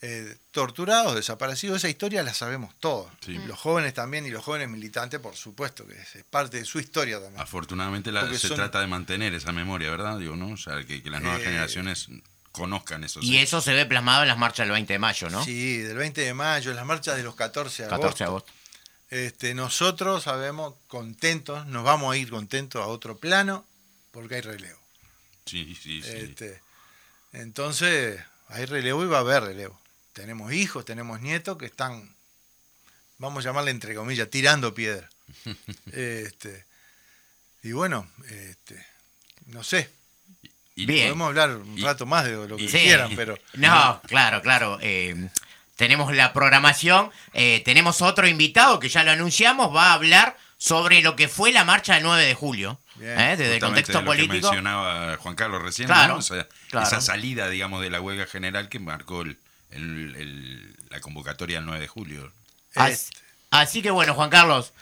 Eh, 0.05 0.37
torturados, 0.51 1.15
desaparecidos, 1.15 1.77
esa 1.77 1.89
historia 1.89 2.25
la 2.25 2.35
sabemos 2.35 2.75
todos. 2.81 3.09
Sí. 3.25 3.39
Los 3.47 3.57
jóvenes 3.59 3.95
también 3.95 4.27
y 4.27 4.31
los 4.31 4.43
jóvenes 4.45 4.69
militantes, 4.69 5.21
por 5.21 5.37
supuesto, 5.37 5.87
que 5.87 5.95
es, 5.95 6.17
es 6.17 6.25
parte 6.25 6.59
de 6.59 6.65
su 6.65 6.81
historia 6.81 7.21
también. 7.21 7.41
Afortunadamente 7.41 8.11
la- 8.11 8.29
se 8.33 8.49
son- 8.49 8.57
trata 8.57 8.81
de 8.81 8.89
mantener 8.89 9.33
esa 9.33 9.53
memoria, 9.53 9.91
¿verdad? 9.93 10.19
Digo, 10.19 10.35
¿no? 10.35 10.49
O 10.53 10.57
sea, 10.57 10.85
que, 10.85 11.03
que 11.05 11.09
las 11.11 11.23
nuevas 11.23 11.41
Eh, 11.41 11.45
generaciones 11.45 12.09
conozcan 12.51 13.05
eso. 13.05 13.21
Y 13.23 13.37
eso 13.39 13.61
se 13.61 13.73
ve 13.75 13.87
plasmado 13.87 14.23
en 14.23 14.29
las 14.29 14.39
marchas 14.39 14.67
del 14.67 14.73
20 14.73 14.93
de 14.93 14.99
mayo, 14.99 15.31
¿no? 15.31 15.45
Sí, 15.45 15.79
del 15.79 15.97
20 15.97 16.21
de 16.21 16.35
mayo, 16.35 16.71
en 16.71 16.77
las 16.77 16.85
marchas 16.87 17.17
de 17.17 17.23
los 17.23 17.37
14 17.37 17.85
de 17.85 17.87
agosto. 17.89 18.03
14 18.03 18.25
de 18.25 18.29
agosto. 18.29 18.53
Este, 19.09 19.55
nosotros 19.55 20.25
sabemos 20.25 20.75
contentos, 20.89 21.65
nos 21.67 21.85
vamos 21.85 22.13
a 22.13 22.17
ir 22.17 22.29
contentos 22.29 22.83
a 22.83 22.87
otro 22.89 23.19
plano 23.19 23.65
porque 24.11 24.35
hay 24.35 24.41
relevo. 24.41 24.81
Sí, 25.47 25.77
sí, 25.81 26.03
sí. 26.03 26.11
Este, 26.11 26.61
entonces, 27.33 28.21
hay 28.49 28.65
relevo 28.67 29.05
y 29.05 29.07
va 29.07 29.19
a 29.19 29.21
haber 29.21 29.45
relevo. 29.45 29.81
Tenemos 30.13 30.53
hijos, 30.53 30.85
tenemos 30.85 31.21
nietos 31.21 31.57
que 31.57 31.67
están, 31.67 32.15
vamos 33.19 33.45
a 33.45 33.49
llamarle 33.49 33.71
entre 33.71 33.95
comillas, 33.95 34.29
tirando 34.31 34.75
piedra. 34.75 35.09
Este, 35.93 36.67
y 37.63 37.73
bueno, 37.73 38.07
este, 38.29 38.85
no 39.47 39.63
sé, 39.65 39.91
Bien. 40.75 41.07
podemos 41.09 41.29
hablar 41.29 41.51
un 41.57 41.81
rato 41.81 42.07
más 42.07 42.25
de 42.25 42.33
lo 42.49 42.57
que 42.57 42.69
Sí. 42.69 42.79
quieran, 42.79 43.13
pero 43.17 43.39
No, 43.55 44.01
claro, 44.07 44.43
claro. 44.43 44.79
eh, 44.83 45.29
tenemos 45.77 46.15
la 46.15 46.33
programación. 46.33 47.11
eh, 47.33 47.63
tenemos 47.65 48.03
otro 48.03 48.27
invitado 48.27 48.79
que 48.81 48.89
ya 48.89 49.05
lo 49.05 49.11
anunciamos. 49.13 49.75
Va 49.75 49.91
a 49.91 49.95
hablar 49.95 50.37
sobre 50.59 51.01
lo 51.03 51.17
que 51.17 51.29
fue 51.29 51.51
la 51.53 51.65
marcha 51.65 51.95
del 51.95 52.03
9 52.05 52.25
de 52.25 52.35
julio. 52.35 52.81
Bien. 52.97 53.19
eh, 53.19 53.37
desde 53.37 53.55
el 53.55 53.61
contexto 53.61 53.93
de 53.99 54.05
lo 54.05 54.11
que 54.13 54.17
político. 54.19 54.49
mencionaba 54.49 55.17
Juan 55.17 55.35
Carlos 55.35 55.63
recién, 55.63 55.89
Claro, 55.89 56.15
¿no? 56.15 56.19
O 56.19 56.23
sea, 56.23 56.47
claro. 56.69 56.87
esa 56.87 57.01
salida, 57.01 57.49
digamos, 57.49 57.81
de 57.81 57.91
la 57.91 58.01
huelga 58.01 58.27
general 58.27 58.69
que 58.69 58.79
marcó 58.79 59.23
el- 59.23 59.39
el- 59.75 60.17
el- 60.17 60.77
la 60.91 61.01
convocatoria 61.01 61.59
el 61.59 61.65
9 61.67 61.81
de 61.81 61.89
julio. 61.89 62.33
Este. 62.75 63.17
Así 63.51 63.83
que 63.83 63.91
bueno, 63.91 64.15
Juan 64.15 64.31
Carlos. 64.31 64.73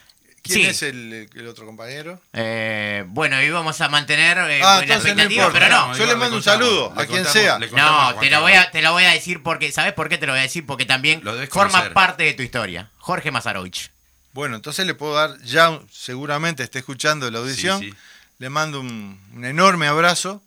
¿quién 0.43 0.61
sí, 0.61 0.67
es 0.67 0.83
el, 0.83 1.29
el 1.35 1.47
otro 1.49 1.67
compañero? 1.67 2.19
eh, 2.33 3.05
bueno, 3.09 3.43
íbamos 3.43 3.79
a 3.83 3.89
mantener 3.91 4.39
eh, 4.51 4.61
Ah, 4.65 4.83
la 4.87 4.97
no 4.97 5.53
pero 5.53 5.69
no. 5.69 5.97
Yo 5.97 6.07
le 6.07 6.17
mando 6.17 6.37
un 6.37 6.43
saludo 6.43 6.87
a 6.97 7.05
quien 7.05 7.25
contamos, 7.25 7.33
sea. 7.33 7.59
No, 7.59 8.15
te 8.19 8.31
lo, 8.31 8.41
voy 8.41 8.53
a, 8.55 8.71
te 8.71 8.81
lo 8.81 8.93
voy 8.93 9.05
a 9.05 9.11
decir 9.13 9.43
porque, 9.43 9.71
¿sabes 9.71 9.93
por 9.93 10.09
qué 10.09 10.17
te 10.19 10.27
lo 10.27 10.33
voy 10.33 10.39
a 10.41 10.45
decir? 10.45 10.65
Porque 10.65 10.87
también 10.87 11.23
forma 11.51 11.91
parte 11.93 12.23
de 12.25 12.33
tu 12.35 12.43
historia. 12.43 12.91
Jorge 12.99 13.31
Mazarovich. 13.31 13.91
Bueno, 14.33 14.57
entonces 14.57 14.87
le 14.87 14.95
puedo 14.95 15.15
dar, 15.15 15.39
ya 15.43 15.79
seguramente 15.93 16.63
esté 16.63 16.79
escuchando 16.79 17.31
la 17.31 17.41
audición, 17.41 17.81
Sí, 17.81 17.91
sí. 17.91 17.97
le 18.39 18.49
mando 18.49 18.81
un, 18.81 19.21
un 19.35 19.45
enorme 19.45 19.89
abrazo. 19.89 20.43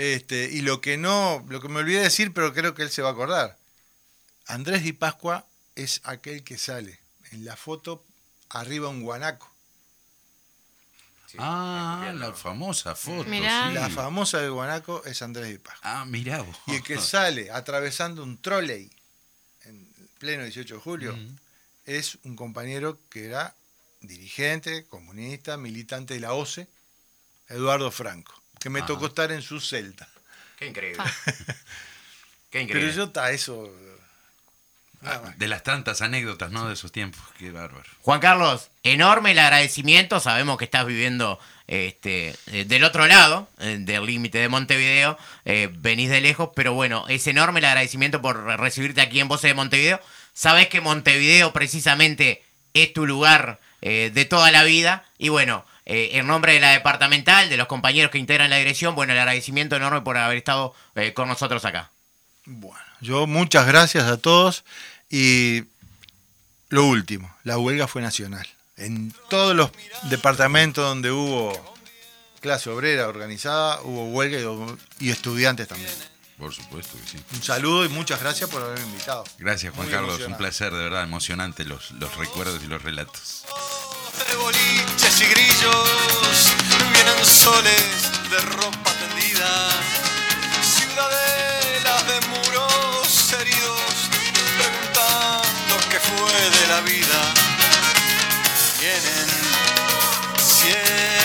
Este, 0.00 0.48
y 0.50 0.62
lo 0.62 0.80
que 0.80 0.96
no, 0.96 1.44
lo 1.48 1.60
que 1.60 1.68
me 1.68 1.80
olvidé 1.80 2.00
decir, 2.00 2.32
pero 2.32 2.54
creo 2.54 2.74
que 2.74 2.82
él 2.82 2.90
se 2.90 3.02
va 3.02 3.10
a 3.10 3.12
acordar. 3.12 3.58
Andrés 4.46 4.82
Di 4.82 4.92
Pascua 4.94 5.46
es 5.74 6.00
aquel 6.04 6.42
que 6.42 6.56
sale 6.58 6.98
en 7.32 7.44
la 7.44 7.54
foto 7.56 8.02
arriba 8.48 8.88
un 8.88 9.02
guanaco. 9.02 9.48
Ah, 11.38 12.12
la 12.16 12.32
famosa 12.32 12.96
foto. 12.96 13.28
Mirá. 13.28 13.68
sí. 13.68 13.74
La 13.74 13.88
famosa 13.88 14.38
del 14.40 14.50
guanaco 14.50 15.04
es 15.04 15.22
Andrés 15.22 15.48
Di 15.48 15.58
Pascua. 15.58 16.00
Ah, 16.00 16.04
mirá 16.04 16.42
vos. 16.42 16.56
Y 16.66 16.76
el 16.76 16.82
que 16.82 16.98
sale 17.00 17.50
atravesando 17.52 18.22
un 18.24 18.40
trolley 18.42 18.90
en 19.64 19.86
pleno 20.18 20.44
18 20.44 20.74
de 20.74 20.80
julio 20.80 21.12
Mm. 21.16 21.36
es 21.86 22.18
un 22.24 22.34
compañero 22.36 22.98
que 23.10 23.26
era 23.26 23.54
dirigente, 24.00 24.86
comunista, 24.86 25.56
militante 25.56 26.14
de 26.14 26.20
la 26.20 26.32
OCE, 26.32 26.66
Eduardo 27.48 27.90
Franco, 27.90 28.39
que 28.60 28.70
me 28.70 28.80
Ajá. 28.80 28.86
tocó 28.86 29.06
estar 29.06 29.32
en 29.32 29.42
su 29.42 29.58
celda. 29.60 30.08
Qué 30.56 30.66
increíble. 30.68 31.02
Ah. 31.02 31.12
Qué 32.50 32.68
Pero 32.70 32.90
yo 32.90 33.04
está 33.04 33.30
eso. 33.30 33.72
De 35.36 35.48
las 35.48 35.62
tantas 35.62 36.02
anécdotas, 36.02 36.50
¿no? 36.50 36.68
De 36.68 36.74
esos 36.74 36.92
tiempos. 36.92 37.22
Qué 37.38 37.50
bárbaro. 37.50 37.88
Juan 38.02 38.20
Carlos, 38.20 38.70
enorme 38.82 39.30
el 39.30 39.38
agradecimiento. 39.38 40.20
Sabemos 40.20 40.58
que 40.58 40.66
estás 40.66 40.84
viviendo 40.84 41.40
este, 41.68 42.36
eh, 42.48 42.66
del 42.66 42.84
otro 42.84 43.06
lado 43.06 43.48
eh, 43.60 43.78
del 43.80 44.04
límite 44.04 44.36
de 44.36 44.50
Montevideo. 44.50 45.16
Eh, 45.46 45.70
venís 45.72 46.10
de 46.10 46.20
lejos, 46.20 46.50
pero 46.54 46.74
bueno, 46.74 47.06
es 47.08 47.26
enorme 47.26 47.60
el 47.60 47.64
agradecimiento 47.64 48.20
por 48.20 48.44
recibirte 48.44 49.00
aquí 49.00 49.20
en 49.20 49.28
Voces 49.28 49.50
de 49.50 49.54
Montevideo. 49.54 50.00
Sabes 50.34 50.68
que 50.68 50.82
Montevideo 50.82 51.54
precisamente 51.54 52.44
es 52.74 52.92
tu 52.92 53.06
lugar 53.06 53.58
de 53.80 54.26
toda 54.28 54.50
la 54.50 54.62
vida. 54.64 55.06
Y 55.16 55.30
bueno, 55.30 55.64
en 55.84 56.26
nombre 56.26 56.52
de 56.54 56.60
la 56.60 56.72
departamental, 56.72 57.48
de 57.48 57.56
los 57.56 57.66
compañeros 57.66 58.10
que 58.10 58.18
integran 58.18 58.50
la 58.50 58.56
dirección, 58.56 58.94
bueno, 58.94 59.12
el 59.12 59.18
agradecimiento 59.18 59.76
enorme 59.76 60.02
por 60.02 60.16
haber 60.16 60.38
estado 60.38 60.74
con 61.14 61.28
nosotros 61.28 61.64
acá. 61.64 61.90
Bueno, 62.46 62.84
yo 63.00 63.26
muchas 63.26 63.66
gracias 63.66 64.04
a 64.04 64.16
todos 64.16 64.64
y 65.08 65.64
lo 66.68 66.84
último, 66.84 67.34
la 67.44 67.58
huelga 67.58 67.88
fue 67.88 68.00
nacional. 68.00 68.46
En 68.76 69.12
todos 69.28 69.54
los 69.54 69.70
departamentos 70.04 70.84
donde 70.84 71.10
hubo 71.10 71.52
clase 72.40 72.70
obrera 72.70 73.08
organizada, 73.08 73.80
hubo 73.82 74.06
huelga 74.06 74.38
y, 75.00 75.10
estudiantes 75.10 75.68
también. 75.68 75.92
Por 76.38 76.54
supuesto 76.54 76.96
que 76.96 77.10
sí. 77.10 77.24
Un 77.34 77.42
saludo 77.42 77.84
y 77.84 77.88
muchas 77.88 78.20
gracias 78.20 78.48
por 78.48 78.62
haberme 78.62 78.86
invitado. 78.86 79.24
Gracias 79.38 79.74
Juan 79.74 79.88
Carlos, 79.88 80.20
un 80.26 80.36
placer, 80.36 80.72
de 80.72 80.84
verdad, 80.84 81.02
emocionante 81.02 81.64
los, 81.64 81.90
los 81.90 82.16
recuerdos 82.16 82.62
y 82.64 82.66
los 82.66 82.82
relatos. 82.82 83.44
Grillos 85.60 86.52
vienen 86.94 87.26
soles 87.26 88.30
de 88.30 88.40
ropa 88.56 88.92
tendida, 88.92 89.68
ciudadelas 90.62 92.06
de 92.06 92.20
muros 92.28 93.32
heridos 93.34 93.80
fue 96.00 96.50
de 96.50 96.66
la 96.68 96.80
vida. 96.80 97.34
Vienen 98.80 99.28
cielos, 100.38 101.19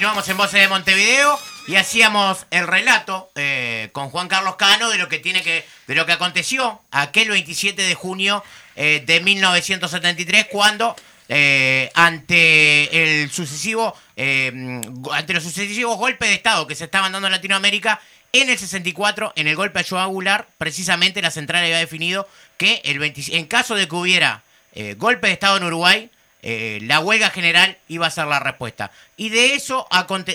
continuamos 0.00 0.28
en 0.30 0.36
Voces 0.38 0.60
de 0.62 0.68
Montevideo 0.68 1.38
y 1.66 1.76
hacíamos 1.76 2.46
el 2.50 2.66
relato 2.66 3.30
eh, 3.34 3.90
con 3.92 4.08
Juan 4.08 4.28
Carlos 4.28 4.56
Cano 4.56 4.88
de 4.88 4.96
lo 4.96 5.10
que 5.10 5.18
tiene 5.18 5.42
que 5.42 5.66
de 5.86 5.94
lo 5.94 6.06
que 6.06 6.12
aconteció 6.12 6.80
aquel 6.90 7.28
27 7.28 7.82
de 7.82 7.94
junio 7.94 8.42
eh, 8.76 9.02
de 9.04 9.20
1973 9.20 10.46
cuando 10.50 10.96
eh, 11.28 11.90
ante 11.92 13.02
el 13.02 13.30
sucesivo 13.30 13.94
eh, 14.16 14.80
ante 15.12 15.34
los 15.34 15.42
sucesivos 15.42 15.98
golpes 15.98 16.30
de 16.30 16.34
Estado 16.34 16.66
que 16.66 16.76
se 16.76 16.84
estaban 16.84 17.12
dando 17.12 17.28
en 17.28 17.32
Latinoamérica. 17.32 18.00
En 18.32 18.48
el 18.48 18.56
64, 18.56 19.34
en 19.36 19.48
el 19.48 19.56
golpe 19.56 19.80
a 19.80 19.84
Joao 19.86 20.08
Goulart, 20.08 20.48
precisamente 20.56 21.20
la 21.20 21.30
central 21.30 21.62
había 21.62 21.76
definido 21.76 22.26
que 22.56 22.80
el 22.84 23.02
en 23.02 23.44
caso 23.44 23.74
de 23.74 23.86
que 23.86 23.96
hubiera 23.96 24.44
eh, 24.72 24.94
golpe 24.96 25.26
de 25.26 25.32
Estado 25.32 25.56
en 25.56 25.64
Uruguay, 25.64 26.10
la 26.42 27.00
huelga 27.00 27.30
general 27.30 27.78
iba 27.88 28.06
a 28.06 28.10
ser 28.10 28.26
la 28.26 28.40
respuesta. 28.40 28.90
Y 29.16 29.28
de, 29.28 29.54
eso, 29.54 29.86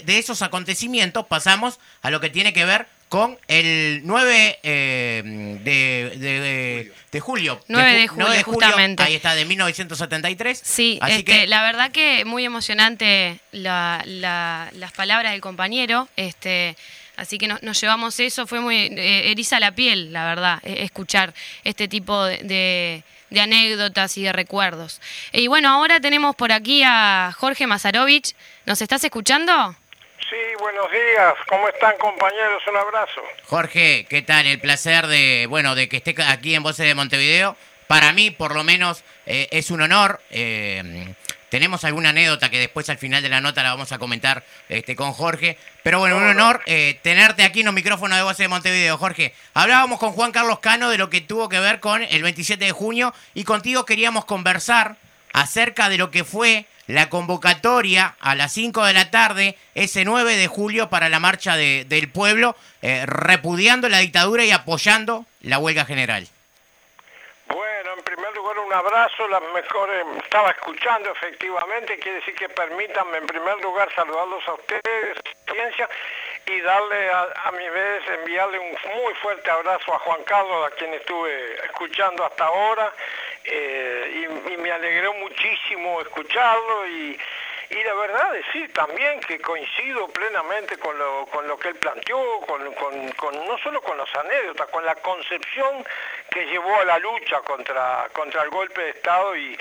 de 0.06 0.18
esos 0.18 0.42
acontecimientos 0.42 1.26
pasamos 1.26 1.80
a 2.02 2.12
lo 2.12 2.20
que 2.20 2.30
tiene 2.30 2.54
que 2.54 2.66
ver 2.66 2.88
con 3.10 3.38
el 3.48 4.02
9 4.04 4.60
eh, 4.64 5.60
de, 5.64 6.92
de, 7.12 7.20
julio. 7.20 7.62
9 7.68 7.94
de, 7.94 8.08
julio, 8.08 8.28
justamente. 8.44 9.04
Ahí 9.04 9.16
está, 9.16 9.36
de 9.36 9.46
1973. 9.46 10.62
Sí, 10.64 11.00
este, 11.08 11.48
la 11.48 11.64
verdad 11.64 11.92
que 11.92 12.26
muy 12.26 12.46
emocionante 12.46 13.40
la, 13.52 14.04
las 14.06 14.92
palabras 14.94 15.32
del 15.32 15.42
compañero. 15.42 16.10
Este, 16.16 16.76
así 17.18 17.38
que 17.38 17.48
nos, 17.48 17.82
llevamos 17.82 18.20
eso, 18.20 18.48
fue 18.48 18.60
muy 18.60 18.76
eh, 18.76 19.32
eriza 19.32 19.60
la 19.60 19.74
piel, 19.74 20.14
la 20.14 20.26
verdad, 20.26 20.60
e, 20.64 20.84
escuchar 20.84 21.34
este 21.64 21.88
tipo 21.88 22.24
de, 22.26 23.04
de 23.30 23.42
anécdotas 23.42 24.18
y 24.18 24.24
de 24.24 24.34
recuerdos. 24.34 25.02
Y 25.32 25.48
bueno, 25.48 25.70
ahora 25.70 26.00
tenemos 26.00 26.36
por 26.36 26.52
aquí 26.52 26.84
a 26.86 27.32
Jorge 27.38 27.68
Mazarovich. 27.68 28.36
¿Nos 28.66 28.82
estás 28.82 29.04
escuchando? 29.04 29.76
Sí, 30.30 30.38
buenos 30.60 30.90
días. 30.92 31.34
¿Cómo 31.48 31.68
están 31.70 31.96
compañeros? 31.98 32.64
Un 32.68 32.78
abrazo. 32.78 33.22
Jorge, 33.44 34.08
¿qué 34.10 34.22
tal? 34.24 34.48
El 34.48 34.60
placer 34.60 35.06
de, 35.06 35.46
bueno, 35.48 35.76
de 35.76 35.88
que 35.88 35.98
esté 35.98 36.16
aquí 36.24 36.56
en 36.56 36.64
Voces 36.64 36.88
de 36.88 36.96
Montevideo. 36.96 37.56
Para 37.88 38.12
mí, 38.12 38.32
por 38.32 38.56
lo 38.56 38.64
menos, 38.64 39.04
eh, 39.28 39.48
es 39.52 39.70
un 39.70 39.82
honor. 39.82 40.22
Eh, 40.32 41.14
tenemos 41.50 41.84
alguna 41.84 42.10
anécdota 42.10 42.50
que 42.50 42.60
después 42.60 42.90
al 42.90 42.98
final 42.98 43.22
de 43.22 43.30
la 43.30 43.42
nota 43.42 43.64
la 43.64 43.70
vamos 43.70 43.92
a 43.92 43.98
comentar 43.98 44.44
este, 44.70 44.96
con 44.96 45.14
Jorge. 45.14 45.58
Pero 45.84 46.00
bueno, 46.00 46.18
un 46.18 46.24
honor 46.24 46.62
eh, 46.66 47.00
tenerte 47.02 47.44
aquí 47.44 47.60
en 47.62 47.68
los 47.68 47.76
micrófonos 47.76 48.18
de 48.18 48.24
Voces 48.24 48.40
de 48.40 48.48
Montevideo, 48.48 48.98
Jorge. 48.98 49.34
Hablábamos 49.54 50.00
con 50.00 50.12
Juan 50.12 50.32
Carlos 50.32 50.60
Cano 50.60 50.90
de 50.90 50.98
lo 50.98 51.10
que 51.10 51.22
tuvo 51.22 51.50
que 51.50 51.60
ver 51.60 51.80
con 51.80 52.04
el 52.04 52.24
27 52.24 52.66
de 52.66 52.72
junio 52.72 53.14
y 53.34 53.44
contigo 53.44 53.86
queríamos 53.86 54.26
conversar 54.26 54.98
acerca 55.34 55.90
de 55.90 55.98
lo 55.98 56.12
que 56.12 56.24
fue 56.24 56.66
la 56.88 57.10
convocatoria 57.10 58.16
a 58.20 58.36
las 58.36 58.52
5 58.54 58.86
de 58.86 58.94
la 58.94 59.12
tarde, 59.12 59.58
ese 59.74 60.06
9 60.06 60.36
de 60.36 60.48
julio, 60.48 60.90
para 60.90 61.10
la 61.10 61.20
marcha 61.20 61.58
del 61.58 62.10
pueblo, 62.10 62.56
eh, 62.82 63.06
repudiando 63.06 63.90
la 63.90 64.00
dictadura 64.00 64.46
y 64.46 64.52
apoyando 64.52 65.26
la 65.42 65.58
huelga 65.58 65.86
general. 65.86 66.28
Un 68.58 68.74
abrazo, 68.74 69.28
las 69.28 69.42
mejores, 69.54 70.06
estaba 70.24 70.50
escuchando 70.52 71.12
efectivamente, 71.12 71.98
quiere 72.00 72.20
decir 72.20 72.36
que 72.36 72.48
permítanme 72.48 73.18
en 73.18 73.28
primer 73.28 73.62
lugar 73.62 73.94
saludarlos 73.94 74.48
a 74.48 74.54
ustedes, 74.54 75.18
ciencia, 75.52 75.90
y 76.46 76.62
darle 76.62 77.12
a, 77.12 77.52
mi 77.52 77.68
vez, 77.70 78.04
enviarle 78.08 78.60
un 78.60 78.70
muy 78.70 79.14
fuerte 79.16 79.50
abrazo 79.50 79.94
a 79.94 80.00
Juan 80.00 80.24
Carlos, 80.24 80.68
a 80.72 80.76
quien 80.76 80.94
estuve 80.94 81.56
escuchando 81.66 82.24
hasta 82.24 82.46
ahora, 82.46 82.94
eh, 83.44 84.28
y, 84.50 84.58
me 84.58 84.72
alegró 84.72 85.14
muchísimo 85.16 86.02
escucharlo 86.02 86.88
y, 86.88 87.20
y 87.70 87.84
la 87.84 87.94
verdad 87.94 88.36
es 88.36 88.46
sí 88.54 88.68
también 88.70 89.20
que 89.22 89.40
coincido 89.40 90.08
plenamente 90.10 90.78
con 90.78 90.98
lo, 90.98 91.26
con 91.28 91.48
lo 91.48 91.58
que 91.58 91.70
él 91.70 91.76
planteó, 91.76 92.42
con, 92.42 92.72
con, 92.74 93.48
no 93.48 93.58
solo 93.60 93.82
con 93.82 93.98
las 93.98 94.14
anécdotas, 94.16 94.68
con 94.70 94.86
la 94.86 94.96
concepción 94.96 95.86
que 96.30 96.46
llevó 96.46 96.80
a 96.80 96.86
la 96.86 97.00
lucha 97.00 97.42
contra, 97.42 98.08
contra 98.14 98.44
el 98.44 98.50
golpe 98.50 98.82
de 98.82 98.90
Estado 98.92 99.36
y, 99.36 99.58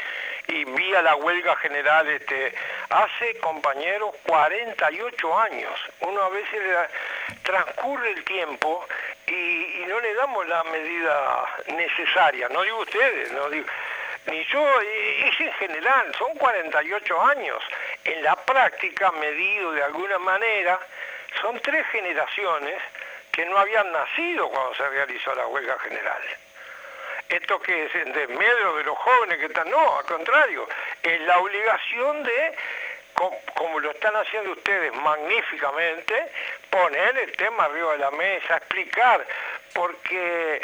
y 0.48 0.64
vía 0.64 1.02
la 1.02 1.16
huelga 1.16 1.57
general 1.57 2.07
este, 2.09 2.55
hace, 2.90 3.38
compañeros, 3.38 4.14
48 4.26 5.38
años. 5.38 5.72
Uno 6.00 6.22
a 6.22 6.28
veces 6.28 6.88
transcurre 7.42 8.11
el 8.11 8.24
tiempo 8.24 8.86
y, 9.26 9.84
no 9.88 10.00
le 10.00 10.14
damos 10.14 10.46
la 10.48 10.64
medida 10.64 11.44
necesaria. 11.68 12.48
No 12.48 12.62
digo 12.62 12.80
ustedes, 12.80 13.32
no 13.32 13.48
digo, 13.48 13.66
ni 14.27 14.45
yo, 14.47 14.81
es 14.81 15.41
en 15.41 15.53
general, 15.55 16.14
son 16.18 16.35
48 16.37 17.22
años. 17.22 17.62
En 18.05 18.22
la 18.22 18.37
práctica, 18.37 19.12
medido 19.12 19.72
de 19.72 19.83
alguna 19.83 20.18
manera, 20.18 20.79
son 21.41 21.61
tres 21.61 21.87
generaciones 21.89 22.81
que 23.33 23.45
no 23.47 23.59
habían 23.59 23.91
nacido 23.93 24.49
cuando 24.49 24.75
se 24.75 24.89
realizó 24.89 25.35
la 25.35 25.47
huelga 25.47 25.79
general. 25.81 26.22
Esto 27.29 27.61
que 27.61 27.87
es 27.87 27.95
en 27.95 28.12
desmedro 28.12 28.77
de 28.77 28.85
los 28.85 28.97
jóvenes 28.97 29.39
que 29.39 29.47
están, 29.47 29.68
no, 29.70 29.99
al 29.99 30.05
contrario, 30.05 30.68
es 31.03 31.20
la 31.22 31.39
obligación 31.39 32.22
de 32.22 32.55
como 33.55 33.79
lo 33.79 33.91
están 33.93 34.14
haciendo 34.16 34.53
ustedes 34.53 34.93
magníficamente, 34.95 36.33
poner 36.68 37.16
el 37.18 37.33
tema 37.33 37.64
arriba 37.64 37.93
de 37.93 37.99
la 37.99 38.11
mesa, 38.11 38.57
explicar, 38.57 39.25
porque 39.72 40.61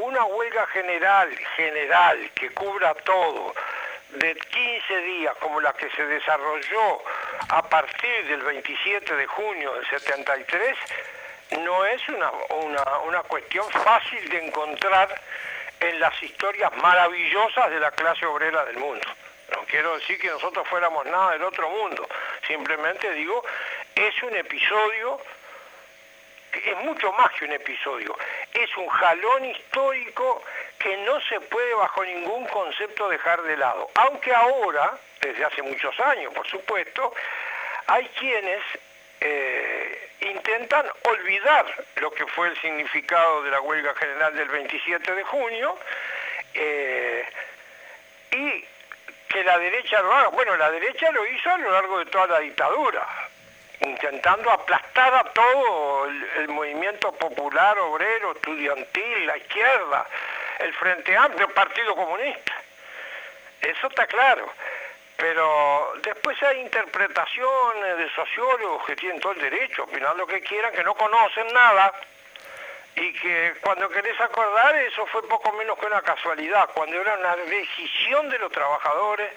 una 0.00 0.24
huelga 0.24 0.66
general, 0.68 1.36
general, 1.56 2.30
que 2.34 2.50
cubra 2.50 2.94
todo, 2.94 3.54
de 4.10 4.34
15 4.34 4.96
días 5.02 5.36
como 5.38 5.60
la 5.60 5.72
que 5.74 5.88
se 5.90 6.04
desarrolló 6.04 7.02
a 7.48 7.62
partir 7.68 8.26
del 8.26 8.42
27 8.42 9.14
de 9.14 9.26
junio 9.26 9.74
del 9.74 9.86
73, 9.88 10.76
no 11.60 11.84
es 11.84 12.08
una, 12.08 12.30
una, 12.30 12.98
una 13.06 13.22
cuestión 13.24 13.68
fácil 13.70 14.28
de 14.28 14.46
encontrar 14.46 15.08
en 15.80 16.00
las 16.00 16.22
historias 16.22 16.74
maravillosas 16.76 17.70
de 17.70 17.80
la 17.80 17.90
clase 17.90 18.26
obrera 18.26 18.64
del 18.64 18.78
mundo. 18.78 19.06
No 19.52 19.64
quiero 19.66 19.96
decir 19.96 20.18
que 20.18 20.28
nosotros 20.28 20.66
fuéramos 20.68 21.04
nada 21.06 21.32
del 21.32 21.42
otro 21.42 21.68
mundo, 21.68 22.08
simplemente 22.46 23.12
digo, 23.12 23.42
es 23.94 24.22
un 24.22 24.34
episodio, 24.36 25.20
es 26.52 26.76
mucho 26.84 27.12
más 27.12 27.30
que 27.32 27.44
un 27.44 27.52
episodio, 27.52 28.16
es 28.52 28.76
un 28.76 28.88
jalón 28.88 29.44
histórico 29.44 30.42
que 30.78 30.96
no 30.98 31.20
se 31.22 31.40
puede 31.40 31.74
bajo 31.74 32.04
ningún 32.04 32.46
concepto 32.46 33.08
dejar 33.08 33.42
de 33.42 33.56
lado. 33.56 33.90
Aunque 33.94 34.34
ahora, 34.34 34.98
desde 35.20 35.44
hace 35.44 35.62
muchos 35.62 35.98
años 36.00 36.32
por 36.34 36.46
supuesto, 36.46 37.12
hay 37.86 38.06
quienes 38.18 38.62
eh, 39.20 40.10
intentan 40.20 40.86
olvidar 41.04 41.66
lo 41.96 42.10
que 42.10 42.26
fue 42.26 42.48
el 42.48 42.60
significado 42.60 43.42
de 43.42 43.50
la 43.50 43.60
huelga 43.60 43.94
general 43.94 44.34
del 44.34 44.48
27 44.48 45.14
de 45.14 45.22
junio 45.24 45.78
eh, 46.54 47.24
y 48.32 48.64
que 49.28 49.44
la 49.44 49.58
derecha 49.58 50.00
lo 50.00 50.12
haga. 50.12 50.28
Bueno, 50.28 50.56
la 50.56 50.70
derecha 50.70 51.10
lo 51.10 51.26
hizo 51.26 51.50
a 51.50 51.58
lo 51.58 51.70
largo 51.70 51.98
de 51.98 52.06
toda 52.06 52.26
la 52.26 52.40
dictadura, 52.40 53.06
intentando 53.80 54.50
aplastar 54.50 55.14
a 55.14 55.24
todo 55.24 56.06
el, 56.06 56.48
movimiento 56.48 57.12
popular, 57.12 57.78
obrero, 57.78 58.32
estudiantil, 58.32 59.26
la 59.26 59.36
izquierda, 59.36 60.06
el 60.58 60.72
Frente 60.74 61.16
Amplio, 61.16 61.46
el 61.46 61.52
Partido 61.52 61.94
Comunista. 61.94 62.52
Eso 63.60 63.86
está 63.86 64.06
claro. 64.06 64.52
Pero 65.16 65.92
después 66.02 66.42
hay 66.42 66.60
interpretaciones 66.60 67.98
de 67.98 68.10
sociólogos 68.14 68.86
que 68.86 68.96
tienen 68.96 69.20
todo 69.20 69.32
el 69.32 69.40
derecho 69.40 69.82
a 69.82 69.84
opinar 69.84 70.16
lo 70.16 70.26
que 70.26 70.40
quieran, 70.40 70.72
que 70.72 70.84
no 70.84 70.94
conocen 70.94 71.46
nada 71.52 71.92
y 72.96 73.12
que 73.12 73.54
cuando 73.60 73.88
querés 73.88 74.18
acordar 74.20 74.74
eso 74.76 75.06
fue 75.06 75.26
poco 75.28 75.52
menos 75.52 75.78
que 75.78 75.86
una 75.86 76.02
casualidad, 76.02 76.70
cuando 76.74 77.00
era 77.00 77.14
una 77.14 77.36
decisión 77.36 78.28
de 78.28 78.38
los 78.38 78.50
trabajadores 78.50 79.30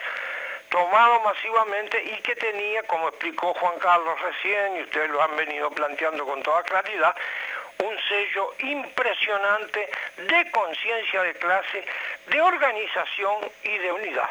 tomado 0.74 1.20
masivamente 1.20 2.04
y 2.04 2.20
que 2.24 2.36
tenía, 2.36 2.82
como 2.84 3.10
explicó 3.10 3.54
Juan 3.54 3.78
Carlos 3.80 4.20
recién, 4.20 4.78
y 4.78 4.82
ustedes 4.82 5.12
lo 5.12 5.22
han 5.22 5.36
venido 5.36 5.70
planteando 5.70 6.26
con 6.26 6.42
toda 6.42 6.64
claridad, 6.64 7.16
un 7.78 7.96
sello 8.10 8.56
impresionante 8.58 9.88
de 10.18 10.52
conciencia 10.52 11.22
de 11.22 11.36
clase, 11.36 11.86
de 12.28 12.42
organización 12.42 13.52
y 13.64 13.78
de 13.78 13.92
unidad. 13.92 14.30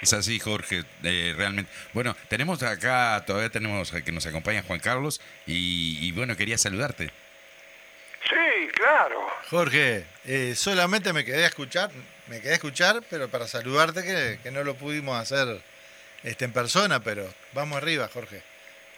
Es 0.00 0.12
así, 0.12 0.38
Jorge, 0.38 0.84
eh, 1.02 1.34
realmente. 1.36 1.72
Bueno, 1.92 2.14
tenemos 2.28 2.62
acá, 2.62 3.24
todavía 3.26 3.50
tenemos 3.50 3.90
que 3.90 4.12
nos 4.12 4.26
acompaña 4.26 4.62
Juan 4.62 4.78
Carlos 4.78 5.20
y, 5.44 6.06
y 6.06 6.12
bueno, 6.12 6.36
quería 6.36 6.56
saludarte. 6.56 7.10
Sí, 8.28 8.68
claro. 8.74 9.26
Jorge, 9.50 10.06
eh, 10.24 10.54
solamente 10.54 11.12
me 11.12 11.24
quedé 11.24 11.42
a 11.42 11.48
escuchar, 11.48 11.90
me 12.28 12.40
quedé 12.40 12.52
a 12.52 12.54
escuchar, 12.54 13.02
pero 13.10 13.28
para 13.28 13.46
saludarte 13.46 14.02
que, 14.02 14.38
que 14.42 14.50
no 14.50 14.62
lo 14.64 14.74
pudimos 14.74 15.18
hacer 15.20 15.60
este, 16.22 16.44
en 16.44 16.52
persona, 16.52 17.00
pero 17.00 17.26
vamos 17.52 17.76
arriba, 17.78 18.08
Jorge. 18.12 18.42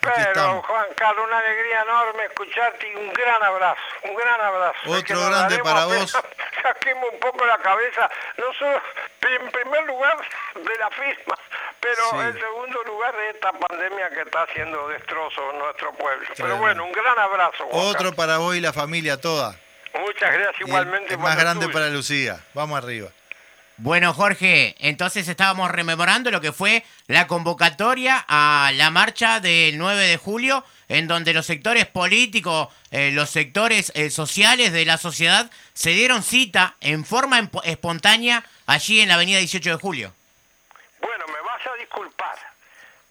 Aquí 0.03 0.13
Pero 0.17 0.29
estamos. 0.31 0.65
Juan 0.67 0.87
Carlos, 0.97 1.27
una 1.29 1.39
alegría 1.41 1.83
enorme 1.83 2.25
escucharte 2.25 2.89
y 2.91 2.95
un 2.95 3.13
gran 3.13 3.43
abrazo, 3.43 3.81
un 4.05 4.17
gran 4.17 4.41
abrazo. 4.41 4.79
Otro 4.87 4.97
Es 4.99 5.05
que 5.05 5.13
nos 5.13 5.29
grande 5.29 5.59
para 5.59 5.85
vos. 5.85 6.13
Saquemos 6.63 7.05
un 7.13 7.21
poco 7.21 7.45
la 7.45 7.59
cabeza, 7.59 8.11
no 8.39 8.47
solo 8.59 8.81
en 9.23 9.51
primer 9.51 9.85
lugar 9.87 10.17
de 10.55 10.79
la 10.79 10.91
firma, 10.91 11.39
pero 11.81 12.03
Sí. 12.13 12.17
en 12.19 12.33
segundo 12.41 12.83
lugar 12.85 13.15
de 13.15 13.31
esta 13.31 13.53
pandemia 13.53 14.09
que 14.11 14.23
está 14.23 14.43
haciendo 14.45 14.89
destrozos 14.89 15.45
en 15.53 15.59
nuestro 15.59 15.93
pueblo. 15.93 16.27
Pero 16.35 16.57
bueno, 16.57 16.85
un 16.85 16.93
gran 16.93 17.19
abrazo. 17.19 17.67
Juan 17.69 17.87
Otro 17.87 18.15
para 18.15 18.39
vos 18.39 18.57
y 18.57 18.61
la 18.61 18.73
familia 18.73 19.19
toda. 19.21 19.55
Muchas 19.99 20.33
gracias 20.33 20.61
Y 20.61 20.63
el- 20.63 20.69
igualmente. 20.69 21.13
el 21.15 21.19
más 21.21 21.37
grande 21.37 21.67
tuyo. 21.67 21.75
para 21.75 21.89
Lucía. 21.91 22.41
Vamos 22.55 22.79
arriba. 22.83 23.09
Bueno, 23.83 24.13
Jorge, 24.13 24.77
entonces 24.79 25.27
estábamos 25.27 25.71
rememorando 25.71 26.31
lo 26.31 26.43
que 26.43 26.53
fue 26.53 26.85
la 27.07 27.27
convocatoria 27.27 28.23
a 28.29 28.73
la 28.75 28.91
marcha 28.91 29.41
del 29.41 29.79
9 29.79 30.07
de 30.07 30.19
julio, 30.19 30.67
en 30.89 31.09
donde 31.09 31.33
los 31.33 31.47
sectores 31.47 31.87
políticos, 31.87 32.69
eh, 32.91 33.11
los 33.11 33.31
sectores 33.31 33.91
eh, 33.95 34.11
sociales 34.11 34.73
de 34.73 34.85
la 34.85 34.99
sociedad 34.99 35.51
se 35.73 35.91
dieron 35.93 36.23
cita 36.23 36.77
en 36.83 37.07
forma 37.07 37.49
espontánea 37.65 38.45
allí 38.67 39.01
en 39.01 39.09
la 39.09 39.15
avenida 39.15 39.39
18 39.39 39.71
de 39.71 39.77
julio. 39.77 40.13
Bueno, 41.01 41.25
me 41.29 41.41
vas 41.41 41.67
a 41.67 41.75
disculpar, 41.81 42.37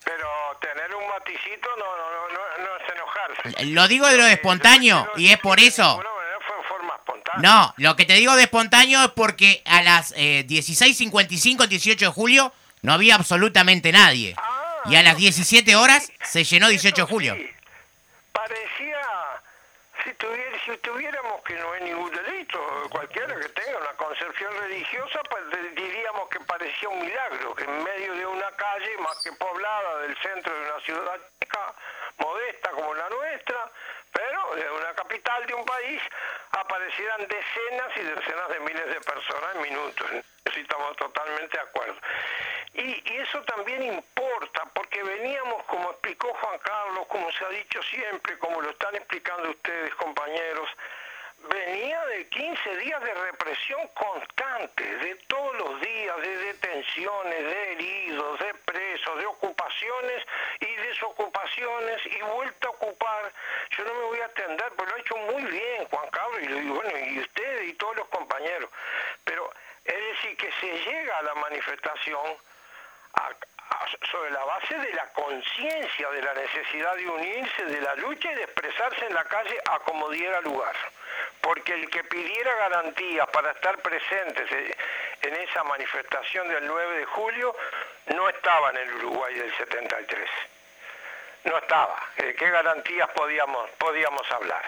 pero 0.03 0.27
tener 0.61 0.93
un 0.93 1.07
maticito 1.09 1.67
no, 1.79 1.97
no, 1.97 2.11
no, 2.11 2.29
no, 2.29 2.63
no 2.63 2.77
es 2.77 2.93
enojarse. 2.93 3.65
Lo 3.73 3.87
digo 3.87 4.05
de 4.05 4.17
lo 4.17 4.23
de 4.23 4.33
espontáneo 4.33 5.09
y 5.15 5.31
es 5.31 5.39
por 5.39 5.59
eso. 5.59 5.99
No, 7.37 7.73
lo 7.77 7.95
que 7.95 8.05
te 8.05 8.13
digo 8.13 8.35
de 8.35 8.43
espontáneo 8.43 9.03
es 9.03 9.11
porque 9.11 9.61
a 9.65 9.81
las 9.81 10.13
eh, 10.17 10.45
16.55 10.47 11.63
el 11.63 11.69
18 11.69 12.05
de 12.05 12.11
julio 12.11 12.53
no 12.81 12.93
había 12.93 13.15
absolutamente 13.15 13.91
nadie. 13.91 14.35
Y 14.85 14.95
a 14.95 15.03
las 15.03 15.17
17 15.17 15.75
horas 15.75 16.11
se 16.23 16.43
llenó 16.43 16.69
18 16.69 16.95
de 16.95 17.07
julio. 17.07 17.35
Sí, 17.35 17.49
parecía, 18.31 19.01
si, 20.03 20.13
tuviera, 20.13 20.57
si 20.65 20.77
tuviéramos 20.77 21.41
que 21.43 21.53
no 21.55 21.73
hay 21.73 21.83
ningún 21.83 22.11
delito, 22.11 22.59
cualquiera 22.89 23.35
que 23.35 23.49
tenga 23.49 23.77
una 23.77 23.93
concepción 23.97 24.51
religiosa, 24.61 25.19
pues 25.29 25.43
diríamos 25.75 26.29
que 26.29 26.39
parecía 26.41 26.89
un 26.89 26.99
milagro, 26.99 27.55
que 27.55 27.63
en 27.65 27.83
medio 27.83 28.15
de 28.15 28.25
una 28.25 28.51
calle 28.51 28.97
más 28.99 29.21
que 29.21 29.31
poblada 29.33 29.99
del 29.99 30.17
centro 30.21 30.53
de 30.53 30.71
una 30.71 30.79
ciudad 30.85 31.19
chica, 31.41 31.75
modesta 32.17 32.71
como 32.71 32.93
la 32.95 33.09
nuestra, 33.09 33.71
pero 34.11 34.55
de 34.55 34.69
una 34.71 34.93
capital 34.93 35.45
de 35.45 35.53
un 35.53 35.65
país, 35.65 36.01
aparecieran 36.51 37.27
decenas 37.27 37.97
y 37.97 38.01
decenas 38.01 38.49
de 38.49 38.59
miles 38.61 38.87
de 38.87 39.01
personas 39.01 39.55
en 39.55 39.61
minutos. 39.61 40.07
Sí, 40.53 40.61
estamos 40.61 40.95
totalmente 40.97 41.55
de 41.55 41.63
acuerdo. 41.63 41.95
Y, 42.73 43.01
y 43.11 43.17
eso 43.17 43.41
también 43.43 43.83
importa, 43.83 44.65
porque 44.73 45.03
veníamos, 45.03 45.63
como 45.63 45.91
explicó 45.91 46.33
Juan 46.33 46.59
Carlos, 46.59 47.07
como 47.07 47.31
se 47.31 47.45
ha 47.45 47.49
dicho 47.49 47.81
siempre, 47.83 48.37
como 48.39 48.61
lo 48.61 48.69
están 48.69 48.95
explicando 48.95 49.49
ustedes, 49.49 49.93
compañeros, 49.95 50.69
venía 51.47 52.05
de 52.05 52.27
15 52.27 52.77
días 52.77 53.01
de 53.01 53.13
represión 53.13 53.87
constante, 53.93 54.83
de 54.83 55.15
todos 55.27 55.57
los 55.57 55.81
días, 55.81 56.21
de 56.21 56.37
detenciones, 56.37 57.43
de 57.43 57.71
heridos, 57.71 58.39
de 58.39 58.53
presos, 58.65 59.17
de 59.17 59.25
ocupaciones 59.25 60.25
y 60.59 60.75
desocupaciones 60.87 62.05
y 62.05 62.21
vuelta 62.21 62.67
a 62.67 62.71
ocupar. 62.71 63.33
Yo 63.77 63.85
no 63.85 63.93
me 63.93 64.03
voy 64.05 64.18
a 64.18 64.18
atender, 64.29 64.71
pero 64.77 64.89
lo 64.89 64.95
ha 64.95 64.99
hecho 64.99 65.17
muy 65.17 65.43
bien 65.43 65.85
Juan 65.85 66.09
Carlos 66.09 66.39
y, 66.41 66.69
bueno, 66.69 66.97
y 66.97 67.19
ustedes 67.19 67.69
y 67.69 67.73
todos 67.73 67.97
los 67.97 68.07
compañeros. 68.07 68.69
Pero 69.23 69.51
es 69.85 69.95
decir, 69.95 70.37
que 70.37 70.51
se 70.59 70.71
llega 70.89 71.17
a 71.17 71.23
la 71.23 71.35
manifestación 71.35 72.37
sobre 74.11 74.31
la 74.31 74.43
base 74.45 74.77
de 74.77 74.93
la 74.93 75.07
conciencia 75.13 76.09
de 76.09 76.21
la 76.21 76.33
necesidad 76.33 76.95
de 76.95 77.09
unirse, 77.09 77.65
de 77.65 77.81
la 77.81 77.95
lucha 77.95 78.31
y 78.31 78.35
de 78.35 78.43
expresarse 78.43 79.05
en 79.05 79.13
la 79.13 79.23
calle 79.25 79.57
a 79.69 79.79
como 79.79 80.09
diera 80.09 80.41
lugar. 80.41 80.75
Porque 81.41 81.73
el 81.73 81.89
que 81.89 82.03
pidiera 82.03 82.55
garantías 82.55 83.27
para 83.29 83.51
estar 83.51 83.77
presentes 83.79 84.49
en 85.21 85.35
esa 85.35 85.63
manifestación 85.63 86.47
del 86.49 86.67
9 86.67 86.97
de 86.99 87.05
julio 87.05 87.55
no 88.15 88.29
estaba 88.29 88.69
en 88.71 88.77
el 88.77 88.93
Uruguay 88.95 89.33
del 89.35 89.55
73 89.57 90.29
no 91.43 91.57
estaba. 91.57 91.97
¿De 92.17 92.33
qué 92.35 92.49
garantías 92.49 93.09
podíamos, 93.09 93.69
podíamos 93.71 94.29
hablar? 94.31 94.63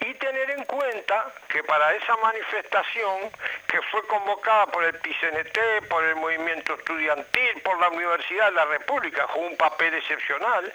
Y 0.00 0.14
tener 0.14 0.50
en 0.50 0.64
cuenta 0.64 1.32
que 1.48 1.62
para 1.64 1.94
esa 1.94 2.16
manifestación, 2.16 3.30
que 3.66 3.80
fue 3.82 4.06
convocada 4.06 4.66
por 4.66 4.84
el 4.84 4.94
PCNT, 4.98 5.88
por 5.88 6.04
el 6.04 6.16
movimiento 6.16 6.74
estudiantil, 6.74 7.62
por 7.62 7.78
la 7.78 7.88
Universidad 7.88 8.46
de 8.46 8.52
la 8.52 8.64
República, 8.66 9.26
jugó 9.28 9.46
un 9.46 9.56
papel 9.56 9.94
excepcional, 9.94 10.72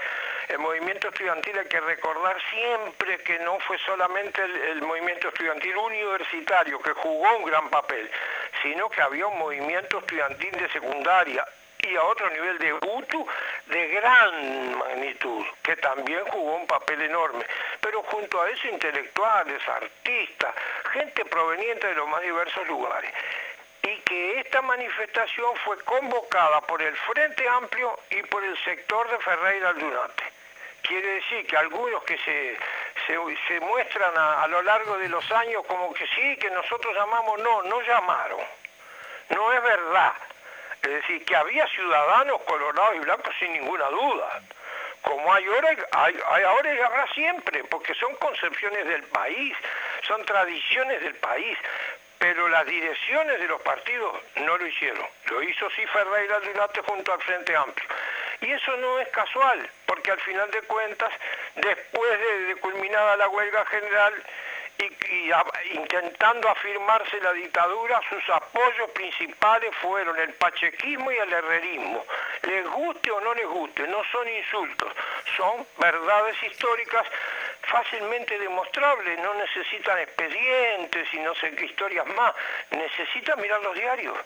el 0.48 0.58
movimiento 0.58 1.10
estudiantil 1.10 1.60
hay 1.60 1.68
que 1.68 1.80
recordar 1.80 2.36
siempre 2.50 3.20
que 3.20 3.38
no 3.40 3.60
fue 3.60 3.78
solamente 3.80 4.42
el 4.42 4.82
movimiento 4.82 5.28
estudiantil 5.28 5.78
universitario 5.78 6.82
que 6.82 6.94
jugó 6.94 7.38
un 7.38 7.46
gran 7.46 7.70
papel, 7.70 8.10
sino 8.64 8.90
que 8.90 9.02
había 9.02 9.28
un 9.28 9.38
movimiento 9.38 10.00
estudiantil 10.00 10.52
de 10.52 10.70
secundaria 10.70 11.46
y 11.88 11.96
a 11.96 12.04
otro 12.04 12.30
nivel 12.30 12.58
de 12.60 12.74
UTU 12.74 13.28
de 13.68 13.88
gran 13.88 14.78
magnitud, 14.78 15.46
que 15.64 15.76
también 15.78 16.24
jugó 16.26 16.56
un 16.56 16.68
papel 16.68 17.02
enorme. 17.02 17.46
Pero 17.82 18.04
junto 18.04 18.42
a 18.42 18.50
eso 18.50 18.68
intelectuales, 18.68 19.68
artistas, 19.68 20.54
gente 20.92 21.26
proveniente 21.26 21.88
de 21.88 21.96
los 21.96 22.08
más 22.08 22.22
diversos 22.22 22.68
lugares. 22.68 23.12
Y 23.84 23.96
que 24.02 24.40
esta 24.42 24.62
manifestación 24.62 25.56
fue 25.64 25.82
convocada 25.84 26.62
por 26.62 26.82
el 26.82 26.96
Frente 26.96 27.48
Amplio 27.48 27.98
y 28.10 28.22
por 28.24 28.44
el 28.44 28.58
sector 28.64 29.10
de 29.10 29.18
Ferreira 29.20 29.70
Aldunate. 29.70 30.24
Quiere 30.82 31.08
decir 31.16 31.48
que 31.48 31.58
algunos 31.58 32.04
que 32.04 32.18
se, 32.20 32.58
se, 33.08 33.60
muestran 33.60 34.18
a 34.18 34.48
lo 34.48 34.62
largo 34.62 34.98
de 34.98 35.10
los 35.10 35.30
años 35.32 35.66
como 35.66 35.94
que 35.94 36.06
sí, 36.08 36.38
que 36.38 36.50
nosotros 36.50 36.94
llamamos, 36.96 37.40
no, 37.40 37.64
no 37.64 37.82
llamaron. 37.82 38.40
No 39.30 39.54
es 39.54 39.64
verdad. 39.64 40.14
Es 40.82 40.90
decir, 40.90 41.24
que 41.26 41.36
había 41.36 41.68
ciudadanos 41.68 42.42
colorados 42.44 42.96
y 42.96 43.00
blancos 43.00 43.36
sin 43.40 43.52
ninguna 43.54 43.86
duda. 43.90 44.42
Como 45.02 45.34
hay 45.34 45.46
ahora, 45.46 45.70
hay, 45.92 46.44
ahora 46.44 46.74
y 46.74 46.80
habrá 46.80 47.08
siempre, 47.14 47.64
porque 47.66 47.94
son 47.96 48.16
concepciones 48.16 48.86
del 48.86 49.04
país, 49.04 49.56
son 50.08 50.24
tradiciones 50.26 51.02
del 51.02 51.16
país. 51.16 51.58
Pero 52.18 52.50
las 52.50 52.66
direcciones 52.66 53.40
de 53.40 53.48
los 53.48 53.62
partidos 53.62 54.14
no 54.36 54.58
lo 54.58 54.68
hicieron. 54.68 55.06
Lo 55.30 55.42
hizo 55.42 55.70
sí 55.70 55.86
Ferreira 55.88 56.36
Aldunate 56.36 56.82
junto 56.82 57.14
al 57.14 57.22
Frente 57.22 57.56
Amplio. 57.56 57.88
Y 58.42 58.52
eso 58.52 58.76
no 58.78 59.00
es 59.00 59.08
casual, 59.10 59.70
porque 59.86 60.12
al 60.12 60.20
final 60.20 60.52
de 60.52 60.62
cuentas, 60.64 61.12
después 61.56 62.20
de, 62.20 62.40
de 62.44 62.56
culminada 62.58 63.16
la 63.16 63.30
huelga 63.30 63.66
general, 63.68 64.14
y, 64.80 65.14
y 65.28 65.32
a- 65.32 65.46
intentando 65.74 66.50
afirmarse 66.50 67.20
la 67.22 67.34
dictadura, 67.34 68.00
sus 68.10 68.30
apoyos 68.30 68.90
principales 68.92 69.76
fueron 69.82 70.18
el 70.20 70.34
pachequismo 70.36 71.12
y 71.12 71.18
el 71.18 71.32
herrerismo. 71.34 72.06
Les 72.44 72.66
guste 72.68 73.12
o 73.12 73.20
no 73.22 73.34
les 73.34 73.46
guste, 73.48 73.88
no 73.88 74.02
son 74.12 74.28
insultos, 74.30 74.92
son 75.38 75.68
verdades 75.78 76.42
históricas 76.44 77.06
fácilmente 77.64 78.38
demostrables, 78.40 79.20
no 79.20 79.34
necesitan 79.36 80.00
expedientes 80.00 81.14
y 81.14 81.20
no 81.20 81.36
sé 81.36 81.52
qué 81.56 81.66
historias 81.66 82.06
más, 82.08 82.34
necesitan 82.72 83.40
mirar 83.42 83.62
los 83.62 83.76
diarios. 83.76 84.18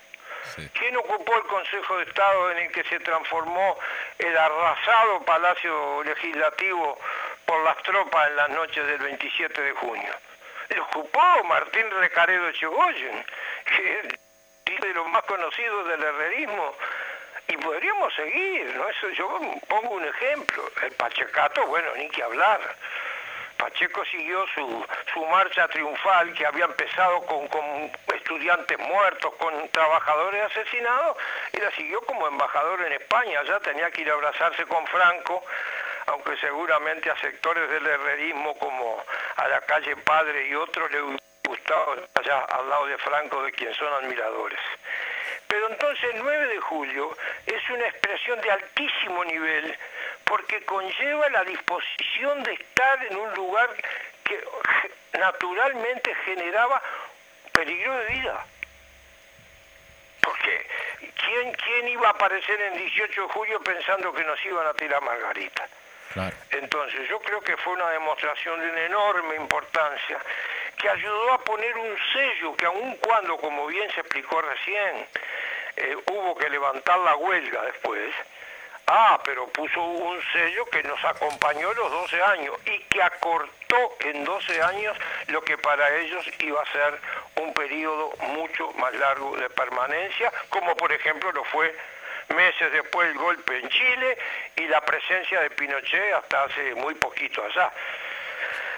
¿Quién 0.74 0.96
ocupó 0.98 1.36
el 1.38 1.44
Consejo 1.44 1.98
de 1.98 2.04
Estado 2.04 2.52
en 2.52 2.58
el 2.58 2.72
que 2.72 2.84
se 2.84 3.00
transformó 3.00 3.78
el 4.20 4.38
arrasado 4.38 5.22
Palacio 5.24 6.04
Legislativo 6.04 7.00
por 7.46 7.64
las 7.64 7.78
tropas 7.84 8.28
en 8.30 8.36
las 8.36 8.50
noches 8.50 8.86
del 8.86 8.98
27 9.00 9.62
de 9.62 9.72
junio? 9.72 10.14
Lo 10.70 10.84
ocupó 10.84 11.44
Martín 11.46 11.90
Recaredo 11.92 12.50
es 12.50 12.60
de 14.82 14.94
los 14.94 15.08
más 15.10 15.24
conocidos 15.24 15.88
del 15.88 16.04
herrerismo. 16.04 16.76
Y 17.48 17.58
podríamos 17.58 18.14
seguir, 18.16 18.74
¿no? 18.76 18.88
Eso 18.88 19.10
yo 19.10 19.40
pongo 19.68 19.96
un 19.96 20.06
ejemplo. 20.06 20.64
El 20.82 20.92
Pachecato, 20.94 21.66
bueno, 21.68 21.94
ni 21.98 22.10
que 22.10 22.24
hablar. 22.24 22.60
Pacheco 23.58 24.04
siguió 24.06 24.46
su, 24.56 24.86
su 25.14 25.26
marcha 25.26 25.68
triunfal 25.68 26.34
que 26.34 26.46
había 26.46 26.66
empezado 26.66 27.22
con, 27.26 27.48
con 27.48 27.92
estudiantes 28.16 28.78
muertos, 28.80 29.34
con 29.36 29.70
trabajadores 29.70 30.44
asesinados, 30.52 31.18
y 31.54 31.58
la 31.58 31.72
siguió 31.72 32.02
como 32.02 32.28
embajador 32.28 32.82
en 32.82 32.94
España. 32.94 33.44
Ya 33.44 33.60
tenía 33.60 33.92
que 33.92 34.02
ir 34.02 34.10
a 34.10 34.14
abrazarse 34.14 34.66
con 34.66 34.86
Franco, 34.88 35.46
aunque 36.08 36.38
seguramente 36.38 37.10
a 37.10 37.18
sectores 37.18 37.70
del 37.70 37.86
herrerismo 37.86 38.58
como 38.58 39.04
a 39.38 39.48
la 39.48 39.62
calle 39.62 39.96
Padre 39.98 40.48
y 40.48 40.56
otros 40.56 40.92
le 40.92 41.02
gustaba 41.48 41.96
allá 42.16 42.40
al 42.40 42.70
lado 42.70 42.86
de 42.88 42.98
Franco, 42.98 43.44
de 43.44 43.52
quien 43.52 43.74
son 43.74 43.94
admiradores. 43.94 44.60
Pero 45.48 45.70
entonces 45.70 46.16
el 46.16 46.24
9 46.24 46.48
de 46.48 46.60
julio 46.62 47.16
es 47.46 47.70
una 47.70 47.88
expresión 47.88 48.42
de 48.42 48.52
altísimo 48.52 49.24
nivel 49.26 49.78
porque 50.24 50.64
conlleva 50.66 51.30
la 51.30 51.44
disposición 51.44 52.44
de 52.44 52.54
estar 52.54 53.06
en 53.06 53.18
un 53.18 53.34
lugar 53.34 53.70
que 54.24 54.44
naturalmente 55.20 56.16
generaba 56.26 56.82
peligro 57.52 57.96
de 57.98 58.06
vida. 58.08 58.46
Porque 60.22 60.68
¿quién, 61.00 61.54
quién 61.54 61.88
iba 61.90 62.08
a 62.08 62.12
aparecer 62.12 62.60
en 62.62 62.78
18 62.78 63.22
de 63.22 63.28
julio 63.28 63.62
pensando 63.62 64.14
que 64.14 64.24
nos 64.24 64.44
iban 64.46 64.66
a 64.66 64.74
tirar 64.74 65.02
margarita? 65.02 65.68
Entonces 66.52 67.10
yo 67.10 67.20
creo 67.20 67.42
que 67.42 67.58
fue 67.58 67.74
una 67.74 67.90
demostración 67.90 68.60
de 68.60 68.70
una 68.70 68.86
enorme 68.86 69.36
importancia 69.36 70.20
que 70.78 70.90
ayudó 70.90 71.34
a 71.34 71.44
poner 71.44 71.78
un 71.78 71.96
sello 72.14 72.56
que 72.56 72.66
aun 72.66 72.96
cuando, 72.98 73.38
como 73.38 73.68
bien 73.68 73.90
se 73.92 74.02
explicó 74.02 74.42
recién, 74.42 75.08
eh, 75.78 75.98
hubo 76.12 76.36
que 76.36 76.50
levantar 76.50 77.00
la 77.00 77.16
huelga 77.16 77.64
después, 77.64 78.14
Ah, 78.88 79.20
pero 79.24 79.48
puso 79.48 79.82
un 79.82 80.22
sello 80.34 80.66
que 80.66 80.84
nos 80.84 81.02
acompañó 81.06 81.74
los 81.74 81.90
12 81.90 82.22
años 82.22 82.56
y 82.66 82.80
que 82.90 83.02
acortó 83.02 83.96
en 84.02 84.26
12 84.26 84.62
años 84.62 84.98
lo 85.28 85.42
que 85.42 85.58
para 85.58 85.90
ellos 86.00 86.26
iba 86.40 86.62
a 86.62 86.66
ser 86.66 87.00
un 87.38 87.54
periodo 87.54 88.12
mucho 88.34 88.74
más 88.74 88.94
largo 88.96 89.38
de 89.38 89.50
permanencia, 89.52 90.34
como 90.50 90.76
por 90.76 90.92
ejemplo 90.92 91.32
lo 91.32 91.46
fue 91.46 91.74
meses 92.30 92.72
después 92.72 93.10
el 93.10 93.18
golpe 93.18 93.60
en 93.60 93.70
Chile 93.70 94.18
y 94.56 94.68
la 94.68 94.82
presencia 94.82 95.42
de 95.42 95.50
Pinochet 95.52 96.14
hasta 96.14 96.44
hace 96.44 96.76
muy 96.76 96.96
poquito 96.96 97.44
allá. 97.44 97.72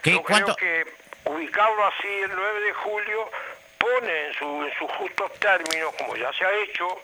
Yo 0.04 0.24
creo 0.24 0.56
que 0.56 0.86
ubicarlo 1.26 1.86
así 1.88 2.08
el 2.08 2.36
9 2.36 2.60
de 2.62 2.74
julio 2.74 3.32
pone 3.78 4.28
en, 4.28 4.34
su, 4.34 4.64
en 4.64 4.74
sus 4.78 4.91
justos 4.91 5.32
términos, 5.39 5.93
como 5.98 6.16
ya 6.16 6.32
se 6.34 6.46
ha 6.46 6.52
hecho, 6.52 7.02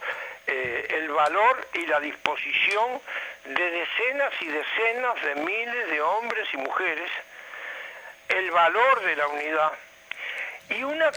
eh, 0.47 0.87
el 0.89 1.09
valor 1.09 1.67
y 1.73 1.85
la 1.85 1.99
disposición 1.99 3.01
de 3.45 3.71
decenas 3.71 4.33
y 4.41 4.47
decenas 4.47 5.21
de 5.23 5.35
miles 5.35 5.89
de 5.89 6.01
hombres 6.01 6.47
y 6.53 6.57
mujeres, 6.57 7.09
el 8.29 8.51
valor 8.51 9.01
de 9.01 9.15
la 9.15 9.27
unidad 9.27 9.71
y 10.71 10.83
una, 10.83 11.11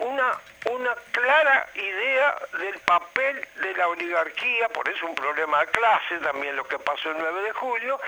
una, 0.00 0.38
una 0.70 0.94
clara 1.12 1.68
idea 1.74 2.36
del 2.58 2.78
papel 2.80 3.46
de 3.62 3.74
la 3.74 3.88
oligarquía, 3.88 4.68
por 4.68 4.88
eso 4.88 5.06
un 5.06 5.14
problema 5.14 5.60
de 5.60 5.66
clase, 5.66 6.18
también 6.22 6.56
lo 6.56 6.66
que 6.66 6.78
pasó 6.78 7.10
el 7.10 7.18
9 7.18 7.42
de 7.42 7.52
julio, 7.52 8.00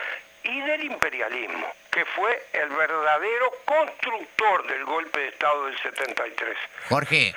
y 0.44 0.60
del 0.60 0.84
imperialismo, 0.84 1.66
que 1.90 2.04
fue 2.04 2.46
el 2.52 2.68
verdadero 2.68 3.52
constructor 3.64 4.66
del 4.66 4.84
golpe 4.84 5.20
de 5.20 5.28
Estado 5.28 5.66
del 5.66 5.78
73. 5.78 6.56
Jorge, 6.88 7.34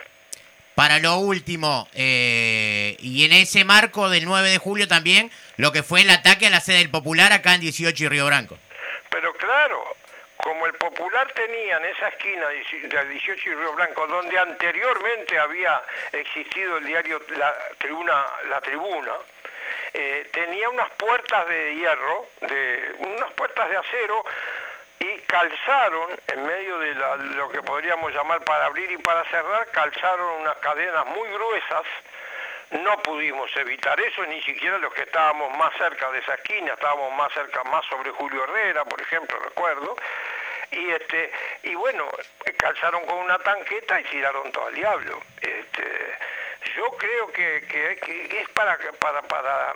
para 0.74 1.00
lo 1.00 1.18
último, 1.18 1.88
eh, 1.94 2.98
y 3.00 3.26
en 3.26 3.34
ese 3.34 3.64
marco 3.64 4.10
del 4.10 4.26
9 4.26 4.50
de 4.50 4.58
julio 4.58 4.88
también, 4.88 5.32
lo 5.58 5.72
que 5.72 5.84
fue 5.84 6.02
el 6.02 6.10
ataque 6.10 6.48
a 6.48 6.50
la 6.50 6.62
sede 6.62 6.80
del 6.80 6.90
Popular 6.90 7.32
acá 7.32 7.54
en 7.56 7.62
18 7.62 8.04
y 8.04 8.08
Río 8.08 8.26
Branco. 8.26 8.58
Pero 9.10 9.34
claro, 9.34 9.96
como 10.46 10.68
el 10.68 10.74
Popular 10.74 11.32
tenía 11.32 11.78
en 11.78 11.86
esa 11.86 12.10
esquina 12.10 12.48
de 12.50 13.06
18 13.10 13.50
y 13.50 13.56
Río 13.56 13.74
Branco, 13.74 14.06
donde 14.06 14.38
anteriormente 14.38 15.40
había 15.40 15.82
existido 16.12 16.78
el 16.78 16.86
diario 16.86 17.20
La 17.36 17.52
Tribuna, 17.80 18.26
la 18.48 18.62
tribuna 18.62 19.14
eh, 19.92 20.30
tenía 20.32 20.70
unas 20.70 20.92
puertas 20.92 21.48
de 21.48 21.76
hierro, 21.76 22.28
de, 22.42 22.96
unas 23.00 23.34
puertas 23.34 23.68
de 23.72 23.78
acero 23.78 24.24
y 25.00 25.18
calzaron, 25.22 26.12
en 26.28 26.46
medio 26.46 26.78
de 26.78 26.94
lo 26.94 27.50
que 27.50 27.64
podríamos 27.64 28.14
llamar 28.14 28.44
para 28.44 28.68
abrir 28.68 28.92
y 28.92 28.98
para 28.98 29.24
cerrar, 29.32 29.66
calzaron 29.72 30.42
unas 30.42 30.58
cadenas 30.58 31.08
muy 31.08 31.28
gruesas. 31.28 31.86
No 32.84 33.02
pudimos 33.02 33.50
evitar 33.58 34.00
eso, 34.00 34.24
ni 34.28 34.44
siquiera 34.44 34.78
los 34.78 34.94
que 34.94 35.04
estábamos 35.04 35.58
más 35.58 35.74
cerca 35.78 36.12
de 36.12 36.20
esa 36.20 36.36
esquina, 36.36 36.74
estábamos 36.74 37.14
más 37.14 37.34
cerca, 37.34 37.64
más 37.64 37.84
sobre 37.86 38.12
Julio 38.12 38.44
Herrera, 38.44 38.86
por 38.86 39.02
ejemplo, 39.02 39.40
recuerdo. 39.40 39.96
Y, 40.72 40.90
este, 40.92 41.32
y 41.64 41.76
bueno, 41.76 42.10
calzaron 42.58 43.06
con 43.06 43.18
una 43.18 43.38
tanqueta 43.40 44.00
y 44.02 44.04
tiraron 44.06 44.52
todo 44.52 44.68
al 44.68 44.76
diablo. 44.76 45.22
Este, 45.42 46.18
yo 46.76 46.92
creo 46.98 47.28
que, 47.32 47.58
es 48.42 48.50
para, 48.50 48.78
para, 49.00 49.22
para 49.22 49.74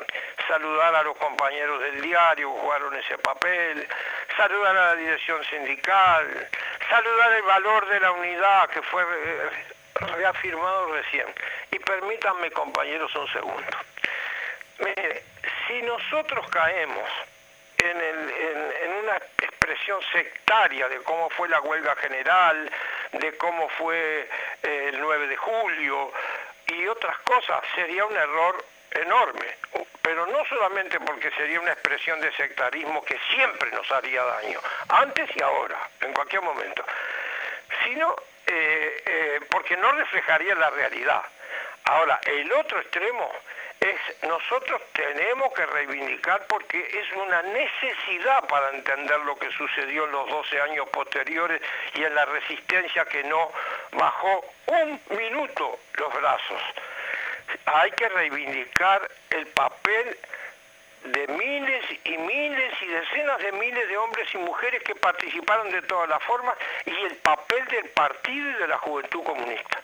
saludar 0.48 0.96
a 0.96 1.04
los 1.04 1.16
compañeros 1.18 1.82
del 1.82 2.02
diario 2.02 2.54
que 2.54 2.60
jugaron 2.60 2.96
ese 2.96 3.18
papel, 3.20 3.88
saludar 4.36 4.76
a 4.76 4.86
la 4.88 4.96
dirección 4.96 5.44
sindical, 5.46 6.50
saludar 6.90 7.34
el 7.34 7.44
valor 7.44 7.88
de 7.88 8.00
la 8.00 8.12
unidad 8.12 8.70
que 8.70 8.82
fue 8.82 9.04
eh, 9.04 9.50
reafirmado 10.18 10.94
recién. 10.94 11.28
Y 11.72 11.80
permítanme, 11.80 12.52
compañeros, 12.52 13.14
un 13.16 13.28
segundo. 13.32 13.78
Mire, 14.80 15.24
si 15.68 15.82
nosotros 15.84 16.50
caemos 16.50 17.10
en, 17.80 18.94
una 19.04 19.16
expresión 19.42 20.00
sectaria 20.12 20.88
de 20.90 20.98
cómo 21.04 21.30
fue 21.32 21.48
la 21.50 21.62
huelga 21.62 21.96
general, 21.98 22.70
de 23.14 23.38
cómo 23.38 23.70
fue 23.70 24.28
eh, 24.64 24.90
el 24.90 25.00
9 25.00 25.28
de 25.28 25.38
julio, 25.38 26.12
y 26.68 26.88
otras 26.88 27.18
cosas, 27.20 27.64
sería 27.76 28.06
un 28.06 28.16
error 28.16 28.64
enorme, 28.92 29.58
pero 30.02 30.26
no 30.28 30.46
solamente 30.46 31.00
porque 31.00 31.32
sería 31.32 31.60
una 31.60 31.74
expresión 31.74 32.20
de 32.20 32.32
sectarismo 32.34 33.04
que 33.04 33.18
siempre 33.34 33.72
nos 33.72 33.90
haría 33.92 34.24
daño, 34.24 34.60
antes 34.90 35.30
y 35.36 35.42
ahora, 35.42 35.78
en 36.02 36.14
cualquier 36.14 36.42
momento, 36.42 36.84
sino 37.84 38.16
eh, 38.48 39.04
eh, 39.06 39.40
porque 39.50 39.78
no 39.78 39.92
reflejaría 39.92 40.56
la 40.56 40.70
realidad. 40.72 41.22
Ahora, 41.86 42.20
el 42.26 42.52
otro 42.54 42.80
extremo 42.80 43.32
nosotros 44.28 44.82
tenemos 44.94 45.54
que 45.54 45.66
reivindicar 45.66 46.46
porque 46.48 46.80
es 46.80 47.12
una 47.18 47.42
necesidad 47.42 48.46
para 48.48 48.70
entender 48.72 49.20
lo 49.22 49.38
que 49.38 49.50
sucedió 49.52 50.06
en 50.06 50.12
los 50.12 50.30
12 50.30 50.62
años 50.62 50.90
posteriores 50.90 51.62
y 51.96 52.04
en 52.04 52.14
la 52.14 52.26
resistencia 52.26 53.06
que 53.06 53.24
no 53.24 53.52
bajó 53.92 54.46
un 54.68 55.02
minuto 55.18 55.80
los 55.94 56.14
brazos. 56.14 56.62
Hay 57.66 57.92
que 57.92 58.10
reivindicar 58.10 59.10
el 59.30 59.48
papel 59.48 60.18
de 61.06 61.28
miles 61.28 61.86
y 62.04 62.18
miles 62.18 62.74
y 62.82 62.88
decenas 62.88 63.40
de 63.40 63.52
miles 63.54 63.88
de 63.88 63.98
hombres 63.98 64.28
y 64.34 64.38
mujeres 64.38 64.84
que 64.84 64.96
participaron 64.96 65.70
de 65.70 65.82
todas 65.84 66.10
las 66.10 66.22
formas 66.24 66.56
y 66.86 66.96
el 67.06 67.16
papel 67.18 67.66
del 67.68 67.90
partido 67.90 68.50
y 68.50 68.54
de 68.54 68.68
la 68.68 68.78
juventud 68.80 69.24
comunista 69.24 69.82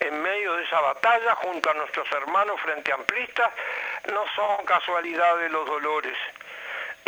en 0.00 0.22
medio 0.22 0.54
de 0.54 0.64
esa 0.64 0.80
batalla 0.80 1.34
junto 1.36 1.70
a 1.70 1.74
nuestros 1.74 2.10
hermanos 2.12 2.60
frente 2.60 2.92
amplistas, 2.92 3.50
no 4.12 4.24
son 4.34 4.64
casualidades 4.64 5.50
los 5.50 5.66
dolores, 5.66 6.16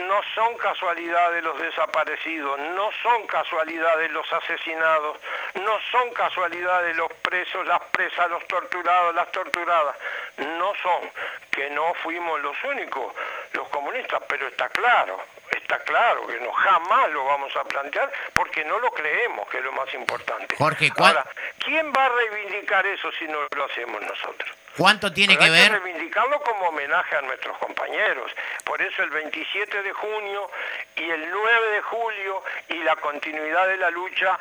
no 0.07 0.21
son 0.35 0.57
casualidades 0.59 1.43
los 1.43 1.59
desaparecidos, 1.59 2.59
no 2.59 2.91
son 3.03 3.27
casualidades 3.27 4.11
los 4.11 4.31
asesinados, 4.33 5.19
no 5.55 5.79
son 5.91 6.11
casualidades 6.11 6.97
los 6.97 7.13
presos, 7.15 7.67
las 7.67 7.81
presas, 7.93 8.29
los 8.31 8.47
torturados, 8.47 9.15
las 9.15 9.31
torturadas, 9.33 9.97
no 10.39 10.73
son, 10.83 11.11
que 11.51 11.71
no 11.71 11.95
fuimos 12.03 12.41
los 12.41 12.57
únicos, 12.65 13.15
los 13.53 13.69
comunistas, 13.69 14.23
pero 14.29 14.49
está 14.49 14.69
claro, 14.69 15.19
está 15.57 15.79
claro 15.81 16.27
que 16.27 16.39
no 16.41 16.53
jamás 16.53 17.11
lo 17.11 17.25
vamos 17.25 17.55
a 17.57 17.65
plantear 17.65 18.11
porque 18.35 18.65
no 18.65 18.79
lo 18.79 18.91
creemos, 18.93 19.49
que 19.49 19.59
es 19.59 19.65
lo 19.65 19.73
más 19.73 19.93
importante. 19.95 20.57
Jorge, 20.57 20.91
Ahora, 20.97 21.25
¿quién 21.59 21.93
va 21.93 22.07
a 22.07 22.09
reivindicar 22.09 22.87
eso 22.87 23.11
si 23.19 23.27
no 23.27 23.39
lo 23.55 23.65
hacemos 23.65 24.01
nosotros? 24.03 24.51
¿Cuánto 24.77 25.13
tiene 25.13 25.37
que 25.37 25.45
hay 25.45 25.51
ver? 25.51 25.71
Que 25.71 25.79
reivindicarlo 25.79 26.41
como 26.41 26.69
homenaje 26.69 27.17
a 27.17 27.23
nuestros 27.23 27.57
compañeros. 27.59 28.33
Por 28.65 28.81
eso 28.81 29.03
el 29.03 29.11
27 29.11 29.83
de 29.83 29.93
junio 29.93 30.51
y 30.97 31.11
el 31.11 31.31
9 31.31 31.71
de 31.73 31.83
julio 31.83 32.43
y 32.69 32.83
la 32.83 32.97
continuidad 32.97 33.67
de 33.69 33.77
la 33.77 33.91
lucha 33.91 34.39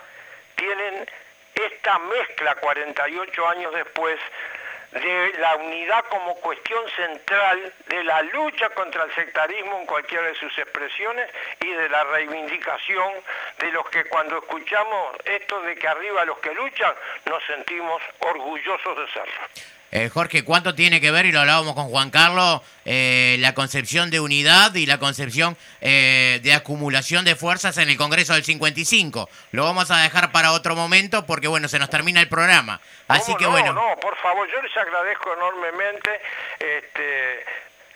tienen 0.56 1.10
esta 1.54 2.00
mezcla 2.00 2.56
48 2.56 3.48
años 3.50 3.74
después 3.74 4.18
de 4.92 5.34
la 5.40 5.56
unidad 5.56 6.06
como 6.10 6.36
cuestión 6.36 6.84
central 6.90 7.74
de 7.88 8.04
la 8.04 8.22
lucha 8.24 8.70
contra 8.72 9.04
el 9.04 9.16
sectarismo 9.16 9.80
en 9.80 9.86
cualquiera 9.86 10.28
de 10.28 10.36
sus 10.36 10.58
expresiones 10.58 11.30
y 11.62 11.70
de 11.70 11.90
la 11.90 12.04
reivindicación 12.06 13.14
de 13.60 13.72
los 13.72 13.90
que 13.90 14.06
cuando 14.06 14.38
escuchamos 14.38 15.16
esto 15.26 15.62
de 15.62 15.76
que 15.76 15.88
arriba 15.88 16.26
los 16.26 16.40
que 16.40 16.54
luchan 16.54 16.94
nos 17.26 17.44
sentimos 17.46 18.02
orgullosos 18.20 18.98
de 18.98 19.08
serlo. 19.14 19.81
Eh, 19.92 20.08
Jorge, 20.08 20.46
¿cuánto 20.46 20.74
tiene 20.74 21.02
que 21.02 21.12
ver, 21.12 21.26
y 21.26 21.34
lo 21.34 21.42
hablábamos 21.42 21.76
con 21.76 21.90
Juan 21.90 22.12
Carlos, 22.12 22.62
eh, 22.86 23.36
la 23.40 23.54
concepción 23.54 24.10
de 24.10 24.22
unidad 24.22 24.74
y 24.76 24.86
la 24.86 25.00
concepción 25.00 25.58
eh, 25.82 26.40
de 26.44 26.54
acumulación 26.54 27.26
de 27.26 27.36
fuerzas 27.36 27.78
en 27.78 27.90
el 27.90 27.98
Congreso 27.98 28.34
del 28.34 28.46
55? 28.46 29.30
Lo 29.52 29.66
vamos 29.66 29.92
a 29.92 29.98
dejar 29.98 30.32
para 30.32 30.54
otro 30.54 30.78
momento 30.78 31.26
porque, 31.26 31.50
bueno, 31.50 31.68
se 31.68 31.78
nos 31.78 31.90
termina 31.90 32.22
el 32.22 32.30
programa. 32.30 32.80
Así 33.10 33.34
¿Cómo 33.34 33.38
que, 33.38 33.44
no? 33.44 33.52
bueno. 33.52 33.74
No, 33.74 34.00
por 34.00 34.16
favor, 34.18 34.48
yo 34.50 34.62
les 34.62 34.76
agradezco 34.78 35.34
enormemente. 35.34 36.22
Este, 36.58 37.46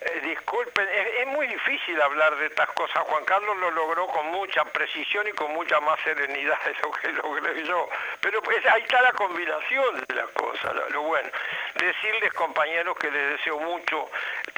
eh, 0.06 0.22
disculpen, 0.22 0.88
es, 1.20 1.28
muy 1.28 1.48
difícil 1.48 2.00
hablar 2.02 2.36
de 2.38 2.46
estas 2.46 2.70
cosas. 2.70 3.04
Juan 3.04 3.26
Carlos 3.26 3.58
lo 3.58 3.72
logró 3.72 4.08
con 4.08 4.28
mucha 4.28 4.64
precisión 4.66 5.28
y 5.28 5.32
con 5.32 5.52
mucha 5.54 5.80
más 5.82 6.00
serenidad 6.02 6.58
de 6.64 6.76
lo 6.84 6.92
que 6.92 7.12
logré 7.24 7.66
yo. 7.66 7.90
Pero 8.22 8.42
pues 8.42 8.66
ahí 8.68 8.84
está 8.84 9.02
la 9.02 9.12
combinación 9.14 10.04
de 10.08 10.16
las 10.16 10.30
cosas, 10.30 10.74
lo, 10.76 10.90
lo 10.90 11.02
bueno. 11.04 11.30
Decirles, 11.76 12.32
compañeros, 12.34 12.98
que 12.98 13.10
les 13.12 13.32
deseo 13.38 13.60
mucho. 13.60 14.10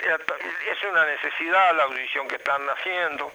eh, 0.04 0.18
Es 0.72 0.84
una 0.84 1.06
necesidad 1.06 1.76
la 1.76 1.84
audición 1.84 2.28
que 2.28 2.36
están 2.36 2.70
haciendo. 2.70 3.32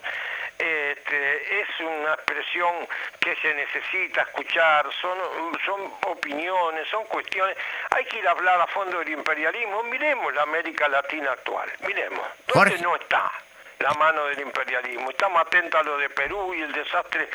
Este, 0.57 1.59
es 1.61 1.67
una 1.79 2.13
expresión 2.13 2.87
que 3.19 3.35
se 3.37 3.53
necesita 3.53 4.21
escuchar, 4.21 4.85
son, 5.01 5.17
son 5.65 5.93
opiniones, 6.07 6.87
son 6.89 7.05
cuestiones. 7.05 7.57
Hay 7.95 8.05
que 8.05 8.19
ir 8.19 8.27
a 8.27 8.31
hablar 8.31 8.61
a 8.61 8.67
fondo 8.67 8.99
del 8.99 9.09
imperialismo. 9.09 9.83
Miremos 9.83 10.33
la 10.33 10.43
América 10.43 10.87
Latina 10.87 11.31
actual, 11.31 11.69
miremos. 11.85 12.25
¿Dónde 12.47 12.71
Jorge. 12.71 12.83
no 12.83 12.95
está 12.95 13.31
la 13.79 13.93
mano 13.95 14.25
del 14.27 14.39
imperialismo? 14.41 15.09
Estamos 15.09 15.41
atentos 15.41 15.79
a 15.79 15.83
lo 15.83 15.97
de 15.97 16.09
Perú 16.09 16.53
y 16.53 16.61
el 16.61 16.71
desastre 16.71 17.27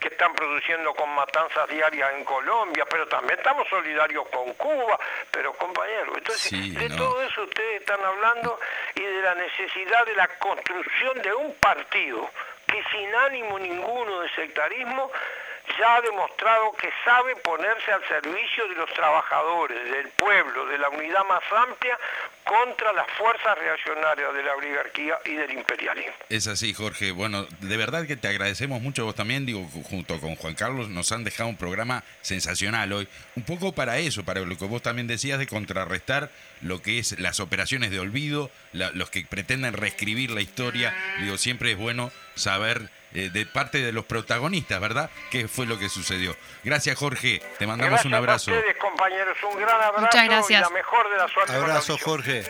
que 0.00 0.08
están 0.08 0.34
produciendo 0.34 0.92
con 0.94 1.08
matanzas 1.14 1.68
diarias 1.68 2.12
en 2.14 2.24
Colombia, 2.24 2.84
pero 2.90 3.06
también 3.06 3.38
estamos 3.38 3.68
solidarios 3.68 4.26
con 4.30 4.52
Cuba, 4.54 4.98
pero 5.30 5.52
compañeros, 5.52 6.16
entonces 6.18 6.42
Sí, 6.42 6.70
de 6.72 6.88
no. 6.88 6.96
todo 6.96 7.22
eso 7.22 7.42
ustedes 7.44 7.82
están 7.82 8.04
hablando 8.04 8.58
y 8.96 9.00
de 9.02 9.22
la 9.22 9.36
necesidad 9.36 10.04
de 10.04 10.16
la 10.16 10.26
construcción 10.38 11.22
de 11.22 11.32
un 11.32 11.54
partido 11.54 12.28
que 12.72 12.82
sin 12.90 13.14
ánimo 13.14 13.58
ninguno 13.58 14.20
de 14.20 14.28
sectarismo 14.30 15.10
ya 15.78 15.96
ha 15.96 16.00
demostrado 16.02 16.72
que 16.72 16.90
sabe 17.04 17.36
ponerse 17.36 17.92
al 17.92 18.06
servicio 18.08 18.68
de 18.68 18.74
los 18.74 18.92
trabajadores, 18.92 19.90
del 19.90 20.08
pueblo, 20.10 20.66
de 20.66 20.78
la 20.78 20.88
unidad 20.88 21.24
más 21.26 21.42
amplia 21.50 21.98
contra 22.44 22.92
las 22.92 23.06
fuerzas 23.12 23.56
reaccionarias 23.56 24.34
de 24.34 24.42
la 24.42 24.54
oligarquía 24.56 25.18
y 25.24 25.34
del 25.34 25.52
imperialismo. 25.52 26.12
Es 26.28 26.46
así, 26.48 26.74
Jorge. 26.74 27.12
Bueno, 27.12 27.46
de 27.60 27.76
verdad 27.76 28.06
que 28.06 28.16
te 28.16 28.28
agradecemos 28.28 28.82
mucho 28.82 29.04
vos 29.04 29.14
también, 29.14 29.46
digo, 29.46 29.60
ju- 29.60 29.84
junto 29.84 30.20
con 30.20 30.34
Juan 30.36 30.54
Carlos, 30.54 30.88
nos 30.88 31.12
han 31.12 31.24
dejado 31.24 31.48
un 31.48 31.56
programa 31.56 32.02
sensacional 32.20 32.92
hoy. 32.92 33.08
Un 33.36 33.44
poco 33.44 33.72
para 33.72 33.98
eso, 33.98 34.24
para 34.24 34.40
lo 34.40 34.58
que 34.58 34.64
vos 34.64 34.82
también 34.82 35.06
decías 35.06 35.38
de 35.38 35.46
contrarrestar 35.46 36.30
lo 36.60 36.82
que 36.82 36.98
es 36.98 37.18
las 37.20 37.40
operaciones 37.40 37.90
de 37.90 38.00
olvido, 38.00 38.50
los 38.72 39.10
que 39.10 39.24
pretenden 39.24 39.74
reescribir 39.74 40.30
la 40.32 40.40
historia. 40.40 40.94
Digo, 41.20 41.38
siempre 41.38 41.72
es 41.72 41.78
bueno 41.78 42.10
saber 42.34 42.90
eh, 43.14 43.30
de 43.32 43.46
parte 43.46 43.78
de 43.78 43.92
los 43.92 44.04
protagonistas, 44.04 44.80
¿verdad? 44.80 45.10
¿Qué 45.30 45.48
fue 45.48 45.66
lo 45.66 45.78
que 45.78 45.88
sucedió? 45.88 46.36
Gracias, 46.64 46.96
Jorge. 46.96 47.40
Te 47.58 47.66
mandamos 47.66 47.90
Gracias 47.90 48.06
un 48.06 48.14
abrazo. 48.14 48.50
a 48.50 48.54
ustedes, 48.54 48.76
compañeros, 48.76 49.36
un 49.52 49.60
gran 49.60 49.80
abrazo 49.80 50.00
Muchas 50.00 50.24
gracias. 50.26 50.60
y 50.60 50.62
la 50.62 50.70
mejor 50.70 51.10
de 51.10 51.16
la 51.16 51.28
suerte. 51.28 51.52
Abrazo. 51.54 51.98
Jorge. 51.98 52.42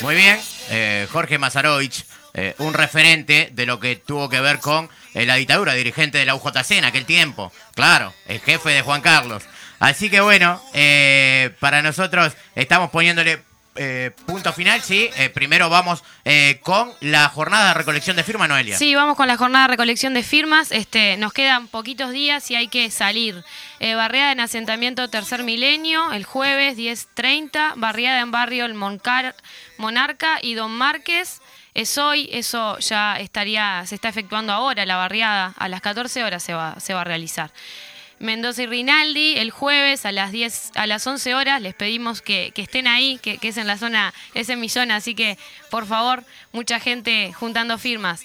Muy 0.00 0.14
bien, 0.14 0.40
eh, 0.70 1.06
Jorge 1.12 1.38
Mazarovich, 1.38 2.04
eh, 2.34 2.54
un 2.58 2.72
referente 2.74 3.50
de 3.52 3.66
lo 3.66 3.80
que 3.80 3.96
tuvo 3.96 4.28
que 4.28 4.40
ver 4.40 4.58
con 4.60 4.88
eh, 5.14 5.26
la 5.26 5.34
dictadura, 5.34 5.74
dirigente 5.74 6.18
de 6.18 6.24
la 6.24 6.34
UJC 6.36 6.70
en 6.72 6.84
aquel 6.84 7.04
tiempo, 7.04 7.52
claro, 7.74 8.14
el 8.26 8.40
jefe 8.40 8.70
de 8.70 8.82
Juan 8.82 9.00
Carlos. 9.02 9.42
Así 9.80 10.10
que 10.10 10.20
bueno, 10.20 10.62
eh, 10.74 11.50
para 11.58 11.82
nosotros 11.82 12.36
estamos 12.54 12.90
poniéndole 12.90 13.42
eh, 13.76 14.10
punto 14.26 14.52
final, 14.52 14.80
sí. 14.82 15.08
Eh, 15.16 15.30
primero 15.30 15.68
vamos 15.70 16.02
eh, 16.24 16.60
con 16.62 16.92
la 17.00 17.28
jornada 17.28 17.68
de 17.68 17.74
recolección 17.74 18.16
de 18.16 18.24
firma, 18.24 18.48
Noelia. 18.48 18.76
Sí, 18.76 18.94
vamos 18.94 19.16
con 19.16 19.26
la 19.28 19.36
jornada 19.36 19.66
de 19.66 19.72
recolección 19.72 20.12
de 20.14 20.22
firmas. 20.22 20.72
Este, 20.72 21.16
nos 21.16 21.32
quedan 21.32 21.68
poquitos 21.68 22.10
días 22.12 22.50
y 22.50 22.56
hay 22.56 22.68
que 22.68 22.90
salir. 22.90 23.44
Eh, 23.78 23.94
barriada 23.94 24.32
en 24.32 24.40
asentamiento 24.40 25.08
Tercer 25.08 25.42
Milenio, 25.44 26.12
el 26.12 26.24
jueves 26.24 26.76
10.30. 26.76 27.74
Barriada 27.76 28.20
en 28.20 28.30
barrio 28.30 28.64
El 28.66 28.74
Moncar- 28.74 29.34
Monarca 29.78 30.38
y 30.42 30.54
Don 30.54 30.72
Márquez. 30.72 31.40
Es 31.72 31.96
hoy, 31.98 32.28
eso 32.32 32.78
ya 32.80 33.20
estaría, 33.20 33.84
se 33.86 33.94
está 33.94 34.08
efectuando 34.08 34.52
ahora, 34.52 34.84
la 34.86 34.96
barriada. 34.96 35.54
A 35.56 35.68
las 35.68 35.80
14 35.80 36.24
horas 36.24 36.42
se 36.42 36.52
va, 36.52 36.78
se 36.80 36.94
va 36.94 37.02
a 37.02 37.04
realizar. 37.04 37.52
Mendoza 38.20 38.62
y 38.62 38.66
Rinaldi 38.66 39.38
el 39.38 39.50
jueves 39.50 40.04
a 40.06 40.12
las 40.12 40.30
10 40.30 40.72
a 40.76 40.86
las 40.86 41.06
11 41.06 41.34
horas 41.34 41.60
les 41.60 41.74
pedimos 41.74 42.20
que, 42.20 42.52
estén 42.54 42.86
ahí 42.86 43.18
que, 43.22 43.38
que 43.38 43.48
es 43.48 43.56
en 43.56 43.66
la 43.66 43.78
zona 43.78 44.14
es 44.34 44.50
en 44.50 44.60
mi 44.60 44.68
zona 44.68 44.96
así 44.96 45.14
que 45.14 45.38
por 45.70 45.86
favor 45.86 46.22
mucha 46.52 46.78
gente 46.78 47.32
juntando 47.32 47.76
firmas 47.78 48.24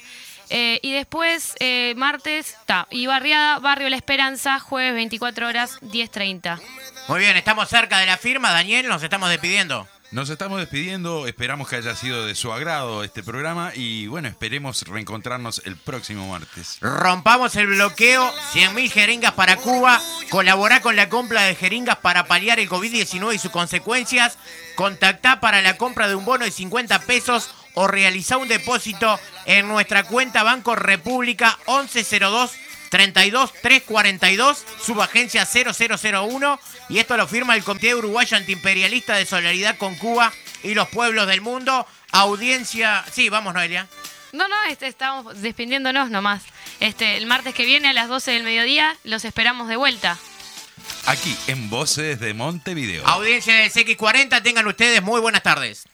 Eh, 0.51 0.79
y 0.83 0.93
después 0.93 1.55
eh, 1.59 1.95
martes 1.97 2.55
ta, 2.67 2.85
y 2.91 3.07
barriada 3.07 3.57
barrio 3.57 3.89
La 3.89 3.95
Esperanza 3.95 4.59
jueves 4.59 4.93
24 4.93 5.47
horas 5.47 5.81
10.30 5.81 6.61
Muy 7.07 7.19
bien, 7.19 7.35
estamos 7.35 7.67
cerca 7.67 7.97
de 7.97 8.05
la 8.05 8.17
firma, 8.17 8.51
Daniel, 8.51 8.87
nos 8.87 9.01
estamos 9.01 9.29
despidiendo. 9.29 9.87
Nos 10.15 10.29
estamos 10.29 10.59
despidiendo, 10.59 11.27
esperamos 11.27 11.67
que 11.67 11.75
haya 11.75 11.93
sido 11.93 12.25
de 12.25 12.35
su 12.35 12.53
agrado 12.53 13.03
este 13.03 13.21
programa 13.21 13.73
y 13.75 14.07
bueno, 14.07 14.29
esperemos 14.29 14.83
reencontrarnos 14.83 15.61
el 15.65 15.75
próximo 15.75 16.29
martes. 16.29 16.77
Rompamos 16.79 17.57
el 17.57 17.67
bloqueo, 17.67 18.25
100.000 18.53 18.91
jeringas 18.91 19.33
para 19.33 19.57
Cuba, 19.57 20.01
colaborá 20.29 20.81
con 20.81 20.95
la 20.95 21.09
compra 21.09 21.43
de 21.43 21.55
jeringas 21.55 21.97
para 21.97 22.27
paliar 22.27 22.61
el 22.61 22.69
COVID-19 22.69 23.35
y 23.35 23.39
sus 23.39 23.51
consecuencias, 23.51 24.37
contactá 24.75 25.41
para 25.41 25.61
la 25.61 25.75
compra 25.75 26.07
de 26.07 26.15
un 26.15 26.23
bono 26.23 26.45
de 26.45 26.51
50 26.51 26.97
pesos 26.99 27.49
o 27.73 27.89
realizá 27.89 28.37
un 28.37 28.47
depósito 28.47 29.19
en 29.45 29.67
nuestra 29.67 30.03
cuenta 30.03 30.43
Banco 30.43 30.77
República 30.77 31.59
1102 31.67 32.53
32 32.89 33.51
342, 33.61 34.63
subagencia 34.83 35.45
0001 35.45 36.59
y 36.89 36.99
esto 36.99 37.17
lo 37.17 37.27
firma 37.27 37.55
el 37.55 37.63
Comité 37.63 37.95
Uruguayo 37.95 38.37
Antiimperialista 38.37 39.15
de 39.15 39.25
Solidaridad 39.25 39.77
con 39.77 39.95
Cuba 39.95 40.31
y 40.63 40.73
los 40.73 40.87
pueblos 40.89 41.27
del 41.27 41.41
mundo. 41.41 41.87
Audiencia, 42.11 43.03
sí, 43.11 43.29
vamos 43.29 43.53
Noelia. 43.53 43.87
no 44.33 44.47
no 44.47 44.55
este, 44.69 44.87
estamos 44.87 45.41
despidiéndonos 45.41 46.09
nomás 46.09 46.43
este 46.79 47.17
el 47.17 47.25
martes 47.25 47.53
que 47.53 47.65
viene 47.65 47.89
a 47.89 47.93
las 47.93 48.09
12 48.09 48.31
del 48.31 48.43
mediodía 48.43 48.95
los 49.03 49.25
esperamos 49.25 49.67
de 49.67 49.75
vuelta 49.75 50.17
Aquí 51.05 51.35
en 51.47 51.69
Voces 51.69 52.19
de 52.19 52.33
Montevideo. 52.33 53.05
Audiencia 53.07 53.55
del 53.55 53.71
CX40, 53.71 54.41
tengan 54.41 54.67
ustedes 54.67 55.01
muy 55.01 55.21
buenas 55.21 55.43
tardes. 55.43 55.87